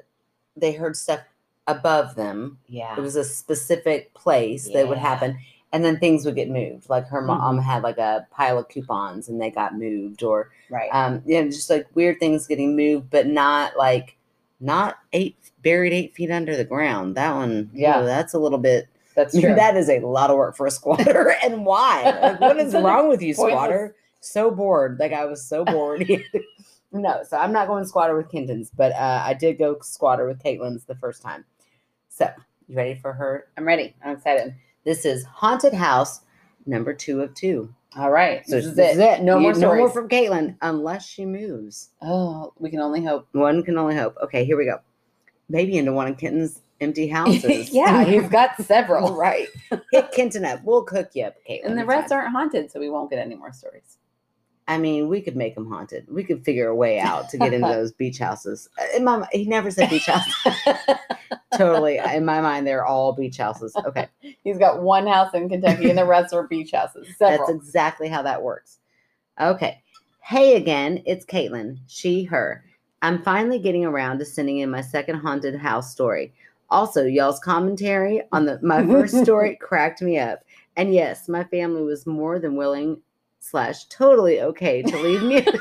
they 0.56 0.74
heard 0.74 0.96
stuff 0.96 1.22
above 1.68 2.16
them. 2.16 2.58
Yeah, 2.68 2.98
It 2.98 3.02
was 3.02 3.16
a 3.16 3.24
specific 3.24 4.14
place 4.14 4.70
that 4.74 4.88
would 4.88 4.98
happen. 4.98 5.38
And 5.74 5.86
then 5.86 5.98
things 6.00 6.26
would 6.26 6.36
get 6.36 6.50
moved. 6.50 6.90
Like 6.90 7.08
her 7.08 7.22
mom 7.22 7.58
Mhm. 7.60 7.64
had 7.64 7.82
like 7.84 7.98
a 7.98 8.28
pile 8.32 8.60
of 8.60 8.68
coupons 8.68 9.30
and 9.30 9.40
they 9.42 9.50
got 9.50 9.78
moved, 9.78 10.22
or 10.24 10.50
right. 10.70 10.90
um, 10.92 11.22
you 11.26 11.42
know, 11.42 11.50
just 11.50 11.70
like 11.70 11.88
weird 11.96 12.20
things 12.20 12.46
getting 12.48 12.76
moved, 12.76 13.10
but 13.10 13.28
not 13.28 13.78
like 13.78 14.18
not 14.60 14.98
eight 15.14 15.38
buried 15.64 15.94
eight 15.94 16.14
feet 16.14 16.30
under 16.32 16.58
the 16.58 16.66
ground. 16.66 17.16
That 17.16 17.34
one, 17.36 17.70
Yeah. 17.74 18.00
yeah, 18.00 18.06
that's 18.06 18.34
a 18.34 18.40
little 18.40 18.58
bit. 18.58 18.88
That's 19.16 19.38
true. 19.40 19.56
That 19.56 19.76
is 19.78 19.90
a 19.90 20.00
lot 20.00 20.30
of 20.30 20.38
work 20.38 20.56
for 20.56 20.66
a 20.68 20.72
squatter. 20.72 21.36
and 21.44 21.66
why? 21.66 22.04
Like, 22.22 22.40
what 22.40 22.58
is 22.58 22.74
wrong 22.76 23.08
with 23.10 23.22
you, 23.22 23.34
squatter? 23.34 23.96
So 24.20 24.52
bored. 24.52 24.98
Like 25.00 25.14
I 25.14 25.26
was 25.26 25.46
so 25.46 25.66
bored. 25.66 26.06
no, 26.92 27.22
so 27.28 27.38
I'm 27.38 27.52
not 27.52 27.68
going 27.68 27.86
squatter 27.86 28.16
with 28.16 28.30
Kenton's, 28.32 28.70
but 28.76 28.92
uh, 28.94 29.24
I 29.26 29.34
did 29.34 29.58
go 29.58 29.78
squatter 29.82 30.28
with 30.28 30.42
Caitlin's 30.44 30.86
the 30.86 30.96
first 30.96 31.22
time. 31.22 31.44
So 32.10 32.30
you 32.68 32.76
ready 32.76 32.96
for 32.96 33.14
her? 33.14 33.48
I'm 33.58 33.66
ready. 33.66 33.96
I'm 34.04 34.16
excited. 34.18 34.54
This 34.86 35.06
is 35.06 35.24
haunted 35.26 35.74
house 35.74 36.22
number 36.66 36.94
two 36.94 37.22
of 37.22 37.34
two. 37.34 37.74
All 37.98 38.10
right, 38.12 38.48
So 38.48 38.56
this 38.56 38.66
is 38.68 38.78
it. 38.78 39.22
No 39.22 39.36
You- 39.36 39.42
more 39.42 39.54
no 39.54 39.76
more 39.76 39.90
from 39.90 40.08
Caitlin 40.08 40.56
unless 40.62 41.06
she 41.06 41.26
moves. 41.26 41.90
oh, 42.02 42.54
we 42.58 42.70
can 42.70 42.80
only 42.80 43.04
hope. 43.04 43.28
One 43.34 43.64
can 43.64 43.78
only 43.78 43.96
hope. 43.98 44.16
Okay, 44.24 44.46
here 44.46 44.56
we 44.58 44.64
go. 44.66 44.78
Maybe 45.50 45.78
into 45.78 45.92
one 45.92 46.08
of 46.08 46.18
Kenton's 46.18 46.62
empty 46.82 47.08
houses. 47.18 47.70
yeah, 47.72 48.06
you've 48.06 48.30
got 48.32 48.60
several, 48.62 49.16
right. 49.18 49.48
Hit 49.92 50.12
Kenton 50.12 50.44
up. 50.46 50.62
We'll 50.64 50.84
cook 50.84 51.12
you 51.14 51.26
up, 51.26 51.36
Caitlin. 51.50 51.66
and 51.66 51.78
the 51.78 51.86
rest 51.86 52.10
fine. 52.10 52.20
aren't 52.20 52.32
haunted, 52.32 52.72
so 52.72 52.80
we 52.80 52.90
won't 52.90 53.10
get 53.10 53.20
any 53.20 53.36
more 53.36 53.54
stories. 53.54 53.98
I 54.68 54.78
mean, 54.78 55.10
we 55.10 55.22
could 55.22 55.36
make 55.36 55.56
them 55.56 55.70
haunted. 55.70 56.06
We 56.10 56.24
could 56.24 56.46
figure 56.46 56.68
a 56.68 56.76
way 56.76 57.00
out 57.00 57.30
to 57.30 57.38
get 57.38 57.52
into 57.54 57.68
those 57.74 57.92
beach 57.92 58.20
houses. 58.20 58.70
Uh, 58.80 58.86
In 58.96 59.04
my, 59.04 59.28
he 59.32 59.46
never 59.46 59.70
said 59.72 59.90
beach 59.90 60.06
house. 60.06 60.24
totally. 61.58 61.98
In 62.14 62.26
my 62.26 62.42
mind, 62.42 62.66
they're 62.68 62.86
all 62.86 63.12
beach 63.14 63.38
houses. 63.38 63.76
Okay. 63.76 64.08
He's 64.44 64.58
got 64.58 64.82
one 64.82 65.08
house 65.08 65.34
in 65.34 65.50
Kentucky, 65.50 65.90
and 65.90 65.98
the 65.98 66.06
rest 66.06 66.34
are 66.34 66.48
beach 66.48 66.72
houses. 66.72 67.08
Several. 67.18 67.40
That's 67.48 67.50
exactly 67.52 68.08
how 68.08 68.22
that 68.22 68.42
works. 68.42 68.78
Okay. 69.40 69.82
Hey 70.22 70.56
again, 70.56 71.02
it's 71.06 71.26
Caitlin. 71.26 71.80
She, 71.88 72.24
her. 72.26 72.64
I'm 73.02 73.24
finally 73.24 73.58
getting 73.58 73.84
around 73.84 74.20
to 74.20 74.26
sending 74.26 74.60
in 74.60 74.70
my 74.70 74.82
second 74.82 75.16
haunted 75.20 75.56
house 75.56 75.92
story. 75.92 76.34
Also, 76.72 77.04
y'all's 77.06 77.40
commentary 77.40 78.24
on 78.32 78.46
the 78.46 78.60
my 78.64 78.84
first 78.88 79.22
story 79.24 79.56
cracked 79.62 80.02
me 80.02 80.18
up. 80.18 80.40
And 80.78 80.94
yes, 80.94 81.28
my 81.30 81.44
family 81.44 81.84
was 81.84 82.08
more 82.08 82.40
than 82.40 82.56
willing 82.56 83.00
slash 83.40 83.86
totally 83.86 84.42
okay 84.42 84.82
to 84.82 84.98
leave 84.98 85.22
me 85.24 85.46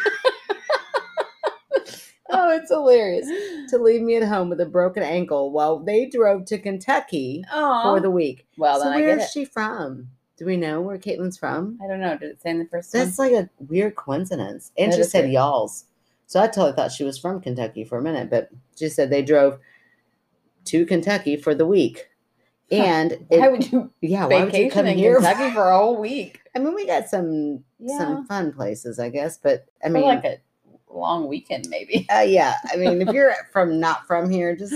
oh, 2.30 2.50
it's 2.56 2.70
hilarious. 2.70 3.26
to 3.70 3.78
leave 3.78 4.02
me 4.02 4.16
at 4.16 4.28
home 4.28 4.48
with 4.48 4.60
a 4.60 4.66
broken 4.66 5.02
ankle 5.02 5.50
while 5.50 5.78
they 5.78 6.06
drove 6.06 6.44
to 6.46 6.58
Kentucky 6.58 7.44
Oh, 7.52 7.82
for 7.82 8.00
the 8.00 8.10
week. 8.10 8.46
well, 8.56 8.78
so 8.78 8.84
then 8.84 8.92
I 8.92 9.00
get 9.00 9.18
is 9.18 9.30
she 9.32 9.44
from? 9.44 10.08
Do 10.36 10.46
we 10.46 10.56
know 10.56 10.80
where 10.80 10.98
Caitlin's 10.98 11.36
from? 11.36 11.78
I 11.84 11.88
don't 11.88 12.00
know. 12.00 12.16
Did 12.16 12.30
it 12.30 12.42
say 12.42 12.50
in 12.50 12.58
the 12.60 12.64
first 12.66 12.92
That's 12.92 13.18
one? 13.18 13.32
like 13.32 13.44
a 13.44 13.50
weird 13.64 13.96
coincidence. 13.96 14.72
And 14.78 14.92
That 14.92 14.96
she 14.96 15.02
said 15.02 15.30
y'all's. 15.30 15.84
So 16.26 16.40
I 16.40 16.46
totally 16.46 16.72
thought 16.72 16.92
she 16.92 17.04
was 17.04 17.18
from 17.18 17.40
Kentucky 17.40 17.84
for 17.84 17.98
a 17.98 18.02
minute, 18.02 18.30
but 18.30 18.48
she 18.76 18.88
said 18.88 19.10
they 19.10 19.22
drove 19.22 19.58
to 20.66 20.86
Kentucky 20.86 21.36
for 21.36 21.54
the 21.54 21.66
week. 21.66 22.06
And 22.70 23.26
Why 23.28 23.46
it, 23.46 23.50
would 23.52 23.72
you 23.72 23.90
yeah, 24.00 24.26
why 24.26 24.44
would 24.44 24.54
you 24.56 24.70
come 24.70 24.86
in 24.86 24.96
here? 24.96 25.16
Kentucky 25.16 25.50
for 25.52 25.70
a 25.70 25.76
whole 25.76 25.96
week? 26.00 26.40
I 26.54 26.60
mean, 26.60 26.74
we 26.74 26.86
got 26.86 27.08
some 27.08 27.64
Yeah, 27.80 27.98
some 27.98 28.26
fun 28.26 28.52
places, 28.52 28.98
I 29.00 29.08
guess, 29.08 29.38
but 29.38 29.66
I 29.84 29.88
mean, 29.88 30.04
like 30.04 30.24
a 30.24 30.38
long 30.88 31.26
weekend, 31.28 31.66
maybe. 31.68 32.06
uh, 32.14 32.20
yeah, 32.20 32.54
I 32.72 32.76
mean, 32.76 33.02
if 33.02 33.08
you're 33.12 33.34
from 33.52 33.80
not 33.80 34.06
from 34.06 34.30
here, 34.30 34.54
just 34.54 34.74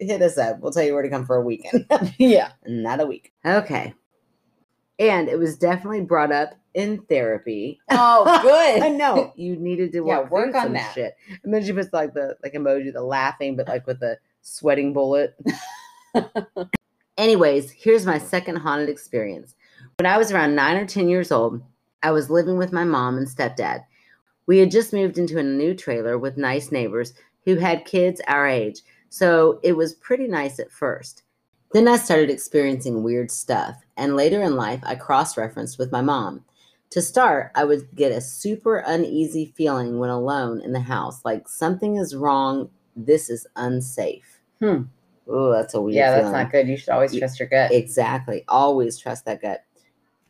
hit 0.00 0.22
us 0.22 0.38
up. 0.38 0.58
We'll 0.60 0.72
tell 0.72 0.82
you 0.82 0.92
where 0.94 1.02
to 1.02 1.08
come 1.08 1.24
for 1.24 1.36
a 1.36 1.40
weekend. 1.40 1.86
yeah. 2.18 2.50
not 2.66 3.00
a 3.00 3.06
week. 3.06 3.32
Okay. 3.44 3.94
And 4.98 5.28
it 5.28 5.38
was 5.38 5.56
definitely 5.58 6.00
brought 6.00 6.32
up 6.32 6.54
in 6.74 7.02
therapy. 7.02 7.78
Oh, 7.90 8.24
good. 8.42 8.82
I 8.82 8.88
know 8.88 9.32
you 9.36 9.56
needed 9.56 9.92
to 9.92 9.98
Yeah, 9.98 10.20
work, 10.20 10.30
work 10.30 10.54
on 10.54 10.62
some 10.62 10.72
that. 10.72 10.94
shit. 10.94 11.16
And 11.44 11.52
then 11.52 11.64
she 11.64 11.72
puts 11.72 11.92
like 11.92 12.14
the 12.14 12.36
like 12.42 12.54
emoji, 12.54 12.92
the 12.92 13.02
laughing, 13.02 13.56
but 13.56 13.68
like 13.68 13.86
with 13.86 14.00
the 14.00 14.18
sweating 14.46 14.92
bullet. 14.92 15.36
Anyways, 17.18 17.70
here's 17.72 18.06
my 18.06 18.18
second 18.18 18.56
haunted 18.56 18.88
experience. 18.88 19.54
When 19.98 20.06
I 20.06 20.18
was 20.18 20.30
around 20.30 20.54
nine 20.54 20.76
or 20.76 20.86
ten 20.86 21.08
years 21.08 21.32
old, 21.32 21.60
I 22.02 22.12
was 22.12 22.30
living 22.30 22.56
with 22.56 22.72
my 22.72 22.84
mom 22.84 23.18
and 23.18 23.26
stepdad. 23.26 23.84
We 24.46 24.58
had 24.58 24.70
just 24.70 24.92
moved 24.92 25.18
into 25.18 25.38
a 25.38 25.42
new 25.42 25.74
trailer 25.74 26.16
with 26.16 26.36
nice 26.36 26.70
neighbors 26.70 27.12
who 27.44 27.56
had 27.56 27.84
kids 27.84 28.20
our 28.28 28.46
age, 28.46 28.82
so 29.08 29.58
it 29.62 29.72
was 29.72 29.94
pretty 29.94 30.28
nice 30.28 30.60
at 30.60 30.70
first. 30.70 31.22
Then 31.72 31.88
I 31.88 31.96
started 31.96 32.30
experiencing 32.30 33.02
weird 33.02 33.30
stuff, 33.30 33.82
and 33.96 34.14
later 34.14 34.42
in 34.42 34.54
life, 34.54 34.80
I 34.84 34.94
cross 34.94 35.36
referenced 35.36 35.78
with 35.78 35.90
my 35.90 36.02
mom. 36.02 36.44
To 36.90 37.02
start, 37.02 37.50
I 37.56 37.64
would 37.64 37.88
get 37.96 38.12
a 38.12 38.20
super 38.20 38.78
uneasy 38.86 39.52
feeling 39.56 39.98
when 39.98 40.10
alone 40.10 40.60
in 40.60 40.72
the 40.72 40.80
house, 40.80 41.24
like 41.24 41.48
something 41.48 41.96
is 41.96 42.14
wrong, 42.14 42.70
this 42.94 43.28
is 43.28 43.46
unsafe. 43.56 44.35
Hmm. 44.60 44.82
Oh, 45.28 45.50
that's 45.52 45.74
a 45.74 45.80
weird 45.80 45.96
Yeah, 45.96 46.10
that's 46.12 46.28
feeling. 46.28 46.32
not 46.42 46.52
good. 46.52 46.68
You 46.68 46.76
should 46.76 46.90
always 46.90 47.12
Y- 47.12 47.18
trust 47.18 47.40
your 47.40 47.48
gut. 47.48 47.72
Exactly. 47.72 48.44
Always 48.48 48.96
trust 48.98 49.24
that 49.24 49.42
gut. 49.42 49.64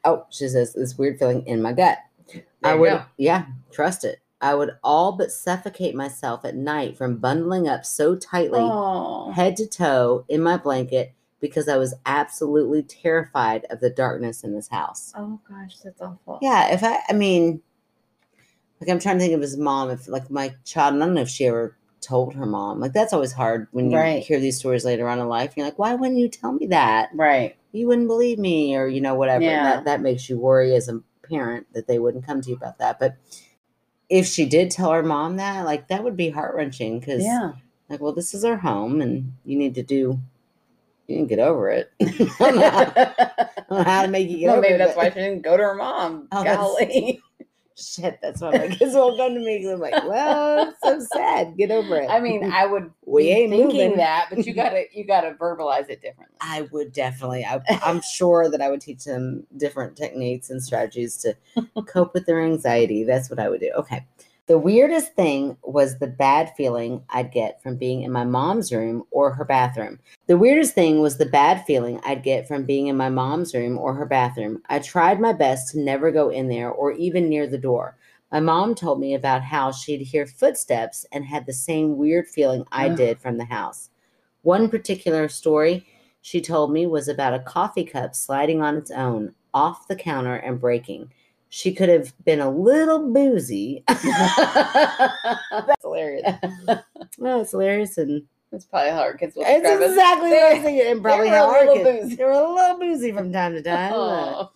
Oh, 0.05 0.25
she 0.31 0.49
says 0.49 0.73
this 0.75 0.97
weird 0.97 1.19
feeling 1.19 1.47
in 1.47 1.61
my 1.61 1.73
gut. 1.73 1.99
I 2.35 2.43
There 2.63 2.75
you 2.75 2.81
would, 2.81 2.91
go. 2.91 3.03
yeah, 3.19 3.47
trust 3.71 4.05
it. 4.05 4.21
I 4.41 4.55
would 4.55 4.73
all 4.85 5.13
but 5.13 5.31
suffocate 5.33 5.95
myself 5.95 6.45
at 6.45 6.55
night 6.55 6.97
from 6.97 7.17
bundling 7.19 7.69
up 7.69 7.85
so 7.85 8.15
tightly, 8.17 8.61
head 9.35 9.57
to 9.57 9.67
toe, 9.67 10.25
in 10.29 10.43
my 10.43 10.57
blanket 10.57 11.13
because 11.41 11.69
I 11.69 11.77
was 11.77 11.95
absolutely 12.07 12.83
terrified 12.83 13.67
of 13.71 13.81
the 13.81 13.91
darkness 13.91 14.43
in 14.45 14.55
this 14.55 14.69
house. 14.69 15.13
oh 15.17 15.41
gosh, 15.49 15.77
that's 15.79 16.01
awful. 16.01 16.39
Yeah, 16.43 16.73
if 16.73 16.83
I, 16.85 16.99
I 17.09 17.13
mean, 17.13 17.61
like 18.81 18.91
I'm 18.91 18.99
trying 18.99 19.17
to 19.19 19.21
think 19.25 19.35
of 19.35 19.41
his 19.41 19.57
mom. 19.57 19.91
If 19.91 20.07
like 20.09 20.31
my 20.31 20.55
child, 20.65 20.95
I 20.95 20.99
don't 20.99 21.15
know 21.15 21.23
if 21.23 21.29
she 21.29 21.47
ever 21.47 21.77
told 22.07 22.35
her 22.35 22.47
mom. 22.47 22.79
Like 22.81 22.93
that's 22.93 23.13
always 23.13 23.33
hard 23.33 23.67
when 23.73 23.91
you 23.91 23.97
Right. 23.99 24.23
hear 24.23 24.39
these 24.41 24.57
stories 24.57 24.85
later 24.85 25.09
on 25.09 25.19
in 25.19 25.29
life. 25.29 25.55
You're 25.57 25.67
like, 25.67 25.79
why 25.79 25.95
wouldn't 25.95 26.19
you 26.19 26.29
tell 26.29 26.53
me 26.53 26.67
that? 26.69 27.11
Right. 27.15 27.57
you 27.73 27.87
wouldn't 27.89 28.09
believe 28.09 28.39
me 28.39 28.75
or 28.75 28.87
you 28.87 29.03
know 29.03 29.15
whatever 29.15 29.45
Yeah. 29.45 29.63
that 29.65 29.85
that 29.85 30.01
makes 30.01 30.31
you 30.31 30.39
worry 30.39 30.75
as 30.75 30.89
a 30.89 31.03
parent 31.29 31.67
that 31.75 31.87
they 31.87 31.99
wouldn't 31.99 32.25
come 32.25 32.41
to 32.41 32.49
you 32.49 32.57
about 32.57 32.79
that 32.79 32.99
but 32.99 33.17
if 34.09 34.25
she 34.27 34.47
did 34.47 34.71
tell 34.71 34.93
her 34.93 35.03
mom 35.03 35.37
that 35.37 35.67
like 35.67 35.89
that 35.89 36.03
would 36.03 36.17
be 36.17 36.31
heart-wrenching 36.31 37.01
because 37.01 37.23
Yeah. 37.23 37.53
like 37.91 38.01
well 38.01 38.13
this 38.13 38.33
is 38.33 38.45
our 38.47 38.57
home 38.57 39.03
and 39.03 39.35
you 39.45 39.59
need 39.59 39.75
to 39.75 39.83
do 39.83 40.19
you 41.07 41.17
can 41.17 41.27
get 41.27 41.39
over 41.39 41.69
it 41.69 41.91
I 42.01 42.07
don't 42.41 42.57
know 42.57 42.71
how- 42.71 42.93
I 42.97 43.49
don't 43.69 43.71
know 43.79 43.83
how 43.83 44.03
to 44.03 44.09
make 44.09 44.31
you 44.31 44.39
get 44.39 44.47
well, 44.47 44.55
over 44.57 44.63
maybe 44.63 44.75
it 44.75 44.79
that's 44.79 44.95
but- 44.95 44.97
why 45.05 45.09
she 45.11 45.15
didn't 45.17 45.43
go 45.43 45.57
to 45.59 45.63
her 45.63 45.75
mom. 45.75 46.29
Oh, 46.33 46.45
that's- 46.45 46.57
Golly. 46.57 47.21
Shit, 47.77 48.19
that's 48.23 48.41
why 48.41 48.51
my 48.53 48.69
kids 48.69 48.95
won't 48.95 49.19
come 49.19 49.35
to 49.35 49.41
me. 49.41 49.69
I'm 49.71 49.79
like, 49.79 49.93
well, 50.07 50.69
it's 50.69 50.81
so 50.83 51.17
sad. 51.17 51.57
Get 51.57 51.71
over 51.71 51.97
it. 51.97 52.09
I 52.11 52.21
mean, 52.21 52.51
I 52.51 52.67
would 52.67 52.91
We 53.07 53.25
be 53.25 53.31
ain't 53.31 53.51
thinking 53.51 53.67
moving. 53.79 53.97
that, 53.99 54.29
but 54.31 54.47
you 54.47 54.55
gotta 54.55 54.85
you 54.93 55.05
gotta 55.05 55.33
verbalize 55.33 55.89
it 55.89 56.01
differently. 56.03 56.37
I 56.41 56.69
would 56.73 56.93
definitely. 56.93 57.45
I, 57.45 57.61
I'm 57.83 58.01
sure 58.01 58.51
that 58.51 58.61
I 58.61 58.71
would 58.71 58.81
teach 58.81 59.05
them 59.05 59.47
different 59.57 59.97
techniques 59.97 60.51
and 60.51 60.63
strategies 60.63 61.17
to 61.19 61.37
cope 61.87 62.15
with 62.15 62.27
their 62.27 62.43
anxiety. 62.43 63.05
That's 63.05 63.31
what 63.31 63.39
I 63.39 63.49
would 63.49 63.61
do. 63.61 63.71
Okay. 63.77 64.05
The 64.47 64.59
weirdest 64.59 65.15
thing 65.15 65.57
was 65.65 65.99
the 65.99 66.07
bad 66.07 66.53
feeling 66.57 67.03
I'd 67.11 67.33
get 67.33 67.61
from 67.61 67.79
being 67.79 68.03
in 68.03 68.13
my 68.13 68.23
mom's 68.23 68.73
room 68.73 69.03
or 69.11 69.33
her 69.33 69.45
bathroom. 69.45 69.99
The 70.29 70.39
weirdest 70.39 70.73
thing 70.73 71.01
was 71.01 71.19
the 71.19 71.27
bad 71.27 71.65
feeling 71.67 72.01
I'd 72.05 72.23
get 72.23 72.47
from 72.47 72.63
being 72.63 72.87
in 72.87 72.97
my 72.97 73.09
mom's 73.09 73.55
room 73.55 73.77
or 73.77 73.95
her 73.95 74.07
bathroom. 74.07 74.63
I 74.69 74.79
tried 74.79 75.19
my 75.19 75.33
best 75.33 75.73
to 75.73 75.81
never 75.81 76.13
go 76.13 76.29
in 76.29 76.49
there 76.49 76.71
or 76.71 76.93
even 76.93 77.29
near 77.29 77.49
the 77.49 77.59
door. 77.59 77.97
My 78.31 78.39
mom 78.39 78.77
told 78.77 79.01
me 79.01 79.15
about 79.15 79.43
how 79.43 79.73
she'd 79.73 80.03
hear 80.03 80.27
footsteps 80.27 81.05
and 81.11 81.25
had 81.25 81.47
the 81.47 81.53
same 81.53 81.97
weird 81.97 82.29
feeling 82.29 82.65
I 82.71 82.89
did 82.89 83.19
from 83.19 83.39
the 83.39 83.47
house. 83.47 83.91
One 84.43 84.69
particular 84.69 85.29
story 85.29 85.89
she 86.21 86.41
told 86.41 86.73
me 86.73 86.87
was 86.87 87.09
about 87.09 87.35
a 87.35 87.41
coffee 87.41 87.85
cup 87.85 88.15
sliding 88.15 88.63
on 88.63 88.77
its 88.77 88.93
own 88.93 89.35
off 89.53 89.89
the 89.89 89.97
counter 89.97 90.37
and 90.37 90.61
breaking. 90.61 91.11
She 91.57 91.73
could 91.73 91.89
have 91.89 92.13
been 92.23 92.41
a 92.41 92.51
little 92.51 93.11
boozy. 93.11 93.83
That's 93.89 94.05
hilarious. 95.81 96.37
well, 97.19 97.41
it's 97.41 97.53
hilarious 97.53 97.97
and 97.97 98.25
That's 98.53 98.67
probably 98.67 98.91
how 98.91 98.99
our 98.99 99.17
kids 99.17 99.35
will 99.35 99.45
it's 99.47 99.67
exactly 99.67 100.29
what 100.29 100.39
I 100.39 100.53
was 100.53 100.63
thinking. 100.63 100.87
And 100.87 101.03
probably 101.03 101.29
how 101.29 101.49
a 101.49 101.55
our 101.55 101.61
little 101.61 101.83
kids- 101.83 102.03
boozy. 102.03 102.17
They 102.17 102.25
were 102.25 102.33
a 102.33 102.53
little 102.53 102.79
boozy 102.79 103.11
from 103.11 103.33
time 103.33 103.55
to 103.55 103.63
time. 103.63 103.93
Oh. 103.95 104.51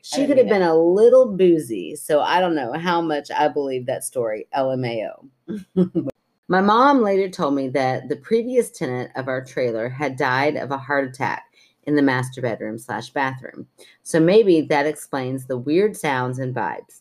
She 0.00 0.26
could 0.26 0.38
have 0.38 0.48
been 0.48 0.62
a 0.62 0.74
little 0.74 1.36
boozy, 1.36 1.94
so 1.94 2.22
I 2.22 2.40
don't 2.40 2.54
know 2.54 2.72
how 2.72 3.02
much 3.02 3.30
I 3.30 3.48
believe 3.48 3.84
that 3.84 4.02
story. 4.02 4.48
LMAO. 4.56 5.28
My 6.48 6.62
mom 6.62 7.02
later 7.02 7.28
told 7.28 7.54
me 7.54 7.68
that 7.68 8.08
the 8.08 8.16
previous 8.16 8.70
tenant 8.70 9.10
of 9.14 9.28
our 9.28 9.44
trailer 9.44 9.90
had 9.90 10.16
died 10.16 10.56
of 10.56 10.70
a 10.70 10.78
heart 10.78 11.06
attack 11.06 11.49
in 11.90 11.96
the 11.96 12.02
master 12.02 12.40
bedroom 12.40 12.78
slash 12.78 13.10
bathroom. 13.10 13.66
So 14.04 14.20
maybe 14.20 14.60
that 14.62 14.86
explains 14.86 15.44
the 15.44 15.58
weird 15.58 15.96
sounds 15.96 16.38
and 16.38 16.54
vibes. 16.54 17.00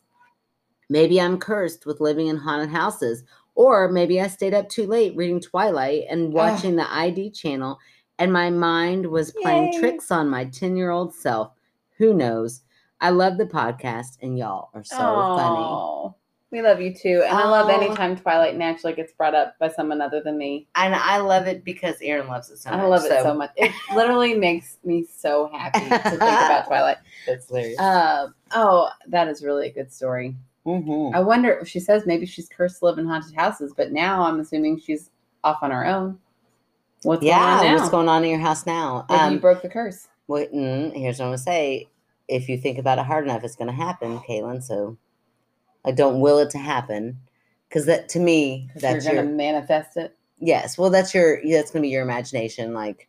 Maybe 0.90 1.22
I'm 1.22 1.38
cursed 1.38 1.86
with 1.86 2.02
living 2.02 2.26
in 2.26 2.38
haunted 2.38 2.72
houses, 2.72 3.24
or 3.54 3.88
maybe 3.88 4.20
I 4.20 4.26
stayed 4.28 4.56
up 4.56 4.68
too 4.68 4.88
late 4.88 5.16
reading 5.16 5.40
Twilight 5.40 6.06
and 6.10 6.34
watching 6.34 6.76
the 6.76 6.92
ID 6.92 7.30
channel, 7.30 7.78
and 8.18 8.34
my 8.34 8.50
mind 8.50 9.06
was 9.06 9.32
playing 9.44 9.74
Yay. 9.74 9.80
tricks 9.80 10.10
on 10.10 10.28
my 10.28 10.46
10 10.46 10.76
year 10.76 10.90
old 10.90 11.14
self. 11.14 11.52
Who 12.00 12.16
knows? 12.16 12.62
I 13.00 13.12
love 13.12 13.38
the 13.38 13.46
podcast, 13.46 14.18
and 14.24 14.38
y'all 14.38 14.72
are 14.74 14.84
so 14.84 14.98
funny. 14.98 16.16
Aw. 16.52 16.56
We 16.56 16.62
love 16.62 16.82
you 16.82 16.94
too. 16.94 17.24
And 17.28 17.38
I 17.38 17.46
love 17.46 17.68
Aw. 17.70 17.74
anytime 17.82 18.16
Twilight 18.16 18.58
naturally 18.58 18.96
gets 18.96 19.14
brought 19.14 19.36
up 19.36 19.58
by 19.60 19.68
someone 19.70 20.02
other 20.02 20.22
than 20.22 20.38
me. 20.38 20.68
And 20.76 20.96
I 20.96 21.18
love 21.18 21.48
it 21.48 21.64
because 21.64 21.96
Aaron 22.02 22.28
loves 22.28 22.50
it 22.50 22.58
so 22.58 22.72
much. 22.72 22.80
I 22.80 22.86
love 22.86 23.06
it 23.06 23.22
so 23.22 23.34
much. 23.34 23.52
It 23.56 23.72
literally 23.94 24.34
makes 24.34 24.78
me 24.84 25.06
so 25.06 25.50
happy 25.54 25.90
to 25.90 26.00
think 26.10 26.22
about 26.22 26.66
Twilight. 26.68 26.98
That's 27.28 27.48
hilarious. 27.48 27.80
Um, 27.80 28.34
oh, 28.52 28.90
that 29.08 29.28
is 29.28 29.44
really 29.44 29.68
a 29.68 29.72
good 29.72 29.92
story. 29.92 30.36
Mhm. 30.66 31.16
I 31.16 31.20
wonder, 31.22 31.52
if 31.60 31.68
she 31.68 31.80
says 31.80 32.06
maybe 32.06 32.26
she's 32.26 32.50
cursed 32.50 32.80
to 32.80 32.86
live 32.86 32.98
in 32.98 33.06
haunted 33.08 33.34
houses, 33.36 33.74
but 33.76 33.92
now 33.92 34.24
I'm 34.24 34.40
assuming 34.40 34.80
she's 34.80 35.10
off 35.44 35.60
on 35.62 35.72
her 35.72 35.86
own. 35.86 36.20
What's 37.04 37.24
Yeah, 37.24 37.40
going 37.40 37.50
on 37.60 37.64
now? 37.66 37.76
what's 37.78 37.90
going 37.90 38.10
on 38.10 38.24
in 38.26 38.30
your 38.32 38.40
house 38.40 38.66
now? 38.66 39.06
Maybe 39.10 39.20
Um, 39.22 39.34
you 39.36 39.40
broke 39.40 39.62
the 39.62 39.70
curse. 39.70 40.10
Wait, 40.28 40.52
mm, 40.54 40.94
here's 40.94 41.18
what 41.20 41.26
I'm 41.26 41.30
gonna 41.30 41.38
say. 41.38 41.88
If 42.28 42.50
you 42.50 42.58
think 42.58 42.78
about 42.78 43.00
it 43.00 43.06
hard 43.06 43.24
enough, 43.24 43.44
it's 43.44 43.56
gonna 43.56 43.72
happen, 43.72 44.20
Kaylin. 44.20 44.62
So, 44.62 44.98
I 45.86 45.92
don't 45.92 46.20
will 46.20 46.40
it 46.40 46.50
to 46.52 46.58
happen, 46.58 47.20
because 47.68 47.86
that 47.86 48.10
to 48.10 48.20
me 48.20 48.70
that's 48.76 49.06
You're 49.06 49.16
your 49.16 49.24
to 49.24 49.30
manifest 49.30 49.98
it. 49.98 50.16
yes. 50.40 50.78
Well, 50.78 50.90
that's 50.90 51.14
your 51.14 51.40
that's 51.50 51.72
gonna 51.72 51.84
be 51.84 51.90
your 51.90 52.04
imagination. 52.04 52.74
Like 52.74 53.08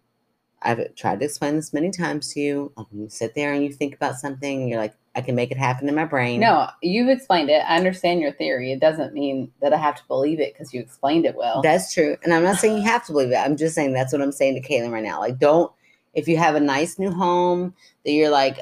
I've 0.62 0.94
tried 0.94 1.20
to 1.20 1.24
explain 1.24 1.56
this 1.56 1.72
many 1.72 1.90
times 1.90 2.32
to 2.34 2.40
you. 2.40 2.72
Like 2.76 2.86
you 2.92 3.08
sit 3.08 3.34
there 3.34 3.52
and 3.52 3.64
you 3.64 3.72
think 3.72 3.94
about 3.94 4.16
something, 4.16 4.68
you're 4.68 4.78
like, 4.78 4.94
I 5.14 5.22
can 5.22 5.34
make 5.34 5.50
it 5.50 5.56
happen 5.56 5.88
in 5.88 5.94
my 5.94 6.04
brain. 6.04 6.40
No, 6.40 6.68
you've 6.82 7.08
explained 7.08 7.50
it. 7.50 7.64
I 7.66 7.76
understand 7.76 8.20
your 8.20 8.32
theory. 8.32 8.70
It 8.70 8.78
doesn't 8.78 9.14
mean 9.14 9.50
that 9.60 9.72
I 9.72 9.78
have 9.78 9.96
to 9.96 10.02
believe 10.06 10.38
it 10.38 10.52
because 10.52 10.72
you 10.72 10.80
explained 10.80 11.24
it 11.24 11.34
well. 11.34 11.62
That's 11.62 11.92
true. 11.92 12.16
And 12.22 12.32
I'm 12.32 12.44
not 12.44 12.58
saying 12.58 12.76
you 12.76 12.84
have 12.84 13.06
to 13.06 13.12
believe 13.12 13.32
it. 13.32 13.36
I'm 13.36 13.56
just 13.56 13.74
saying 13.74 13.92
that's 13.92 14.12
what 14.12 14.22
I'm 14.22 14.32
saying 14.32 14.60
to 14.60 14.68
Kaylin 14.68 14.92
right 14.92 15.02
now. 15.02 15.18
Like, 15.18 15.38
don't, 15.38 15.72
if 16.14 16.28
you 16.28 16.36
have 16.36 16.54
a 16.54 16.60
nice 16.60 16.98
new 16.98 17.10
home 17.10 17.74
that 18.04 18.12
you're 18.12 18.30
like, 18.30 18.60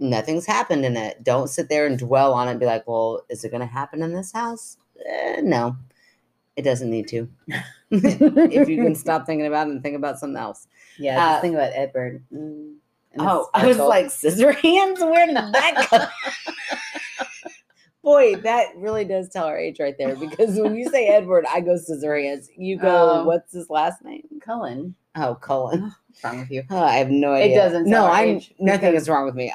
nothing's 0.00 0.46
happened 0.46 0.84
in 0.84 0.96
it, 0.96 1.22
don't 1.22 1.48
sit 1.48 1.68
there 1.68 1.86
and 1.86 1.98
dwell 1.98 2.32
on 2.34 2.48
it 2.48 2.52
and 2.52 2.60
be 2.60 2.66
like, 2.66 2.86
well, 2.88 3.22
is 3.28 3.44
it 3.44 3.50
going 3.50 3.60
to 3.60 3.66
happen 3.66 4.02
in 4.02 4.12
this 4.12 4.32
house? 4.32 4.76
Eh, 5.08 5.40
no, 5.42 5.76
it 6.56 6.62
doesn't 6.62 6.90
need 6.90 7.06
to. 7.08 7.28
if 7.90 8.68
you 8.68 8.82
can 8.82 8.94
stop 8.94 9.26
thinking 9.26 9.46
about 9.46 9.68
it 9.68 9.70
and 9.70 9.82
think 9.82 9.96
about 9.96 10.18
something 10.18 10.40
else. 10.40 10.66
yeah, 10.98 11.16
just 11.16 11.38
uh, 11.38 11.40
think 11.40 11.54
about 11.54 11.72
Edward. 11.74 12.24
Mm, 12.32 12.74
Oh, 13.18 13.48
I 13.52 13.66
was 13.66 13.76
like, 13.78 14.08
scissor 14.10 14.52
hands? 14.52 15.00
Where 15.00 15.26
did 15.26 15.36
that 15.36 15.86
come? 15.90 17.26
Boy, 18.02 18.36
that 18.36 18.68
really 18.76 19.04
does 19.04 19.28
tell 19.28 19.44
our 19.44 19.58
age 19.58 19.78
right 19.78 19.94
there 19.98 20.16
because 20.16 20.58
when 20.58 20.74
you 20.74 20.88
say 20.88 21.08
Edward, 21.08 21.44
I 21.52 21.60
go 21.60 21.76
scissor 21.76 22.16
hands. 22.18 22.48
You 22.56 22.78
go, 22.78 23.10
Um, 23.20 23.26
what's 23.26 23.52
his 23.52 23.68
last 23.68 24.02
name? 24.04 24.22
Cullen. 24.40 24.94
Oh, 25.16 25.34
Cullen. 25.34 25.92
What's 26.06 26.24
wrong 26.24 26.38
with 26.40 26.50
you? 26.50 26.62
Oh, 26.70 26.82
I 26.82 26.94
have 26.98 27.10
no 27.10 27.32
idea. 27.32 27.52
It 27.56 27.58
doesn't 27.58 27.90
tell 27.90 28.06
No, 28.06 28.12
I'm 28.12 28.40
nothing 28.58 28.94
is 28.94 29.08
wrong 29.08 29.26
with 29.26 29.34
me. 29.34 29.50
I, 29.50 29.54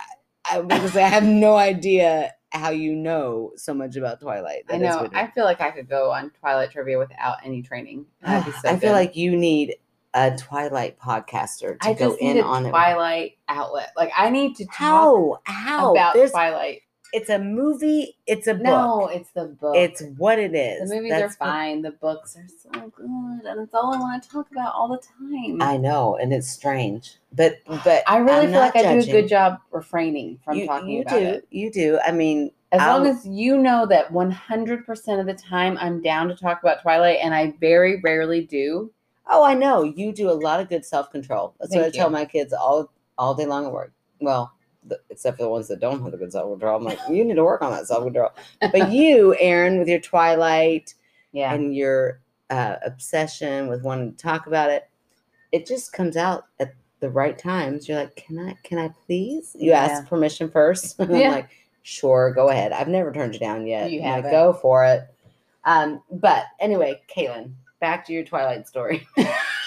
I 0.56 0.60
was 0.60 0.68
gonna 0.68 0.88
say 0.90 1.04
I 1.04 1.08
have 1.10 1.24
no 1.24 1.56
idea 1.56 2.34
how 2.52 2.70
you 2.70 2.96
know 2.96 3.52
so 3.58 3.74
much 3.74 3.96
about 3.98 4.22
Twilight. 4.22 4.64
I 4.70 4.78
know. 4.78 5.10
I 5.14 5.28
feel 5.28 5.44
like 5.44 5.60
I 5.62 5.72
could 5.72 5.90
go 5.90 6.12
on 6.12 6.32
Twilight 6.40 6.72
trivia 6.72 6.98
without 6.98 7.38
any 7.44 7.62
training. 7.62 8.06
So 8.26 8.70
I 8.70 8.78
feel 8.78 8.94
like 8.94 9.16
you 9.16 9.36
need 9.36 9.76
a 10.14 10.36
Twilight 10.38 10.98
podcaster 10.98 11.78
to 11.80 11.88
I 11.90 11.94
go 11.94 12.16
in 12.16 12.36
need 12.36 12.42
a 12.42 12.46
on 12.46 12.66
it. 12.66 12.70
Twilight 12.70 13.38
outlet. 13.50 13.90
Like 13.98 14.12
I 14.16 14.30
need 14.30 14.56
to 14.56 14.66
talk 14.66 14.76
How? 14.76 15.38
How? 15.44 15.92
about 15.92 16.14
There's- 16.14 16.32
Twilight. 16.32 16.84
It's 17.16 17.30
a 17.30 17.40
movie. 17.40 18.18
It's 18.28 18.48
a 18.48 18.54
book. 18.54 18.64
No, 18.64 19.08
it's 19.08 19.30
the 19.32 19.46
book. 19.46 19.76
It's 19.76 20.04
what 20.18 20.38
it 20.40 20.54
is. 20.54 20.90
the 20.90 20.96
movies 20.96 21.12
That's 21.12 21.24
are 21.24 21.28
what- 21.28 21.50
fine. 21.50 21.82
The 21.82 21.92
books 21.92 22.36
are 22.36 22.48
so 22.48 22.92
good, 22.96 23.06
and 23.46 23.62
it's 23.62 23.74
all 23.74 23.94
I 23.94 24.00
want 24.00 24.22
to 24.24 24.30
talk 24.30 24.52
about 24.52 24.74
all 24.76 24.88
the 24.90 24.98
time. 25.00 25.62
I 25.62 25.78
know, 25.78 26.16
and 26.18 26.34
it's 26.34 26.48
strange, 26.50 27.16
but 27.34 27.58
but 27.84 28.04
I 28.08 28.18
really 28.18 28.46
I'm 28.48 28.52
feel 28.52 28.60
like 28.60 28.76
not 28.76 28.86
I 28.86 28.94
do 28.96 29.00
a 29.10 29.12
good 29.22 29.28
job 29.28 29.60
refraining 29.72 30.40
from 30.44 30.58
You, 30.58 30.68
talking 30.68 30.90
you 30.90 31.02
about 31.02 31.20
do. 31.20 31.26
it. 31.26 31.48
You 31.50 31.72
do. 31.72 32.00
I 32.06 32.12
mean, 32.12 32.52
As 32.72 32.80
long 32.82 33.08
I'll- 33.08 33.08
as 33.08 33.26
you 33.26 33.58
know 33.58 33.86
that 33.86 34.12
100% 34.12 35.20
of 35.20 35.26
the 35.26 35.34
time 35.34 35.78
I'm 35.80 36.02
down 36.02 36.28
to 36.28 36.36
talk 36.36 36.62
about 36.62 36.82
Twilight, 36.82 37.20
and 37.22 37.34
I 37.34 37.54
very 37.62 38.02
rarely 38.02 38.42
do. 38.46 38.92
Oh, 39.28 39.44
I 39.44 39.54
know. 39.54 39.84
You 39.84 40.12
do 40.12 40.30
a 40.30 40.34
lot 40.34 40.60
of 40.60 40.70
good 40.70 40.86
self 40.86 41.10
control. 41.12 41.56
That's 41.60 41.72
what 41.74 41.80
I 41.80 41.84
Thank 41.86 41.96
tell 41.96 42.10
my 42.10 42.26
kids 42.26 42.54
all 42.54 42.92
all 43.18 43.34
day 43.34 43.46
long 43.46 43.66
at 43.66 43.72
work. 43.72 43.94
Well, 44.20 44.52
the, 44.88 45.00
except 45.10 45.38
for 45.38 45.44
the 45.44 45.50
ones 45.50 45.68
that 45.68 45.80
don't 45.80 46.02
have 46.02 46.12
the 46.12 46.18
good 46.18 46.32
self 46.32 46.52
control. 46.52 46.78
I'm 46.78 46.84
like, 46.84 47.00
you 47.10 47.24
need 47.26 47.36
to 47.36 47.44
work 47.44 47.62
on 47.62 47.72
that 47.72 47.88
self 47.88 48.04
control. 48.04 48.30
But 48.62 48.92
you, 48.92 49.36
Aaron, 49.40 49.80
with 49.80 49.88
your 49.88 50.00
Twilight 50.00 50.94
Yeah. 51.32 51.54
and 51.54 51.76
your 51.76 52.22
uh, 52.50 52.76
obsession 52.86 53.68
with 53.68 53.84
wanting 53.84 54.12
to 54.12 54.18
talk 54.18 54.48
about 54.48 54.70
it, 54.70 54.90
it 55.52 55.66
just 55.66 55.94
comes 55.94 56.16
out 56.18 56.46
at 56.60 56.74
the 57.00 57.10
right 57.10 57.38
times. 57.38 57.88
You're 57.88 58.00
like, 58.00 58.16
can 58.16 58.40
I? 58.40 58.56
Can 58.64 58.78
I 58.78 58.90
please? 59.06 59.56
You 59.58 59.72
Yeah. 59.72 59.84
ask 59.86 60.08
permission 60.08 60.50
first. 60.50 60.96
I'm 61.00 61.14
Yeah. 61.16 61.30
like, 61.32 61.50
sure, 61.84 62.32
go 62.34 62.50
ahead. 62.50 62.72
I've 62.72 62.88
never 62.88 63.12
turned 63.12 63.34
you 63.34 63.40
down 63.40 63.66
yet. 63.68 63.92
You 63.92 64.02
I'm 64.02 64.24
like, 64.24 64.32
go 64.32 64.54
for 64.54 64.86
it. 64.86 65.04
Um, 65.66 66.02
but 66.12 66.44
anyway, 66.60 67.02
Kaylin, 67.16 67.54
back 67.80 68.06
to 68.06 68.14
your 68.14 68.24
Twilight 68.24 68.68
story. 68.68 69.08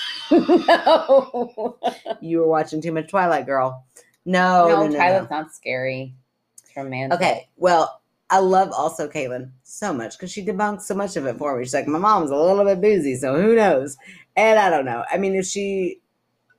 no. 0.31 1.77
you 2.21 2.39
were 2.39 2.47
watching 2.49 2.81
too 2.81 2.93
much 2.93 3.09
Twilight, 3.09 3.47
girl. 3.47 3.85
No, 4.29 4.69
no, 4.69 4.87
no, 4.87 4.99
no, 4.99 4.99
no. 4.99 5.27
Not 5.31 5.55
scary. 5.55 6.15
It's 6.63 6.77
romantic. 6.77 7.19
Okay, 7.19 7.49
well, 7.57 8.03
I 8.29 8.41
love 8.41 8.71
also 8.73 9.09
Caitlin 9.09 9.53
so 9.63 9.93
much 9.95 10.19
because 10.19 10.31
she 10.31 10.45
debunks 10.45 10.83
so 10.83 10.95
much 10.95 11.17
of 11.17 11.25
it 11.25 11.39
for 11.39 11.57
me. 11.57 11.65
She's 11.65 11.73
like, 11.73 11.89
my 11.89 11.99
mom's 11.99 12.31
a 12.31 12.37
little 12.37 12.63
bit 12.63 12.83
boozy, 12.83 13.17
so 13.17 13.41
who 13.41 13.57
knows? 13.57 13.97
And 14.37 14.59
I 14.59 14.69
don't 14.69 14.85
know. 14.85 15.03
I 15.11 15.17
mean, 15.17 15.35
if 15.35 15.47
she 15.47 16.01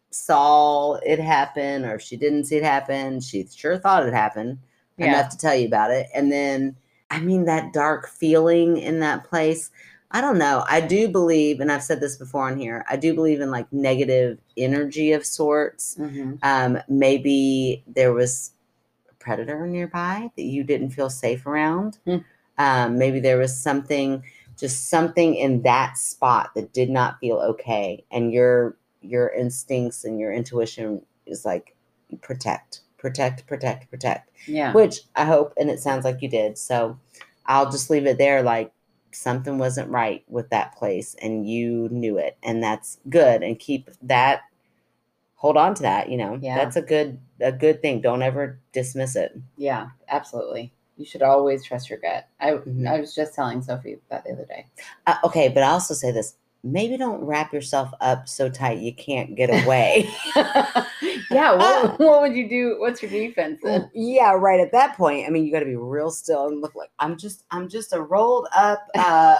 saw 0.09 0.95
it 1.05 1.19
happen 1.19 1.85
or 1.85 1.95
if 1.95 2.01
she 2.01 2.17
didn't 2.17 2.45
see 2.45 2.55
it 2.57 2.63
happen, 2.63 3.21
she 3.21 3.45
sure 3.55 3.77
thought 3.77 4.07
it 4.07 4.13
happened 4.13 4.57
Yeah. 4.97 5.09
enough 5.09 5.29
to 5.29 5.37
tell 5.37 5.53
you 5.53 5.67
about 5.67 5.91
it. 5.91 6.07
And 6.15 6.31
then, 6.31 6.75
I 7.11 7.19
mean, 7.19 7.45
that 7.45 7.71
dark 7.71 8.09
feeling 8.09 8.77
in 8.77 8.99
that 9.01 9.25
place. 9.25 9.69
I 10.09 10.21
don't 10.21 10.39
know. 10.39 10.65
I 10.67 10.81
do 10.81 11.07
believe, 11.07 11.59
and 11.59 11.71
I've 11.71 11.83
said 11.83 11.99
this 12.01 12.17
before 12.17 12.47
on 12.47 12.57
here, 12.57 12.83
I 12.89 12.95
do 12.95 13.13
believe 13.13 13.41
in 13.41 13.51
like 13.51 13.71
negative 13.71 14.39
energy 14.59 15.11
of 15.11 15.25
sorts. 15.25 15.95
Mhm. 15.99 16.39
Um, 16.43 16.79
maybe 16.87 17.83
there 17.87 18.13
was 18.13 18.51
a 19.09 19.13
predator 19.15 19.65
nearby 19.67 20.29
that 20.35 20.43
you 20.43 20.63
didn't 20.63 20.91
feel 20.91 21.09
safe 21.09 21.45
around. 21.45 21.99
Hmm. 22.05 22.17
Um, 22.57 22.97
maybe 22.97 23.19
there 23.19 23.37
was 23.37 23.57
something, 23.57 24.23
just 24.57 24.89
something 24.89 25.35
in 25.35 25.61
that 25.61 25.97
spot 25.97 26.51
that 26.55 26.73
did 26.73 26.89
not 26.89 27.19
feel 27.19 27.37
okay, 27.37 28.03
and 28.11 28.33
your 28.33 28.75
your 29.01 29.29
instincts 29.29 30.03
and 30.03 30.19
your 30.19 30.33
intuition 30.33 31.01
is 31.25 31.45
like 31.45 31.73
protect, 32.21 32.81
protect, 32.97 33.47
protect, 33.47 33.89
protect. 33.89 34.29
Yeah. 34.45 34.73
Which 34.73 35.01
I 35.15 35.25
hope, 35.25 35.53
and 35.57 35.69
it 35.69 35.79
sounds 35.79 36.03
like 36.03 36.21
you 36.21 36.27
did. 36.29 36.57
So 36.57 36.99
I'll 37.45 37.71
just 37.71 37.89
leave 37.89 38.05
it 38.05 38.17
there 38.17 38.43
like 38.43 38.71
something 39.11 39.57
wasn't 39.57 39.89
right 39.89 40.23
with 40.27 40.49
that 40.49 40.75
place 40.75 41.15
and 41.21 41.49
you 41.49 41.89
knew 41.91 42.17
it 42.17 42.37
and 42.43 42.61
that's 42.61 42.99
good 43.09 43.41
and 43.41 43.57
keep 43.57 43.89
that 44.01 44.41
hold 45.39 45.55
on 45.55 45.73
to 45.73 45.81
that, 45.81 46.09
you 46.09 46.17
know. 46.17 46.37
Yeah. 46.41 46.57
That's 46.57 46.75
a 46.75 46.81
good 46.81 47.17
a 47.39 47.51
good 47.51 47.81
thing. 47.81 48.01
Don't 48.01 48.21
ever 48.21 48.59
dismiss 48.73 49.15
it. 49.15 49.35
Yeah, 49.57 49.87
absolutely. 50.09 50.71
You 50.97 51.05
should 51.05 51.21
always 51.21 51.63
trust 51.63 51.89
your 51.89 51.99
gut. 51.99 52.27
I 52.41 52.51
Mhm. 52.51 52.87
I 52.87 52.99
was 52.99 53.15
just 53.15 53.33
telling 53.33 53.61
Sophie 53.61 53.97
that 54.09 54.25
the 54.25 54.33
other 54.33 54.45
day. 54.45 54.65
Uh, 55.07 55.15
okay, 55.23 55.47
but 55.47 55.63
I 55.63 55.69
also 55.69 55.93
say 55.93 56.11
this, 56.11 56.35
maybe 56.61 56.97
don't 56.97 57.23
wrap 57.23 57.53
yourself 57.53 57.89
up 58.01 58.27
so 58.27 58.49
tight 58.49 58.79
you 58.79 58.93
can't 58.93 59.33
get 59.33 59.49
away. 59.63 60.09
yeah, 60.35 61.55
what, 61.55 61.99
what 61.99 62.21
would 62.21 62.35
you 62.35 62.49
do? 62.49 62.75
What's 62.79 63.01
your 63.01 63.09
defense 63.09 63.61
then? 63.63 63.89
yeah, 63.95 64.33
right 64.33 64.59
at 64.59 64.73
that 64.73 64.97
point. 64.97 65.25
I 65.25 65.29
mean, 65.29 65.45
you 65.45 65.53
got 65.53 65.59
to 65.59 65.65
be 65.65 65.77
real 65.77 66.11
still 66.11 66.47
and 66.47 66.59
look 66.59 66.75
like 66.75 66.91
I'm 66.99 67.17
just 67.17 67.45
I'm 67.51 67.69
just 67.69 67.93
a 67.93 68.01
rolled 68.01 68.49
up 68.53 68.85
uh 68.95 69.37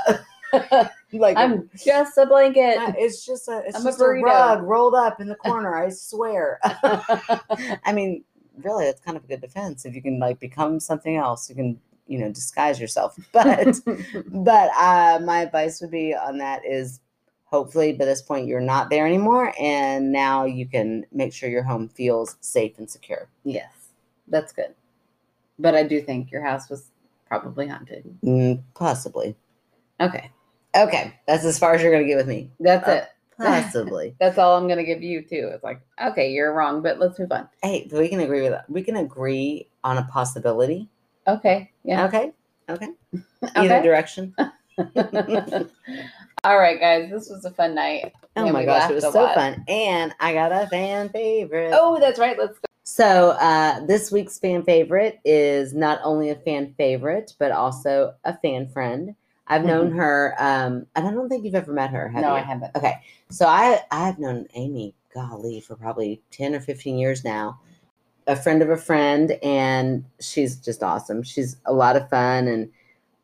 like 1.14 1.38
I'm 1.38 1.70
just 1.76 2.18
a 2.18 2.26
blanket. 2.26 2.78
It's 2.98 3.26
just 3.26 3.48
a 3.48 3.64
it's 3.66 3.76
I'm 3.76 3.82
a 3.82 3.86
just 3.86 4.00
a, 4.00 4.04
burrito. 4.04 4.24
rug 4.24 4.64
rolled 4.64 4.96
up 4.96 5.20
in 5.22 5.28
the 5.28 5.36
corner. 5.46 5.76
I 5.76 5.90
swear. 5.90 6.60
I 6.64 7.92
mean, 7.94 8.24
really, 8.64 8.86
it's 8.86 9.02
kind 9.02 9.18
of 9.18 9.24
a 9.24 9.28
good 9.28 9.42
defense 9.42 9.86
if 9.86 9.96
you 9.96 10.02
can 10.02 10.20
like 10.20 10.40
become 10.40 10.80
something 10.80 11.16
else. 11.16 11.50
You 11.50 11.56
can 11.56 11.80
you 12.08 12.18
know 12.18 12.32
disguise 12.32 12.80
yourself. 12.80 13.18
But 13.32 13.80
but 14.28 14.72
uh, 14.78 15.20
my 15.24 15.42
advice 15.42 15.82
would 15.82 15.92
be 15.92 16.14
on 16.16 16.38
that 16.40 16.66
is 16.66 17.00
hopefully 17.46 17.94
by 17.94 18.06
this 18.06 18.22
point 18.22 18.48
you're 18.48 18.62
not 18.62 18.90
there 18.90 19.06
anymore, 19.06 19.54
and 19.60 20.12
now 20.12 20.46
you 20.46 20.68
can 20.68 21.06
make 21.12 21.34
sure 21.34 21.50
your 21.50 21.64
home 21.64 21.88
feels 21.88 22.38
safe 22.42 22.78
and 22.78 22.90
secure. 22.90 23.30
yes, 23.44 23.72
that's 24.28 24.52
good. 24.52 24.74
But 25.58 25.76
I 25.76 25.84
do 25.84 26.02
think 26.02 26.32
your 26.32 26.44
house 26.44 26.70
was 26.70 26.90
probably 27.28 27.68
haunted. 27.68 28.06
Mm, 28.24 28.64
possibly. 28.76 29.36
Okay, 30.00 30.32
Okay, 30.76 31.14
that's 31.28 31.44
as 31.46 31.58
far 31.58 31.74
as 31.74 31.82
you're 31.82 31.92
gonna 31.92 32.06
get 32.08 32.18
with 32.18 32.28
me. 32.28 32.52
that's 32.60 32.88
Uh, 32.88 32.92
it. 32.92 33.10
Possibly. 33.38 34.16
That's 34.20 34.38
all 34.38 34.58
I'm 34.58 34.68
gonna 34.68 34.84
give 34.84 35.02
you 35.02 35.22
too. 35.22 35.50
It's 35.54 35.64
like, 35.64 35.80
okay, 36.04 36.30
you're 36.34 36.54
wrong, 36.54 36.82
but 36.82 37.00
let's 37.00 37.18
move 37.18 37.32
on. 37.32 37.48
hey, 37.64 37.88
we 37.90 38.10
can 38.10 38.20
agree 38.20 38.42
with 38.42 38.52
that. 38.52 38.70
We 38.70 38.84
can 38.84 38.98
agree 38.98 39.70
on 39.82 39.98
a 39.98 40.04
possibility. 40.12 40.90
Okay, 41.26 41.72
yeah. 41.86 42.04
Okay. 42.06 42.34
Okay. 42.70 42.90
Either 43.56 43.82
direction. 43.82 44.36
All 46.44 46.58
right, 46.60 46.80
guys, 46.80 47.10
this 47.10 47.30
was 47.30 47.46
a 47.46 47.52
fun 47.52 47.76
night. 47.76 48.12
Oh 48.36 48.52
my 48.52 48.66
gosh, 48.66 48.92
it 48.92 48.96
was 48.96 49.04
so 49.04 49.12
lot. 49.12 49.36
fun. 49.36 49.64
And 49.70 50.14
I 50.20 50.34
got 50.34 50.52
a 50.52 50.68
fan 50.68 51.08
favorite. 51.10 51.72
Oh, 51.74 51.98
that's 52.00 52.20
right. 52.20 52.38
Let's 52.38 52.60
go. 52.60 52.66
So 52.84 53.32
uh, 53.40 53.86
this 53.86 54.12
week's 54.12 54.38
fan 54.40 54.64
favorite 54.64 55.20
is 55.24 55.74
not 55.74 56.00
only 56.04 56.30
a 56.30 56.36
fan 56.36 56.74
favorite, 56.78 57.34
but 57.40 57.52
also 57.52 58.16
a 58.24 58.38
fan 58.38 58.68
friend. 58.68 59.16
I've 59.50 59.66
known 59.66 59.92
her, 59.94 60.36
um, 60.38 60.86
and 60.96 61.08
I 61.08 61.12
don't 61.12 61.28
think 61.28 61.44
you've 61.44 61.56
ever 61.56 61.74
met 61.74 61.90
her, 61.90 62.08
have 62.10 62.22
no, 62.22 62.30
you? 62.30 62.36
I 62.36 62.42
haven't. 62.42 62.76
Okay, 62.76 63.02
so 63.30 63.48
I 63.48 63.82
I've 63.92 64.20
known 64.20 64.48
Amy, 64.54 64.94
golly, 65.14 65.60
for 65.62 65.76
probably 65.76 66.22
ten 66.32 66.54
or 66.54 66.60
fifteen 66.60 66.98
years 66.98 67.24
now. 67.24 67.60
A 68.28 68.36
friend 68.36 68.62
of 68.62 68.70
a 68.70 68.78
friend, 68.78 69.32
and 69.42 70.06
she's 70.22 70.56
just 70.58 70.84
awesome. 70.84 71.24
She's 71.24 71.58
a 71.66 71.74
lot 71.74 71.96
of 71.96 72.08
fun, 72.10 72.48
and 72.48 72.70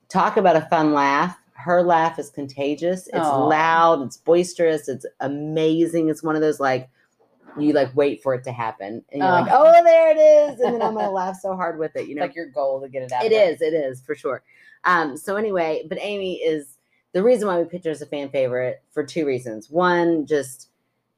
talk 0.09 0.37
about 0.37 0.55
a 0.55 0.61
fun 0.61 0.93
laugh. 0.93 1.37
Her 1.53 1.83
laugh 1.83 2.17
is 2.19 2.29
contagious. 2.31 3.05
It's 3.07 3.17
Aw. 3.17 3.45
loud. 3.45 4.01
It's 4.01 4.17
boisterous. 4.17 4.89
It's 4.89 5.05
amazing. 5.19 6.09
It's 6.09 6.23
one 6.23 6.35
of 6.35 6.41
those 6.41 6.59
like 6.59 6.89
you 7.57 7.71
like 7.71 7.95
wait 7.95 8.23
for 8.23 8.33
it 8.33 8.43
to 8.45 8.51
happen, 8.51 9.03
and 9.11 9.21
you're 9.21 9.31
like, 9.31 9.47
Oh. 9.51 9.83
there 9.83 10.09
it 10.11 10.17
is, 10.17 10.59
and 10.59 10.73
then 10.73 10.81
I'm 10.81 10.95
gonna 10.95 11.11
laugh 11.21 11.37
so 11.39 11.55
hard 11.55 11.77
with 11.77 11.95
it. 11.95 12.07
You 12.07 12.11
It's 12.11 12.15
know, 12.15 12.21
like 12.23 12.35
your 12.35 12.47
goal 12.47 12.81
to 12.81 12.89
get 12.89 13.03
it 13.03 13.11
out. 13.11 13.23
it 13.23 13.31
is. 13.31 13.61
It 13.61 13.73
is 13.75 14.01
for 14.01 14.15
sure. 14.15 14.41
Um, 14.85 15.17
so 15.17 15.35
anyway, 15.35 15.85
but 15.87 15.97
Amy 16.01 16.35
is 16.35 16.77
the 17.13 17.23
reason 17.23 17.47
why 17.47 17.59
we 17.59 17.65
picked 17.65 17.85
her 17.85 17.91
as 17.91 18.01
a 18.01 18.05
fan 18.05 18.29
favorite 18.29 18.81
for 18.91 19.03
two 19.03 19.25
reasons. 19.25 19.69
One, 19.69 20.25
just 20.25 20.69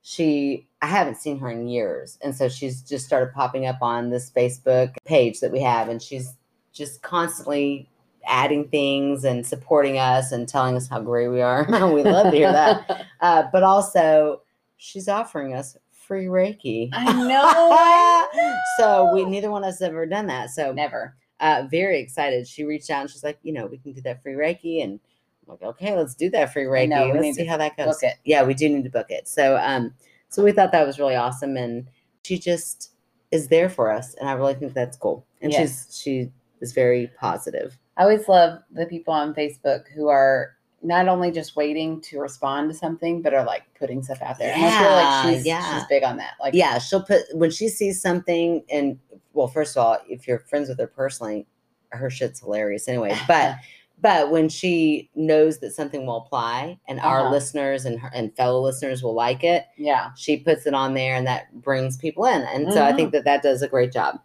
she 0.02 0.68
I 0.82 0.88
haven't 0.88 1.18
seen 1.18 1.40
her 1.40 1.50
in 1.50 1.68
years, 1.68 2.18
and 2.22 2.36
so 2.36 2.48
she's 2.50 2.82
just 2.82 3.06
started 3.06 3.34
popping 3.34 3.66
up 3.66 3.80
on 3.82 4.10
this 4.10 4.32
Facebook 4.32 4.96
page 5.06 5.40
that 5.42 5.52
we 5.52 5.62
have, 5.62 5.90
and 5.90 6.02
she's 6.02 6.34
just 6.72 7.02
constantly 7.02 7.90
adding 8.28 8.68
things 8.68 9.24
and 9.24 9.46
supporting 9.46 9.98
us 9.98 10.32
and 10.32 10.48
telling 10.48 10.76
us 10.76 10.88
how 10.88 11.00
great 11.00 11.30
we 11.30 11.42
are. 11.42 11.66
we 11.94 12.04
love 12.04 12.32
to 12.32 12.38
hear 12.38 12.52
that. 12.52 13.06
Uh, 13.20 13.42
but 13.52 13.64
also, 13.64 14.44
she's 14.78 15.08
offering 15.08 15.56
us 15.56 15.76
free 15.92 16.26
Reiki. 16.26 16.90
I 16.94 17.12
know. 17.28 17.42
I 17.44 18.56
so 18.78 19.12
we 19.12 19.26
neither 19.30 19.50
one 19.50 19.64
of 19.64 19.70
us 19.70 19.82
ever 19.82 20.06
done 20.06 20.28
that. 20.28 20.52
So 20.52 20.72
Never. 20.72 21.16
Uh, 21.40 21.64
very 21.70 22.00
excited. 22.00 22.48
She 22.48 22.64
reached 22.64 22.90
out 22.90 23.02
and 23.02 23.10
she's 23.10 23.24
like, 23.24 23.40
you 23.44 23.54
know, 23.54 23.66
we 23.68 23.78
can 23.78 23.94
do 23.94 24.02
that 24.02 24.22
free 24.24 24.34
Reiki. 24.34 24.84
And 24.84 25.00
I'm 25.48 25.52
like, 25.54 25.62
okay, 25.64 25.96
let's 25.96 26.16
do 26.16 26.30
that 26.32 26.54
free 26.54 26.64
Reiki. 26.66 26.90
know, 26.90 27.08
let's 27.14 27.36
see 27.38 27.46
how 27.46 27.58
that 27.58 27.78
goes. 27.78 28.04
Yeah, 28.26 28.44
we 28.44 28.54
do 28.54 28.68
need 28.70 28.84
to 28.84 28.90
book 28.90 29.08
it. 29.10 29.28
So, 29.28 29.58
um, 29.58 29.94
so 30.30 30.44
we 30.44 30.52
thought 30.52 30.72
that 30.72 30.86
was 30.86 31.00
really 31.00 31.16
awesome. 31.16 31.56
And 31.58 31.88
she 32.24 32.38
just 32.40 32.92
is 33.32 33.48
there 33.50 33.70
for 33.70 33.92
us. 33.92 34.14
And 34.16 34.28
I 34.30 34.34
really 34.34 34.56
think 34.56 34.74
that's 34.74 34.98
cool. 34.98 35.26
And 35.42 35.52
Yes. 35.52 35.88
she's, 35.88 36.02
she 36.02 36.32
is 36.62 36.74
very 36.74 37.12
positive. 37.20 37.78
I 37.98 38.04
always 38.04 38.28
love 38.28 38.60
the 38.72 38.86
people 38.86 39.14
on 39.14 39.34
Facebook 39.34 39.84
who 39.96 40.08
are 40.08 40.56
not 40.84 41.08
only 41.08 41.32
just 41.32 41.56
waiting 41.56 42.00
to 42.02 42.20
respond 42.20 42.70
to 42.72 42.78
something, 42.78 43.22
but 43.22 43.34
are 43.34 43.44
like 43.44 43.64
putting 43.80 44.04
stuff 44.04 44.22
out 44.22 44.38
there. 44.38 44.54
and 44.54 44.64
I 44.64 44.70
feel 44.70 44.90
Yeah, 44.90 44.96
like 44.96 45.36
she's 45.36 45.46
yeah. 45.46 45.74
she's 45.80 45.88
big 45.88 46.04
on 46.04 46.18
that. 46.18 46.34
Like 46.40 46.54
yeah, 46.54 46.78
she'll 46.78 47.02
put, 47.04 47.22
when 47.34 47.50
she 47.50 47.68
sees 47.68 48.00
something 48.02 48.64
and 48.70 49.00
well, 49.38 49.48
first 49.48 49.78
of 49.78 49.84
all, 49.86 49.98
if 50.10 50.28
you're 50.28 50.40
friends 50.40 50.68
with 50.70 50.80
her 50.80 50.88
personally, 50.88 51.48
her 51.92 52.10
shit's 52.10 52.40
hilarious 52.42 52.88
anyway. 52.88 53.16
But 53.28 53.56
but 54.00 54.30
when 54.30 54.48
she 54.50 55.10
knows 55.16 55.58
that 55.60 55.72
something 55.74 56.06
will 56.06 56.18
apply 56.18 56.80
and 56.88 57.00
our 57.00 57.22
Uh-huh. 57.22 57.32
listeners 57.32 57.86
and 57.86 58.00
her 58.00 58.12
and 58.14 58.36
fellow 58.36 58.62
listeners 58.62 59.02
will 59.02 59.16
like 59.16 59.44
it, 59.44 59.66
yeah. 59.76 60.12
she 60.16 60.38
puts 60.38 60.68
it 60.68 60.76
on 60.76 60.94
there 60.94 61.16
and 61.16 61.26
that 61.26 61.52
brings 61.64 61.98
people 61.98 62.26
in. 62.26 62.42
And 62.44 62.72
so 62.72 62.86
I 62.86 62.94
think 62.94 63.12
that 63.14 63.26
that 63.26 63.42
does 63.42 63.64
a 63.64 63.68
great 63.68 63.92
job. 63.92 64.20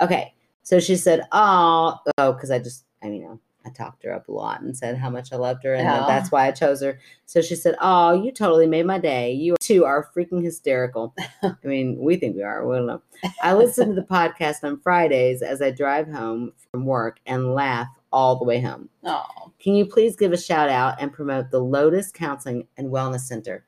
Okay. 0.00 0.32
So 0.62 0.80
she 0.80 0.96
said, 0.96 1.22
Oh, 1.32 1.98
oh, 2.16 2.32
because 2.32 2.50
I 2.50 2.58
just, 2.58 2.86
I 3.02 3.08
mean, 3.08 3.20
you 3.20 3.28
know, 3.28 3.40
I 3.64 3.70
talked 3.70 4.04
her 4.04 4.12
up 4.12 4.28
a 4.28 4.32
lot 4.32 4.60
and 4.60 4.76
said 4.76 4.98
how 4.98 5.10
much 5.10 5.32
I 5.32 5.36
loved 5.36 5.64
her. 5.64 5.74
And 5.74 5.86
that 5.86 6.06
that's 6.06 6.32
why 6.32 6.46
I 6.46 6.50
chose 6.52 6.82
her. 6.82 6.98
So 7.26 7.40
she 7.40 7.54
said, 7.54 7.76
Oh, 7.80 8.12
you 8.12 8.32
totally 8.32 8.66
made 8.66 8.86
my 8.86 8.98
day. 8.98 9.32
You 9.32 9.56
two 9.60 9.84
are 9.84 10.08
freaking 10.16 10.42
hysterical. 10.42 11.14
I 11.42 11.54
mean, 11.62 11.98
we 12.00 12.16
think 12.16 12.36
we 12.36 12.42
are. 12.42 12.66
We 12.66 12.76
don't 12.76 12.86
know. 12.86 13.02
I 13.42 13.54
listen 13.54 13.88
to 13.88 13.94
the 13.94 14.06
podcast 14.06 14.64
on 14.64 14.80
Fridays 14.80 15.42
as 15.42 15.62
I 15.62 15.70
drive 15.70 16.08
home 16.08 16.52
from 16.70 16.86
work 16.86 17.18
and 17.26 17.54
laugh 17.54 17.88
all 18.12 18.36
the 18.36 18.44
way 18.44 18.60
home. 18.60 18.88
Oh. 19.04 19.52
Can 19.58 19.74
you 19.74 19.86
please 19.86 20.16
give 20.16 20.32
a 20.32 20.36
shout 20.36 20.68
out 20.68 21.00
and 21.00 21.12
promote 21.12 21.50
the 21.50 21.60
Lotus 21.60 22.10
Counseling 22.12 22.66
and 22.76 22.88
Wellness 22.88 23.20
Center? 23.20 23.64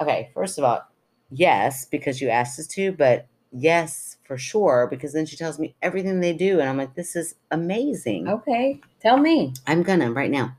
Okay, 0.00 0.30
first 0.34 0.58
of 0.58 0.64
all, 0.64 0.82
yes, 1.30 1.84
because 1.84 2.20
you 2.20 2.28
asked 2.28 2.58
us 2.58 2.66
to, 2.68 2.92
but 2.92 3.26
yes, 3.52 4.16
for 4.24 4.36
sure, 4.38 4.86
because 4.90 5.12
then 5.12 5.26
she 5.26 5.36
tells 5.36 5.58
me 5.58 5.74
everything 5.82 6.20
they 6.20 6.32
do. 6.32 6.60
And 6.60 6.68
I'm 6.68 6.76
like, 6.76 6.94
this 6.94 7.16
is 7.16 7.34
amazing. 7.50 8.28
Okay. 8.28 8.80
Tell 9.00 9.16
me. 9.18 9.52
I'm 9.66 9.82
gonna 9.82 10.12
right 10.12 10.30
now. 10.30 10.56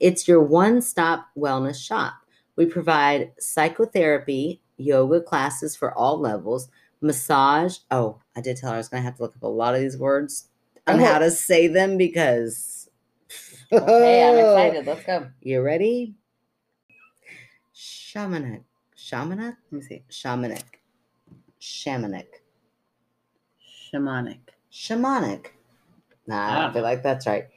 It's 0.00 0.28
your 0.28 0.42
one 0.42 0.80
stop 0.82 1.28
wellness 1.36 1.82
shop. 1.82 2.14
We 2.56 2.66
provide 2.66 3.32
psychotherapy, 3.38 4.60
yoga 4.76 5.20
classes 5.20 5.74
for 5.76 5.92
all 5.94 6.18
levels, 6.20 6.68
massage. 7.00 7.78
Oh, 7.90 8.18
I 8.36 8.40
did 8.40 8.56
tell 8.56 8.70
her 8.70 8.76
I 8.76 8.78
was 8.78 8.88
gonna 8.88 9.02
have 9.02 9.16
to 9.16 9.22
look 9.22 9.36
up 9.36 9.42
a 9.42 9.48
lot 9.48 9.74
of 9.74 9.80
these 9.80 9.96
words 9.98 10.48
on 10.86 11.00
Oh. 11.00 11.04
how 11.04 11.18
to 11.18 11.30
say 11.30 11.66
them 11.66 11.96
because. 11.98 12.88
Okay, 13.72 14.22
I'm 14.28 14.38
excited. 14.38 14.86
Let's 14.86 15.04
go. 15.04 15.28
You 15.42 15.60
ready? 15.62 16.14
Shamanic. 17.74 18.62
Shamanic? 18.96 19.56
Let 19.70 19.72
me 19.72 19.82
see. 19.82 20.02
Shamanic. 20.10 20.62
Shamanic. 21.60 22.26
Shamanic. 23.92 24.38
Shamanic. 24.72 25.46
Nah, 26.26 26.46
I 26.46 26.52
don't 26.54 26.62
don't 26.64 26.72
feel 26.74 26.82
like 26.82 27.02
that's 27.02 27.26
right. 27.26 27.48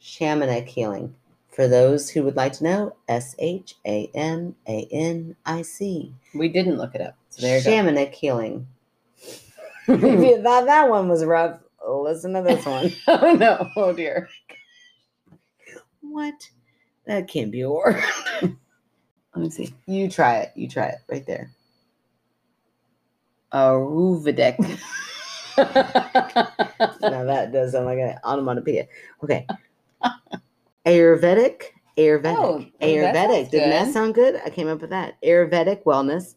Shamanic 0.00 0.66
healing. 0.66 1.14
For 1.48 1.68
those 1.68 2.10
who 2.10 2.22
would 2.24 2.36
like 2.36 2.52
to 2.54 2.64
know, 2.64 2.96
S 3.08 3.34
H 3.38 3.76
A 3.86 4.10
M 4.14 4.56
A 4.68 4.86
N 4.90 5.36
I 5.46 5.62
C. 5.62 6.12
We 6.34 6.48
didn't 6.48 6.76
look 6.76 6.94
it 6.94 7.00
up. 7.00 7.16
So 7.30 7.42
there 7.42 7.60
Shamanic 7.60 8.12
healing. 8.12 8.66
if 9.88 10.02
you 10.02 10.42
thought 10.42 10.66
that 10.66 10.88
one 10.88 11.08
was 11.08 11.24
rough, 11.24 11.60
listen 11.88 12.34
to 12.34 12.42
this 12.42 12.66
one. 12.66 12.92
oh 13.08 13.32
no. 13.32 13.70
Oh 13.76 13.92
dear. 13.92 14.28
what? 16.00 16.34
That 17.06 17.28
can't 17.28 17.52
be 17.52 17.60
a 17.60 17.70
word. 17.70 18.02
Let 18.42 18.56
me 19.36 19.50
see. 19.50 19.72
You 19.86 20.10
try 20.10 20.38
it. 20.38 20.52
You 20.56 20.68
try 20.68 20.86
it 20.86 20.98
right 21.08 21.26
there. 21.26 21.50
Aruvidec. 23.56 24.58
now 25.56 27.24
that 27.24 27.50
does 27.52 27.72
sound 27.72 27.86
like 27.86 27.98
an 27.98 28.18
onomatopoeia. 28.22 28.86
Okay. 29.24 29.46
Ayurvedic. 30.84 31.62
Ayurvedic. 31.96 32.36
Oh, 32.36 32.64
Ayurvedic. 32.82 33.50
Didn't 33.50 33.70
that 33.70 33.92
sound 33.92 34.14
good? 34.14 34.38
I 34.44 34.50
came 34.50 34.68
up 34.68 34.82
with 34.82 34.90
that. 34.90 35.20
Ayurvedic 35.22 35.84
wellness, 35.84 36.34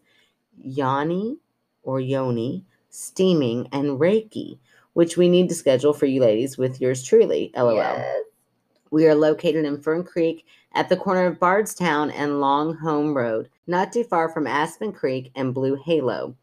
yoni 0.58 1.38
or 1.84 2.00
yoni, 2.00 2.64
steaming, 2.90 3.68
and 3.74 4.00
Reiki. 4.00 4.58
which 4.94 5.18
we 5.18 5.30
need 5.30 5.50
to 5.50 5.56
schedule 5.56 5.94
for 5.94 6.06
you 6.06 6.22
ladies 6.22 6.58
with 6.58 6.82
yours 6.82 7.04
truly. 7.04 7.52
LOL. 7.56 7.76
Yes. 7.76 8.24
We 8.92 9.08
are 9.08 9.16
located 9.16 9.66
in 9.66 9.82
Fern 9.82 10.04
Creek 10.04 10.46
at 10.74 10.90
the 10.90 10.98
corner 10.98 11.26
of 11.26 11.40
Bardstown 11.40 12.12
and 12.12 12.42
Long 12.42 12.76
Home 12.78 13.16
Road, 13.16 13.50
not 13.68 13.92
too 13.94 14.04
far 14.04 14.30
from 14.30 14.48
Aspen 14.48 14.92
Creek 14.92 15.32
and 15.36 15.54
Blue 15.54 15.76
Halo. 15.76 16.36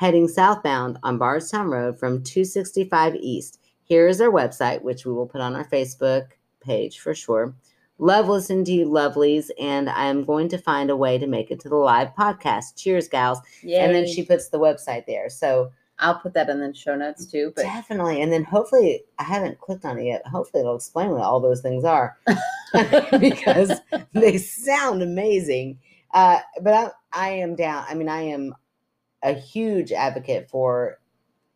Heading 0.00 0.28
southbound 0.28 0.96
on 1.02 1.18
Bardstown 1.18 1.66
Road 1.66 1.98
from 1.98 2.22
265 2.22 3.16
East. 3.16 3.60
Here 3.82 4.08
is 4.08 4.18
our 4.22 4.30
website, 4.30 4.80
which 4.80 5.04
we 5.04 5.12
will 5.12 5.26
put 5.26 5.42
on 5.42 5.54
our 5.54 5.68
Facebook 5.68 6.28
page 6.62 7.00
for 7.00 7.14
sure. 7.14 7.54
Love 7.98 8.26
listening 8.26 8.64
to 8.64 8.72
you, 8.72 8.86
lovelies, 8.86 9.50
and 9.60 9.90
I'm 9.90 10.24
going 10.24 10.48
to 10.48 10.56
find 10.56 10.88
a 10.88 10.96
way 10.96 11.18
to 11.18 11.26
make 11.26 11.50
it 11.50 11.60
to 11.60 11.68
the 11.68 11.76
live 11.76 12.14
podcast. 12.18 12.76
Cheers, 12.78 13.08
gals. 13.08 13.40
And 13.62 13.94
then 13.94 14.06
she 14.06 14.24
puts 14.24 14.48
the 14.48 14.58
website 14.58 15.04
there. 15.04 15.28
So 15.28 15.70
I'll 15.98 16.18
put 16.18 16.32
that 16.32 16.48
in 16.48 16.60
the 16.60 16.72
show 16.72 16.96
notes 16.96 17.26
too. 17.26 17.52
But 17.54 17.64
definitely. 17.64 18.22
And 18.22 18.32
then 18.32 18.44
hopefully, 18.44 19.04
I 19.18 19.24
haven't 19.24 19.60
clicked 19.60 19.84
on 19.84 19.98
it 19.98 20.06
yet. 20.06 20.26
Hopefully, 20.26 20.62
it'll 20.62 20.76
explain 20.76 21.10
what 21.10 21.20
all 21.20 21.40
those 21.40 21.60
things 21.60 21.84
are 21.84 22.16
because 23.20 23.70
they 24.14 24.38
sound 24.38 25.02
amazing. 25.02 25.78
Uh, 26.14 26.38
but 26.62 26.72
I, 26.72 26.90
I 27.12 27.28
am 27.32 27.54
down. 27.54 27.84
I 27.86 27.92
mean, 27.92 28.08
I 28.08 28.22
am 28.22 28.54
a 29.22 29.32
huge 29.32 29.92
advocate 29.92 30.48
for 30.48 30.98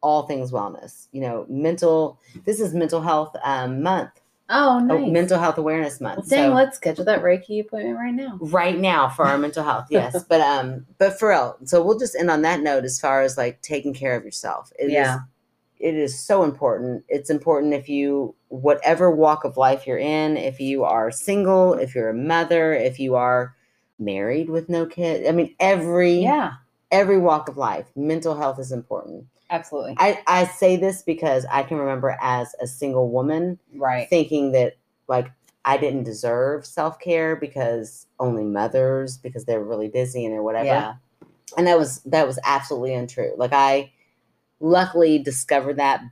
all 0.03 0.27
things 0.27 0.53
wellness. 0.53 1.09
You 1.13 1.23
know, 1.23 1.47
mental. 1.49 2.19
This 2.45 2.61
is 2.61 2.75
Mental 2.75 3.01
Health 3.01 3.35
um, 3.43 3.83
Month, 3.83 4.11
oh, 4.51 4.79
nice. 4.81 5.01
oh, 5.03 5.07
Mental 5.11 5.39
Health 5.39 5.57
Awareness 5.57 6.01
Month. 6.01 6.19
Well, 6.19 6.27
dang, 6.29 6.51
So- 6.51 6.55
let's 6.55 6.77
schedule 6.77 7.05
that 7.07 7.23
Reiki 7.23 7.65
appointment 7.65 7.97
right 7.97 8.13
now. 8.15 8.39
right 8.41 8.79
now 8.79 9.09
for 9.09 9.25
our 9.27 9.39
mental 9.39 9.65
health 9.65 9.87
yes 9.91 10.23
but 10.29 10.41
um 10.43 10.85
but 10.99 11.19
for 11.19 11.31
real 11.31 11.57
so 11.65 11.83
we'll 11.83 11.99
just 11.99 12.15
end 12.17 12.31
on 12.31 12.43
that 12.43 12.61
note 12.61 12.85
as 12.85 13.01
far 13.01 13.23
as 13.23 13.39
like 13.39 13.63
taking 13.63 13.95
care 13.95 14.15
of 14.15 14.25
yourself 14.25 14.71
It 14.79 14.87
is- 14.87 14.93
Yeah. 14.93 15.21
it 15.79 15.95
is 15.95 16.19
so 16.19 16.43
important 16.45 17.05
it's 17.09 17.31
important 17.31 17.73
if 17.73 17.89
you 17.89 18.35
whatever 18.49 19.11
walk 19.11 19.45
of 19.45 19.57
life 19.57 19.87
you're 19.87 19.99
in 19.99 20.37
if 20.37 20.61
you 20.61 20.85
are 20.85 21.11
single 21.11 21.73
if 21.75 21.95
you're 21.95 22.11
a 22.11 22.15
mother 22.15 22.75
if 22.75 22.99
you 23.01 23.15
are 23.15 23.55
married 23.99 24.51
with 24.51 24.69
no 24.69 24.85
kid 24.87 25.27
i 25.27 25.33
mean 25.33 25.55
every 25.59 26.19
Yeah, 26.21 26.53
every 26.91 27.19
walk 27.19 27.49
of 27.49 27.57
life 27.57 27.87
mental 27.97 28.37
health 28.37 28.59
is 28.59 28.73
important 28.73 29.27
absolutely. 29.51 29.95
i 29.99 30.21
i 30.27 30.45
say 30.45 30.77
this 30.77 31.03
because 31.03 31.45
i 31.51 31.63
can 31.63 31.77
remember 31.79 32.17
as 32.21 32.55
a 32.61 32.67
single 32.67 33.11
woman 33.11 33.59
Right. 33.75 34.09
thinking 34.09 34.53
that 34.53 34.75
like 35.09 35.31
I 35.67 35.79
didn't 35.79 36.03
deserve 36.03 36.67
self 36.67 36.99
care 37.01 37.37
because 37.37 38.07
only 38.21 38.45
mothers 38.45 39.17
because 39.17 39.47
they're 39.47 39.65
really 39.65 39.89
busy 39.89 40.27
and 40.27 40.35
or 40.35 40.43
whatever. 40.43 40.67
Yeah. 40.67 40.95
And 41.57 41.67
that 41.67 41.79
was 41.79 42.01
that 42.03 42.27
was 42.27 42.39
absolutely 42.45 42.93
untrue. 42.95 43.33
Like 43.39 43.55
I 43.55 43.91
luckily 44.61 45.19
discovered 45.19 45.79
that 45.79 46.03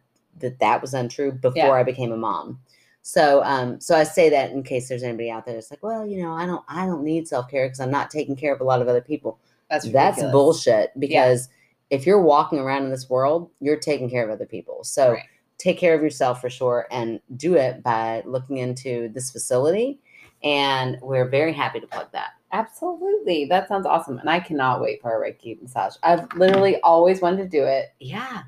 that 0.40 0.58
that 0.60 0.80
was 0.80 0.94
untrue 0.94 1.32
before 1.32 1.52
Yeah. 1.66 1.70
I 1.72 1.82
became 1.82 2.12
a 2.12 2.16
mom. 2.16 2.60
So 3.02 3.42
um 3.44 3.78
so 3.80 3.94
I 3.94 4.04
say 4.04 4.30
that 4.30 4.52
in 4.52 4.62
case 4.62 4.88
there's 4.88 5.02
anybody 5.02 5.30
out 5.30 5.44
there 5.44 5.54
that's 5.54 5.70
like, 5.70 5.82
well, 5.82 6.06
you 6.06 6.22
know, 6.22 6.32
I 6.32 6.46
don't 6.46 6.64
I 6.68 6.86
don't 6.86 7.04
need 7.04 7.28
self 7.28 7.50
care 7.50 7.66
because 7.66 7.80
I'm 7.80 7.90
not 7.90 8.10
taking 8.10 8.36
care 8.36 8.54
of 8.54 8.60
a 8.60 8.64
lot 8.64 8.80
of 8.80 8.88
other 8.88 9.02
people. 9.02 9.38
That's 9.72 9.88
That's 9.90 10.22
bullshit 10.32 10.92
because 10.98 11.48
if 11.90 12.06
you're 12.06 12.20
walking 12.22 12.58
around 12.58 12.84
in 12.84 12.90
this 12.90 13.08
world, 13.10 13.50
you're 13.60 13.78
taking 13.78 14.08
care 14.08 14.24
of 14.24 14.30
other 14.30 14.46
people. 14.46 14.84
So 14.84 15.12
Right. 15.12 15.24
take 15.58 15.78
care 15.78 15.94
of 15.94 16.02
yourself 16.02 16.40
for 16.40 16.50
sure 16.50 16.86
and 16.90 17.20
do 17.36 17.54
it 17.56 17.82
by 17.82 18.22
looking 18.24 18.58
into 18.58 19.08
this 19.10 19.30
facility. 19.30 19.98
And 20.42 20.98
we're 21.00 21.28
very 21.28 21.52
happy 21.52 21.80
to 21.80 21.86
plug 21.86 22.08
that. 22.12 22.30
Absolutely. 22.52 23.46
That 23.46 23.68
sounds 23.68 23.86
awesome. 23.86 24.18
And 24.18 24.28
I 24.28 24.40
cannot 24.40 24.80
wait 24.80 25.00
for 25.00 25.24
a 25.24 25.30
Reiki 25.30 25.60
massage. 25.62 25.96
I've 26.02 26.32
literally 26.34 26.80
always 26.82 27.20
wanted 27.20 27.38
to 27.38 27.48
do 27.48 27.64
it. 27.64 27.94
Yeah. 28.00 28.42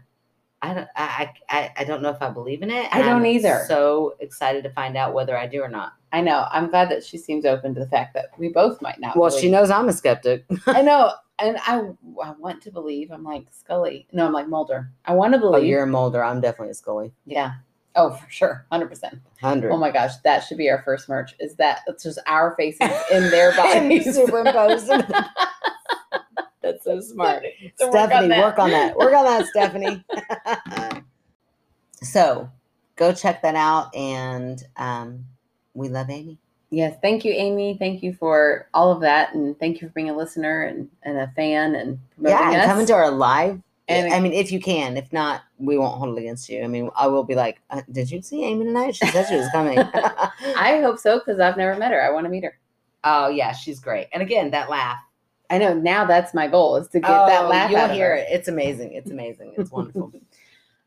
I 0.65 0.75
don't, 0.75 0.89
I, 0.97 1.31
I, 1.51 1.71
I- 1.77 1.85
don't 1.85 2.01
know 2.03 2.09
if 2.11 2.23
I 2.23 2.31
believe 2.31 2.63
in 2.63 2.71
it. 2.71 2.89
I 2.91 3.01
don't 3.01 3.17
I'm 3.17 3.27
either. 3.27 3.65
So 3.69 4.15
excited 4.21 4.65
to 4.65 4.71
find 4.71 4.97
out 4.97 5.13
whether 5.13 5.37
I 5.37 5.47
do 5.47 5.61
or 5.61 5.69
not. 5.69 5.93
I 6.13 6.21
know. 6.23 6.47
I'm 6.51 6.71
glad 6.71 6.91
that 6.91 7.05
she 7.05 7.19
seems 7.19 7.45
open 7.45 7.75
to 7.75 7.81
the 7.81 7.89
fact 7.89 8.15
that 8.15 8.27
we 8.39 8.49
both 8.49 8.81
might 8.81 8.99
not. 8.99 9.17
Well, 9.17 9.31
she 9.31 9.51
knows 9.51 9.71
I'm 9.71 9.89
a 9.89 9.93
skeptic. 9.93 10.45
I 10.67 10.81
know. 10.91 11.13
And 11.41 11.59
I, 11.67 11.81
I 12.23 12.31
want 12.39 12.63
to 12.63 12.71
believe. 12.71 13.11
I'm 13.11 13.25
like 13.25 13.47
Scully. 13.51 14.07
No, 14.13 14.25
I'm 14.25 14.33
like 14.33 14.49
Mulder. 14.49 14.91
I 15.05 15.13
want 15.15 15.35
to 15.35 15.39
oh, 15.39 15.51
believe. 15.53 15.67
you're 15.67 15.83
a 15.83 15.87
Mulder. 15.87 16.23
I'm 16.25 16.41
definitely 16.41 16.71
a 16.71 16.75
Scully. 16.75 17.13
yeah. 17.27 17.55
Oh, 17.97 18.11
for 18.11 18.29
sure. 18.29 18.67
100%. 18.73 18.91
100. 19.41 19.71
Oh 19.71 19.77
my 19.77 19.91
gosh. 19.91 20.17
That 20.25 20.41
should 20.41 20.59
be 20.59 20.69
our 20.69 20.83
first 20.83 21.09
merch. 21.09 21.35
Is 21.39 21.55
that 21.57 21.81
it's 21.87 22.03
just 22.03 22.19
our 22.27 22.57
faces 22.57 22.91
in 23.13 23.31
their 23.31 23.53
bodies. 23.57 24.13
Superimposed. 24.15 24.91
That's 26.65 26.85
so 26.85 27.01
smart. 27.01 27.45
So 27.77 27.87
work 27.91 27.97
on 27.97 28.09
Stephanie, 28.09 28.29
that. 28.29 28.39
work 28.41 28.59
on 28.59 28.71
that. 28.71 28.97
Work 28.97 29.15
on 29.15 29.25
that, 29.25 29.47
Stephanie. 29.53 30.05
so 32.03 32.49
go 32.97 33.13
check 33.13 33.43
that 33.43 33.55
out. 33.55 33.95
And 33.95 34.63
um, 34.77 35.25
we 35.75 35.89
love 35.89 36.11
Amy. 36.11 36.39
Yes, 36.71 36.97
thank 37.03 37.25
you, 37.25 37.33
Amy. 37.33 37.77
Thank 37.79 38.03
you 38.03 38.15
for 38.15 38.69
all 38.75 38.91
of 38.91 39.01
that, 39.03 39.33
and 39.35 39.57
thank 39.61 39.81
you 39.81 39.87
for 39.89 39.95
being 39.95 40.11
a 40.11 40.17
listener 40.17 40.63
and, 40.63 40.89
and 41.05 41.19
a 41.19 41.29
fan 41.37 41.77
and 41.77 42.01
promoting 42.17 42.37
yeah, 42.39 42.51
and 42.53 42.61
us. 42.63 42.67
coming 42.67 42.87
to 42.87 42.95
our 42.95 43.11
live. 43.13 43.61
And- 43.87 44.13
I 44.13 44.19
mean, 44.19 44.33
if 44.33 44.51
you 44.51 44.59
can, 44.61 44.97
if 44.97 45.13
not, 45.13 45.43
we 45.59 45.77
won't 45.79 45.99
hold 45.99 46.17
it 46.17 46.21
against 46.21 46.49
you. 46.49 46.65
I 46.65 46.67
mean, 46.67 46.91
I 46.97 47.07
will 47.07 47.23
be 47.23 47.35
like, 47.37 47.61
uh, 47.71 47.83
"Did 47.93 48.11
you 48.11 48.23
see 48.23 48.43
Amy 48.45 48.65
tonight? 48.65 48.97
She 48.97 49.07
said 49.07 49.29
she 49.29 49.37
was 49.37 49.49
coming." 49.53 49.79
I 49.79 50.81
hope 50.83 50.99
so 50.99 51.19
because 51.19 51.39
I've 51.39 51.57
never 51.57 51.79
met 51.79 51.93
her. 51.93 52.03
I 52.03 52.11
want 52.11 52.25
to 52.25 52.31
meet 52.31 52.45
her. 52.45 52.59
oh 53.05 53.29
yeah, 53.29 53.53
she's 53.53 53.79
great. 53.79 54.09
And 54.13 54.23
again, 54.23 54.51
that 54.51 54.69
laugh. 54.71 54.99
I 55.51 55.59
know 55.59 55.75
now 55.75 56.05
that's 56.05 56.33
my 56.35 56.47
goal 56.49 56.77
is 56.77 56.89
to 56.89 57.01
get 57.01 57.09
that 57.09 57.45
Oh, 57.45 57.49
laugh 57.49 57.71
You'll 57.71 57.89
hear 57.89 58.15
it. 58.15 58.27
It's 58.31 58.49
amazing. 58.49 58.95
It's 58.95 59.11
amazing. 59.11 59.55
It's 59.57 59.71
wonderful. 59.71 60.13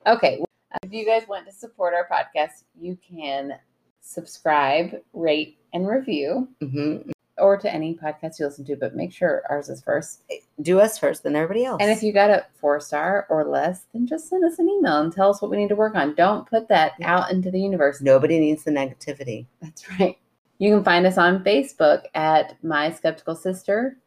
Okay, 0.06 0.42
if 0.84 0.94
you 0.94 1.06
guys 1.06 1.28
want 1.28 1.46
to 1.48 1.52
support 1.52 1.94
our 1.94 2.08
podcast, 2.08 2.64
you 2.80 2.98
can 3.06 3.56
subscribe, 4.00 4.96
rate, 5.14 5.58
and 5.74 5.88
review, 5.88 6.48
hmm 6.62 6.98
or 7.40 7.56
to 7.56 7.72
any 7.72 7.94
podcast 7.94 8.40
you 8.40 8.46
listen 8.46 8.66
to. 8.66 8.76
But 8.76 8.96
make 8.96 9.12
sure 9.14 9.44
ours 9.50 9.70
is 9.70 9.82
first. 9.82 10.24
Do 10.62 10.80
us 10.80 10.98
first, 10.98 11.24
then 11.24 11.36
everybody 11.36 11.66
else. 11.66 11.80
And 11.82 11.92
if 11.92 12.02
you 12.02 12.12
got 12.12 12.30
a 12.30 12.46
four 12.60 12.80
star 12.80 13.28
or 13.30 13.44
less, 13.46 13.86
then 13.94 14.08
just 14.08 14.28
send 14.30 14.44
us 14.44 14.58
an 14.60 14.68
email 14.70 14.98
and 15.02 15.14
tell 15.14 15.30
us 15.30 15.42
what 15.42 15.52
we 15.52 15.58
need 15.58 15.70
to 15.70 15.76
work 15.76 15.94
on. 15.96 16.16
Don't 16.16 16.50
put 16.50 16.68
that 16.70 16.94
out 17.04 17.30
into 17.32 17.52
the 17.52 17.60
universe. 17.60 18.02
nobody 18.02 18.40
needs 18.40 18.64
the 18.64 18.72
negativity. 18.72 19.46
That's 19.62 19.88
right. 20.00 20.18
You 20.58 20.74
can 20.74 20.84
find 20.84 21.06
us 21.06 21.18
on 21.20 21.44
Facebook 21.44 22.04
at 22.16 22.56
My 22.64 22.92
Skeptical 22.92 23.36
Sister 23.36 23.98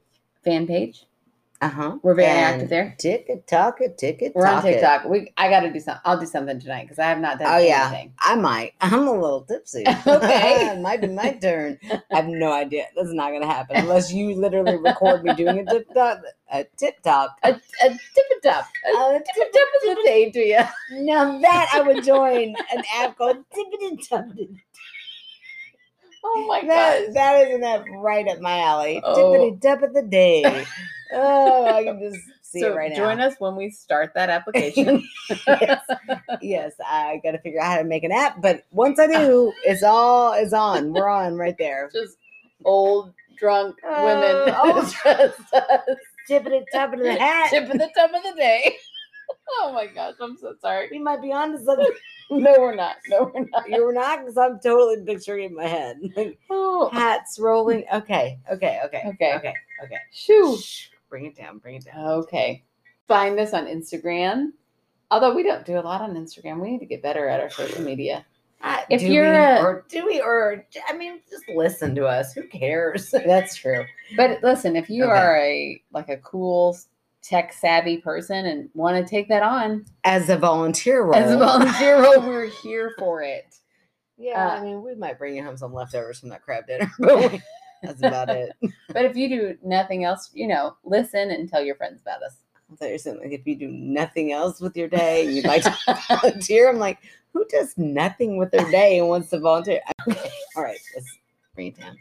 fan 0.44 0.66
page. 0.66 1.04
Uh 1.62 1.68
huh. 1.68 1.98
We're 2.02 2.14
very 2.14 2.28
active 2.28 2.70
there. 2.70 2.94
Ticket 2.98 3.46
talk 3.46 3.82
it, 3.82 3.98
ticket 3.98 4.32
We're 4.34 4.46
on 4.46 4.54
talk 4.54 4.64
it. 4.64 4.72
TikTok. 4.80 5.04
We 5.04 5.30
I 5.36 5.50
got 5.50 5.60
to 5.60 5.70
do 5.70 5.78
something. 5.78 6.00
I'll 6.06 6.18
do 6.18 6.24
something 6.24 6.58
tonight 6.58 6.84
because 6.84 6.98
I 6.98 7.04
have 7.04 7.20
not 7.20 7.38
done 7.38 7.52
Oh 7.52 7.58
yeah. 7.58 8.04
I 8.18 8.34
might. 8.34 8.72
I'm 8.80 9.06
a 9.06 9.12
little 9.12 9.42
tipsy. 9.42 9.84
Okay. 10.06 10.70
it 10.72 10.80
might 10.80 11.02
be 11.02 11.08
my 11.08 11.32
turn. 11.34 11.78
I 12.10 12.16
have 12.16 12.28
no 12.28 12.50
idea. 12.50 12.86
That's 12.96 13.12
not 13.12 13.32
gonna 13.32 13.46
happen 13.46 13.76
unless 13.76 14.10
you 14.10 14.34
literally 14.36 14.78
record 14.78 15.22
me 15.22 15.34
doing 15.34 15.58
a 15.58 15.70
tip 15.70 15.92
top. 15.92 16.22
A 16.50 16.64
tip 16.78 17.02
top. 17.02 17.36
A, 17.42 17.50
a 17.50 17.88
tip 17.88 18.26
a 18.38 18.48
top. 18.48 18.64
A 18.86 19.18
tip 19.18 19.48
a 19.48 19.52
top 19.52 19.68
is 19.84 19.90
a 19.90 19.94
day 20.02 20.30
to 20.30 20.40
you. 20.40 21.04
now 21.04 21.38
that 21.40 21.70
I 21.74 21.82
would 21.82 22.02
join 22.02 22.54
an 22.72 22.82
app 22.96 23.18
called 23.18 23.36
Tippity 23.54 24.08
Top. 24.08 24.24
Oh 26.22 26.46
my 26.46 26.60
That 26.66 27.06
god. 27.06 27.14
that 27.14 27.48
is 27.48 27.54
an 27.54 27.60
that 27.62 27.84
right 27.96 28.26
up 28.28 28.40
my 28.40 28.60
alley. 28.60 29.00
Oh. 29.04 29.16
Tippity 29.32 29.60
top 29.60 29.82
of 29.82 29.94
the 29.94 30.02
day. 30.02 30.64
Oh, 31.12 31.66
I 31.66 31.84
can 31.84 31.98
just 32.00 32.20
see 32.42 32.60
so 32.60 32.72
it 32.72 32.76
right 32.76 32.90
now. 32.90 32.96
join 32.96 33.20
us 33.20 33.34
when 33.38 33.56
we 33.56 33.70
start 33.70 34.12
that 34.14 34.28
application. 34.30 35.02
yes, 35.46 35.80
yes, 36.40 36.72
I 36.86 37.20
got 37.24 37.32
to 37.32 37.38
figure 37.38 37.60
out 37.60 37.72
how 37.72 37.78
to 37.78 37.84
make 37.84 38.04
an 38.04 38.12
app. 38.12 38.40
But 38.42 38.64
once 38.70 38.98
I 39.00 39.06
do, 39.06 39.52
it's 39.64 39.82
all 39.82 40.32
is 40.34 40.52
on. 40.52 40.92
We're 40.92 41.08
on 41.08 41.36
right 41.36 41.56
there. 41.58 41.90
Just 41.94 42.16
old 42.64 43.12
drunk 43.38 43.76
women. 43.82 44.36
Uh, 44.52 44.60
oh. 44.62 44.82
Just 45.04 45.54
us. 45.54 45.96
Tippity 46.28 46.62
top 46.72 46.92
of 46.92 47.00
the 47.00 47.12
hat. 47.14 47.50
Tip 47.50 47.64
of 47.70 47.78
the 47.78 47.90
top 47.96 48.12
of 48.14 48.22
the 48.22 48.34
day. 48.36 48.76
Oh 49.58 49.72
my 49.74 49.86
gosh, 49.86 50.14
I'm 50.20 50.36
so 50.36 50.54
sorry. 50.60 50.88
You 50.92 51.02
might 51.02 51.20
be 51.22 51.32
on 51.32 51.52
onto 51.52 51.64
something. 51.64 51.86
No, 52.32 52.54
we're 52.60 52.76
not. 52.76 52.94
No, 53.08 53.32
we're 53.34 53.44
not. 53.50 53.68
You're 53.68 53.92
not, 53.92 54.20
because 54.20 54.38
I'm 54.38 54.60
totally 54.60 55.04
picturing 55.04 55.46
in 55.46 55.54
my 55.56 55.66
head. 55.66 55.98
Like, 56.16 56.38
Oh, 56.50 56.88
hats 56.92 57.40
rolling. 57.40 57.84
Okay, 57.92 58.38
okay, 58.52 58.80
okay, 58.84 59.02
Okay. 59.04 59.34
okay, 59.34 59.54
okay. 59.82 59.96
shoo. 60.12 60.56
Shh, 60.56 60.90
Bring 61.08 61.26
it 61.26 61.34
down. 61.34 61.58
Bring 61.58 61.74
it 61.74 61.86
down. 61.86 61.98
Okay. 62.06 62.62
Find 63.08 63.36
us 63.40 63.52
on 63.52 63.66
Instagram. 63.66 64.52
Although 65.10 65.34
we 65.34 65.42
don't 65.42 65.66
do 65.66 65.76
a 65.76 65.80
lot 65.82 66.02
on 66.02 66.14
Instagram, 66.14 66.60
we 66.60 66.70
need 66.70 66.78
to 66.78 66.86
get 66.86 67.02
better 67.02 67.28
at 67.28 67.40
our 67.40 67.50
social 67.50 67.82
media. 67.82 68.24
Uh, 68.62 68.82
If 68.90 69.02
you're 69.02 69.28
we, 69.28 69.36
a- 69.36 69.60
or 69.60 69.84
do 69.88 70.06
we, 70.06 70.20
or 70.20 70.64
I 70.88 70.96
mean, 70.96 71.18
just 71.28 71.48
listen 71.48 71.96
to 71.96 72.06
us. 72.06 72.32
Who 72.32 72.44
cares? 72.46 73.10
That's 73.26 73.56
true. 73.56 73.84
But 74.16 74.40
listen, 74.44 74.76
if 74.76 74.88
you 74.88 75.02
Okay. 75.06 75.12
are 75.18 75.36
a 75.36 75.82
like 75.92 76.10
a 76.10 76.18
cool 76.18 76.78
tech 77.22 77.52
savvy 77.52 77.98
person 77.98 78.46
and 78.46 78.68
want 78.74 78.96
to 78.96 79.08
take 79.08 79.28
that 79.28 79.42
on 79.42 79.84
As 80.04 80.28
a 80.30 80.36
volunteer 80.38 81.02
role. 81.04 81.14
as 81.14 81.30
a 81.32 81.36
volunteer 81.38 82.02
role, 82.02 82.20
we're 82.20 82.46
here 82.62 82.92
for 82.98 83.22
it. 83.22 83.54
Yeah, 84.16 84.48
Uh, 84.48 84.50
I 84.58 84.62
mean, 84.62 84.82
we 84.82 84.94
might 84.94 85.18
bring 85.18 85.34
you 85.36 85.42
home 85.44 85.56
some 85.56 85.72
leftovers 85.72 86.20
from 86.20 86.28
that 86.30 86.42
crab 86.42 86.66
dinner, 86.66 86.90
but 86.98 87.32
we- 87.32 87.42
that's 87.82 88.02
about 88.02 88.28
it. 88.28 88.52
But 88.92 89.04
if 89.06 89.16
you 89.16 89.28
do 89.28 89.56
nothing 89.62 90.04
else, 90.04 90.30
you 90.34 90.46
know, 90.48 90.76
listen 90.84 91.30
and 91.30 91.48
tell 91.48 91.62
your 91.64 91.76
friends 91.76 92.00
about 92.02 92.22
us. 92.22 92.34
I 92.70 92.76
thought 92.76 92.86
you 92.86 92.92
were 92.92 92.98
saying 92.98 93.18
like 93.20 93.32
if 93.32 93.46
you 93.46 93.56
do 93.56 93.68
nothing 93.68 94.32
else 94.32 94.60
with 94.60 94.76
your 94.76 94.86
day 94.88 95.24
you'd 95.30 95.44
like 95.46 95.62
to 95.64 95.76
volunteer. 96.08 96.68
I'm 96.68 96.78
like, 96.78 96.98
who 97.32 97.44
does 97.48 97.76
nothing 97.78 98.36
with 98.36 98.50
their 98.50 98.68
day 98.70 98.98
and 98.98 99.08
wants 99.08 99.30
to 99.30 99.40
volunteer? 99.40 99.80
Okay, 100.08 100.30
all 100.56 100.62
right, 100.62 100.78
let's 100.94 101.18
bring 101.54 101.68
it 101.68 101.78
down. 101.78 101.96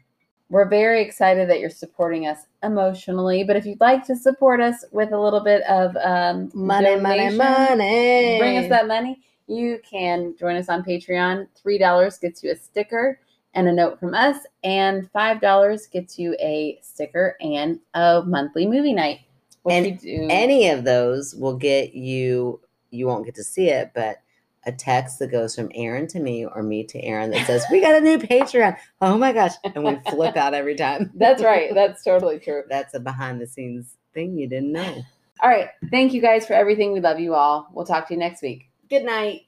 We're 0.49 0.67
very 0.67 1.01
excited 1.03 1.47
that 1.49 1.59
you're 1.59 1.69
supporting 1.69 2.25
us 2.25 2.47
emotionally, 2.63 3.43
but 3.43 3.55
if 3.55 3.67
you'd 3.67 3.79
like 3.79 4.03
to 4.07 4.15
support 4.15 4.59
us 4.59 4.83
with 4.91 5.11
a 5.11 5.19
little 5.19 5.41
bit 5.41 5.61
of 5.63 5.95
um, 5.97 6.49
Money, 6.55 6.95
money, 6.95 7.29
donation, 7.29 7.37
money. 7.37 8.39
bring 8.39 8.57
us 8.57 8.67
that 8.69 8.87
money, 8.87 9.21
you 9.45 9.79
can 9.87 10.35
join 10.39 10.55
us 10.55 10.67
on 10.67 10.83
Patreon. 10.83 11.47
$3 11.63 12.21
gets 12.21 12.43
you 12.43 12.51
a 12.51 12.55
sticker 12.55 13.19
and 13.53 13.67
a 13.67 13.73
note 13.73 13.99
from 13.99 14.13
us, 14.15 14.37
and 14.63 15.11
$5 15.13 15.91
gets 15.91 16.17
you 16.17 16.35
a 16.39 16.79
sticker 16.81 17.35
and 17.41 17.79
a 17.93 18.23
monthly 18.25 18.67
movie 18.67 18.93
night. 18.93 19.21
which 19.63 20.03
And. 20.03 20.31
Any 20.31 20.69
of 20.69 20.83
those 20.83 21.35
will 21.35 21.57
get 21.57 21.93
you. 21.93 22.59
You 22.91 23.05
won't 23.05 23.25
get 23.25 23.35
to 23.35 23.43
see 23.43 23.69
it, 23.69 23.91
but 23.93 24.17
a 24.65 24.71
text 24.71 25.19
that 25.19 25.31
goes 25.31 25.55
from 25.55 25.71
Aaron 25.73 26.07
to 26.07 26.19
me 26.19 26.45
or 26.45 26.61
me 26.63 26.83
to 26.85 27.01
Aaron 27.01 27.31
that 27.31 27.47
says, 27.47 27.65
"We 27.71 27.81
got 27.81 27.95
a 27.95 28.01
new 28.01 28.17
Patreon." 28.17 28.77
Oh 29.01 29.17
my 29.17 29.31
gosh! 29.33 29.53
And 29.63 29.83
we 29.83 29.97
flip 30.09 30.35
out 30.35 30.53
every 30.53 30.75
time. 30.75 31.11
That's 31.15 31.41
right. 31.43 31.73
That's 31.73 32.03
totally 32.03 32.39
true. 32.39 32.63
That's 32.69 32.93
a 32.93 32.99
behind 32.99 33.39
the 33.41 33.47
scenes 33.47 33.95
thing 34.13 34.37
you 34.37 34.47
didn't 34.47 34.71
know. 34.73 35.01
All 35.41 35.49
right. 35.49 35.69
Thank 35.89 36.13
you 36.13 36.21
guys 36.21 36.45
for 36.45 36.53
everything. 36.53 36.91
We 36.91 36.99
love 36.99 37.19
you 37.19 37.33
all. 37.33 37.69
We'll 37.73 37.85
talk 37.85 38.07
to 38.09 38.13
you 38.13 38.19
next 38.19 38.41
week. 38.41 38.69
Good 38.89 39.03
night. 39.03 39.43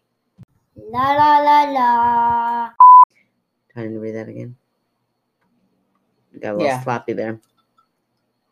La 0.77 1.13
la 1.15 1.39
la 1.39 1.63
la. 1.71 2.69
Do 3.75 3.81
I 3.81 3.87
need 3.87 3.93
to 3.93 3.99
read 3.99 4.15
that 4.15 4.29
again? 4.29 4.55
Got 6.39 6.51
a 6.51 6.53
little 6.53 6.67
Yeah. 6.67 6.83
sloppy 6.83 7.13
there. 7.13 7.41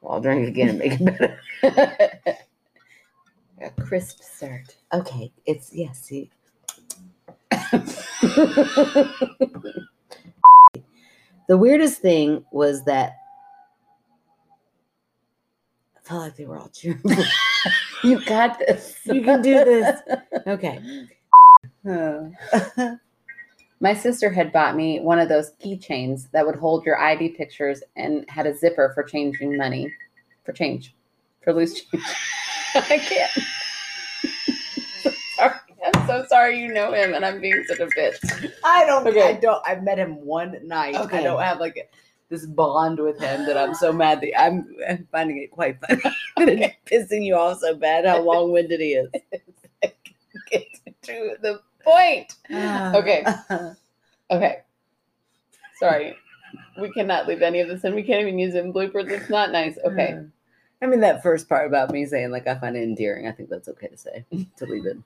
Well, 0.01 0.13
I'll 0.13 0.21
drink 0.21 0.43
it 0.45 0.49
again 0.49 0.69
and 0.69 0.79
make 0.79 0.99
it 0.99 1.05
better. 1.05 1.39
a 3.61 3.69
crisp 3.81 4.21
start. 4.21 4.75
Okay, 4.93 5.31
it's 5.45 5.73
yes. 5.73 6.01
see. 6.01 6.29
the 11.47 11.57
weirdest 11.57 12.01
thing 12.01 12.43
was 12.51 12.83
that 12.85 13.17
I 15.97 16.01
felt 16.03 16.21
like 16.21 16.35
they 16.35 16.45
were 16.45 16.57
all 16.57 16.69
cheering. 16.69 17.01
You 18.03 18.23
got 18.23 18.59
this. 18.59 18.97
You 19.05 19.21
can 19.21 19.41
do 19.41 19.53
this. 19.65 19.99
okay. 20.47 20.79
Oh. 21.85 22.31
My 23.81 23.93
sister 23.93 24.29
had 24.29 24.51
bought 24.51 24.75
me 24.75 24.99
one 24.99 25.19
of 25.19 25.29
those 25.29 25.51
keychains 25.63 26.29
that 26.31 26.45
would 26.45 26.55
hold 26.55 26.85
your 26.85 26.99
ID 26.99 27.29
pictures 27.29 27.81
and 27.95 28.25
had 28.29 28.45
a 28.45 28.57
zipper 28.57 28.91
for 28.93 29.03
changing 29.03 29.57
money, 29.57 29.93
for 30.45 30.51
change, 30.51 30.93
for 31.43 31.53
loose 31.53 31.83
change. 31.85 32.03
I 32.75 32.97
can't. 32.97 33.31
So 36.09 36.25
sorry 36.27 36.59
you 36.59 36.73
know 36.73 36.91
him 36.93 37.13
and 37.13 37.25
I'm 37.25 37.39
being 37.39 37.63
such 37.67 37.79
a 37.79 37.87
bitch. 37.87 38.51
I 38.63 38.85
don't. 38.85 39.07
Okay. 39.07 39.21
I 39.21 39.33
don't. 39.33 39.61
I've 39.65 39.83
met 39.83 39.97
him 39.97 40.23
one 40.25 40.57
night. 40.63 40.95
Okay. 40.95 41.19
I 41.19 41.23
don't 41.23 41.41
have 41.41 41.59
like 41.59 41.77
a, 41.77 41.83
this 42.29 42.45
bond 42.45 42.99
with 42.99 43.19
him 43.19 43.45
that 43.45 43.57
I'm 43.57 43.73
so 43.73 43.91
mad 43.91 44.21
that 44.21 44.39
I'm, 44.39 44.67
I'm 44.87 45.07
finding 45.11 45.37
it 45.37 45.51
quite 45.51 45.79
funny. 45.81 46.01
Okay. 46.39 46.77
Pissing 46.85 47.25
you 47.25 47.35
off 47.35 47.59
so 47.59 47.75
bad 47.75 48.05
how 48.05 48.21
long 48.23 48.51
winded 48.51 48.79
he 48.79 48.93
is. 48.93 49.09
Get 50.49 50.65
to 51.03 51.35
the 51.41 51.61
point. 51.83 52.33
Ah. 52.51 52.95
Okay. 52.95 53.25
Okay. 54.31 54.59
Sorry. 55.79 56.15
We 56.79 56.91
cannot 56.91 57.27
leave 57.27 57.41
any 57.41 57.61
of 57.61 57.67
this 57.67 57.83
in. 57.83 57.95
We 57.95 58.03
can't 58.03 58.21
even 58.21 58.37
use 58.37 58.53
it 58.53 58.63
in 58.63 58.71
bloopers. 58.71 59.09
It's 59.09 59.27
not 59.27 59.51
nice. 59.51 59.75
Okay. 59.83 60.11
Hmm. 60.11 60.25
I 60.83 60.85
mean 60.85 60.99
that 60.99 61.23
first 61.23 61.49
part 61.49 61.65
about 61.65 61.91
me 61.91 62.05
saying 62.05 62.29
like 62.29 62.45
I 62.45 62.53
find 62.59 62.75
it 62.75 62.83
endearing. 62.83 63.27
I 63.27 63.31
think 63.31 63.49
that's 63.49 63.67
okay 63.69 63.87
to 63.87 63.97
say 63.97 64.25
to 64.57 64.65
leave 64.65 64.85
it. 64.85 64.97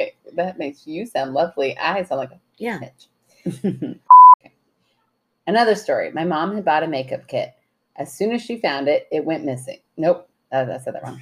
Okay. 0.00 0.14
That 0.34 0.58
makes 0.58 0.86
you 0.86 1.06
sound 1.06 1.32
lovely. 1.34 1.76
I 1.78 2.02
sound 2.04 2.18
like 2.20 2.30
a 2.32 2.40
Yeah. 2.58 2.80
bitch. 2.80 3.98
Another 5.46 5.74
story. 5.74 6.12
My 6.12 6.24
mom 6.24 6.54
had 6.54 6.64
bought 6.64 6.82
a 6.82 6.86
makeup 6.88 7.26
kit. 7.26 7.54
As 7.96 8.12
soon 8.12 8.32
as 8.32 8.42
she 8.42 8.60
found 8.60 8.88
it, 8.88 9.08
it 9.10 9.24
went 9.24 9.44
missing. 9.44 9.78
Nope. 9.96 10.28
Uh, 10.52 10.66
I 10.72 10.78
said 10.78 10.94
that 10.94 11.02
wrong. 11.02 11.20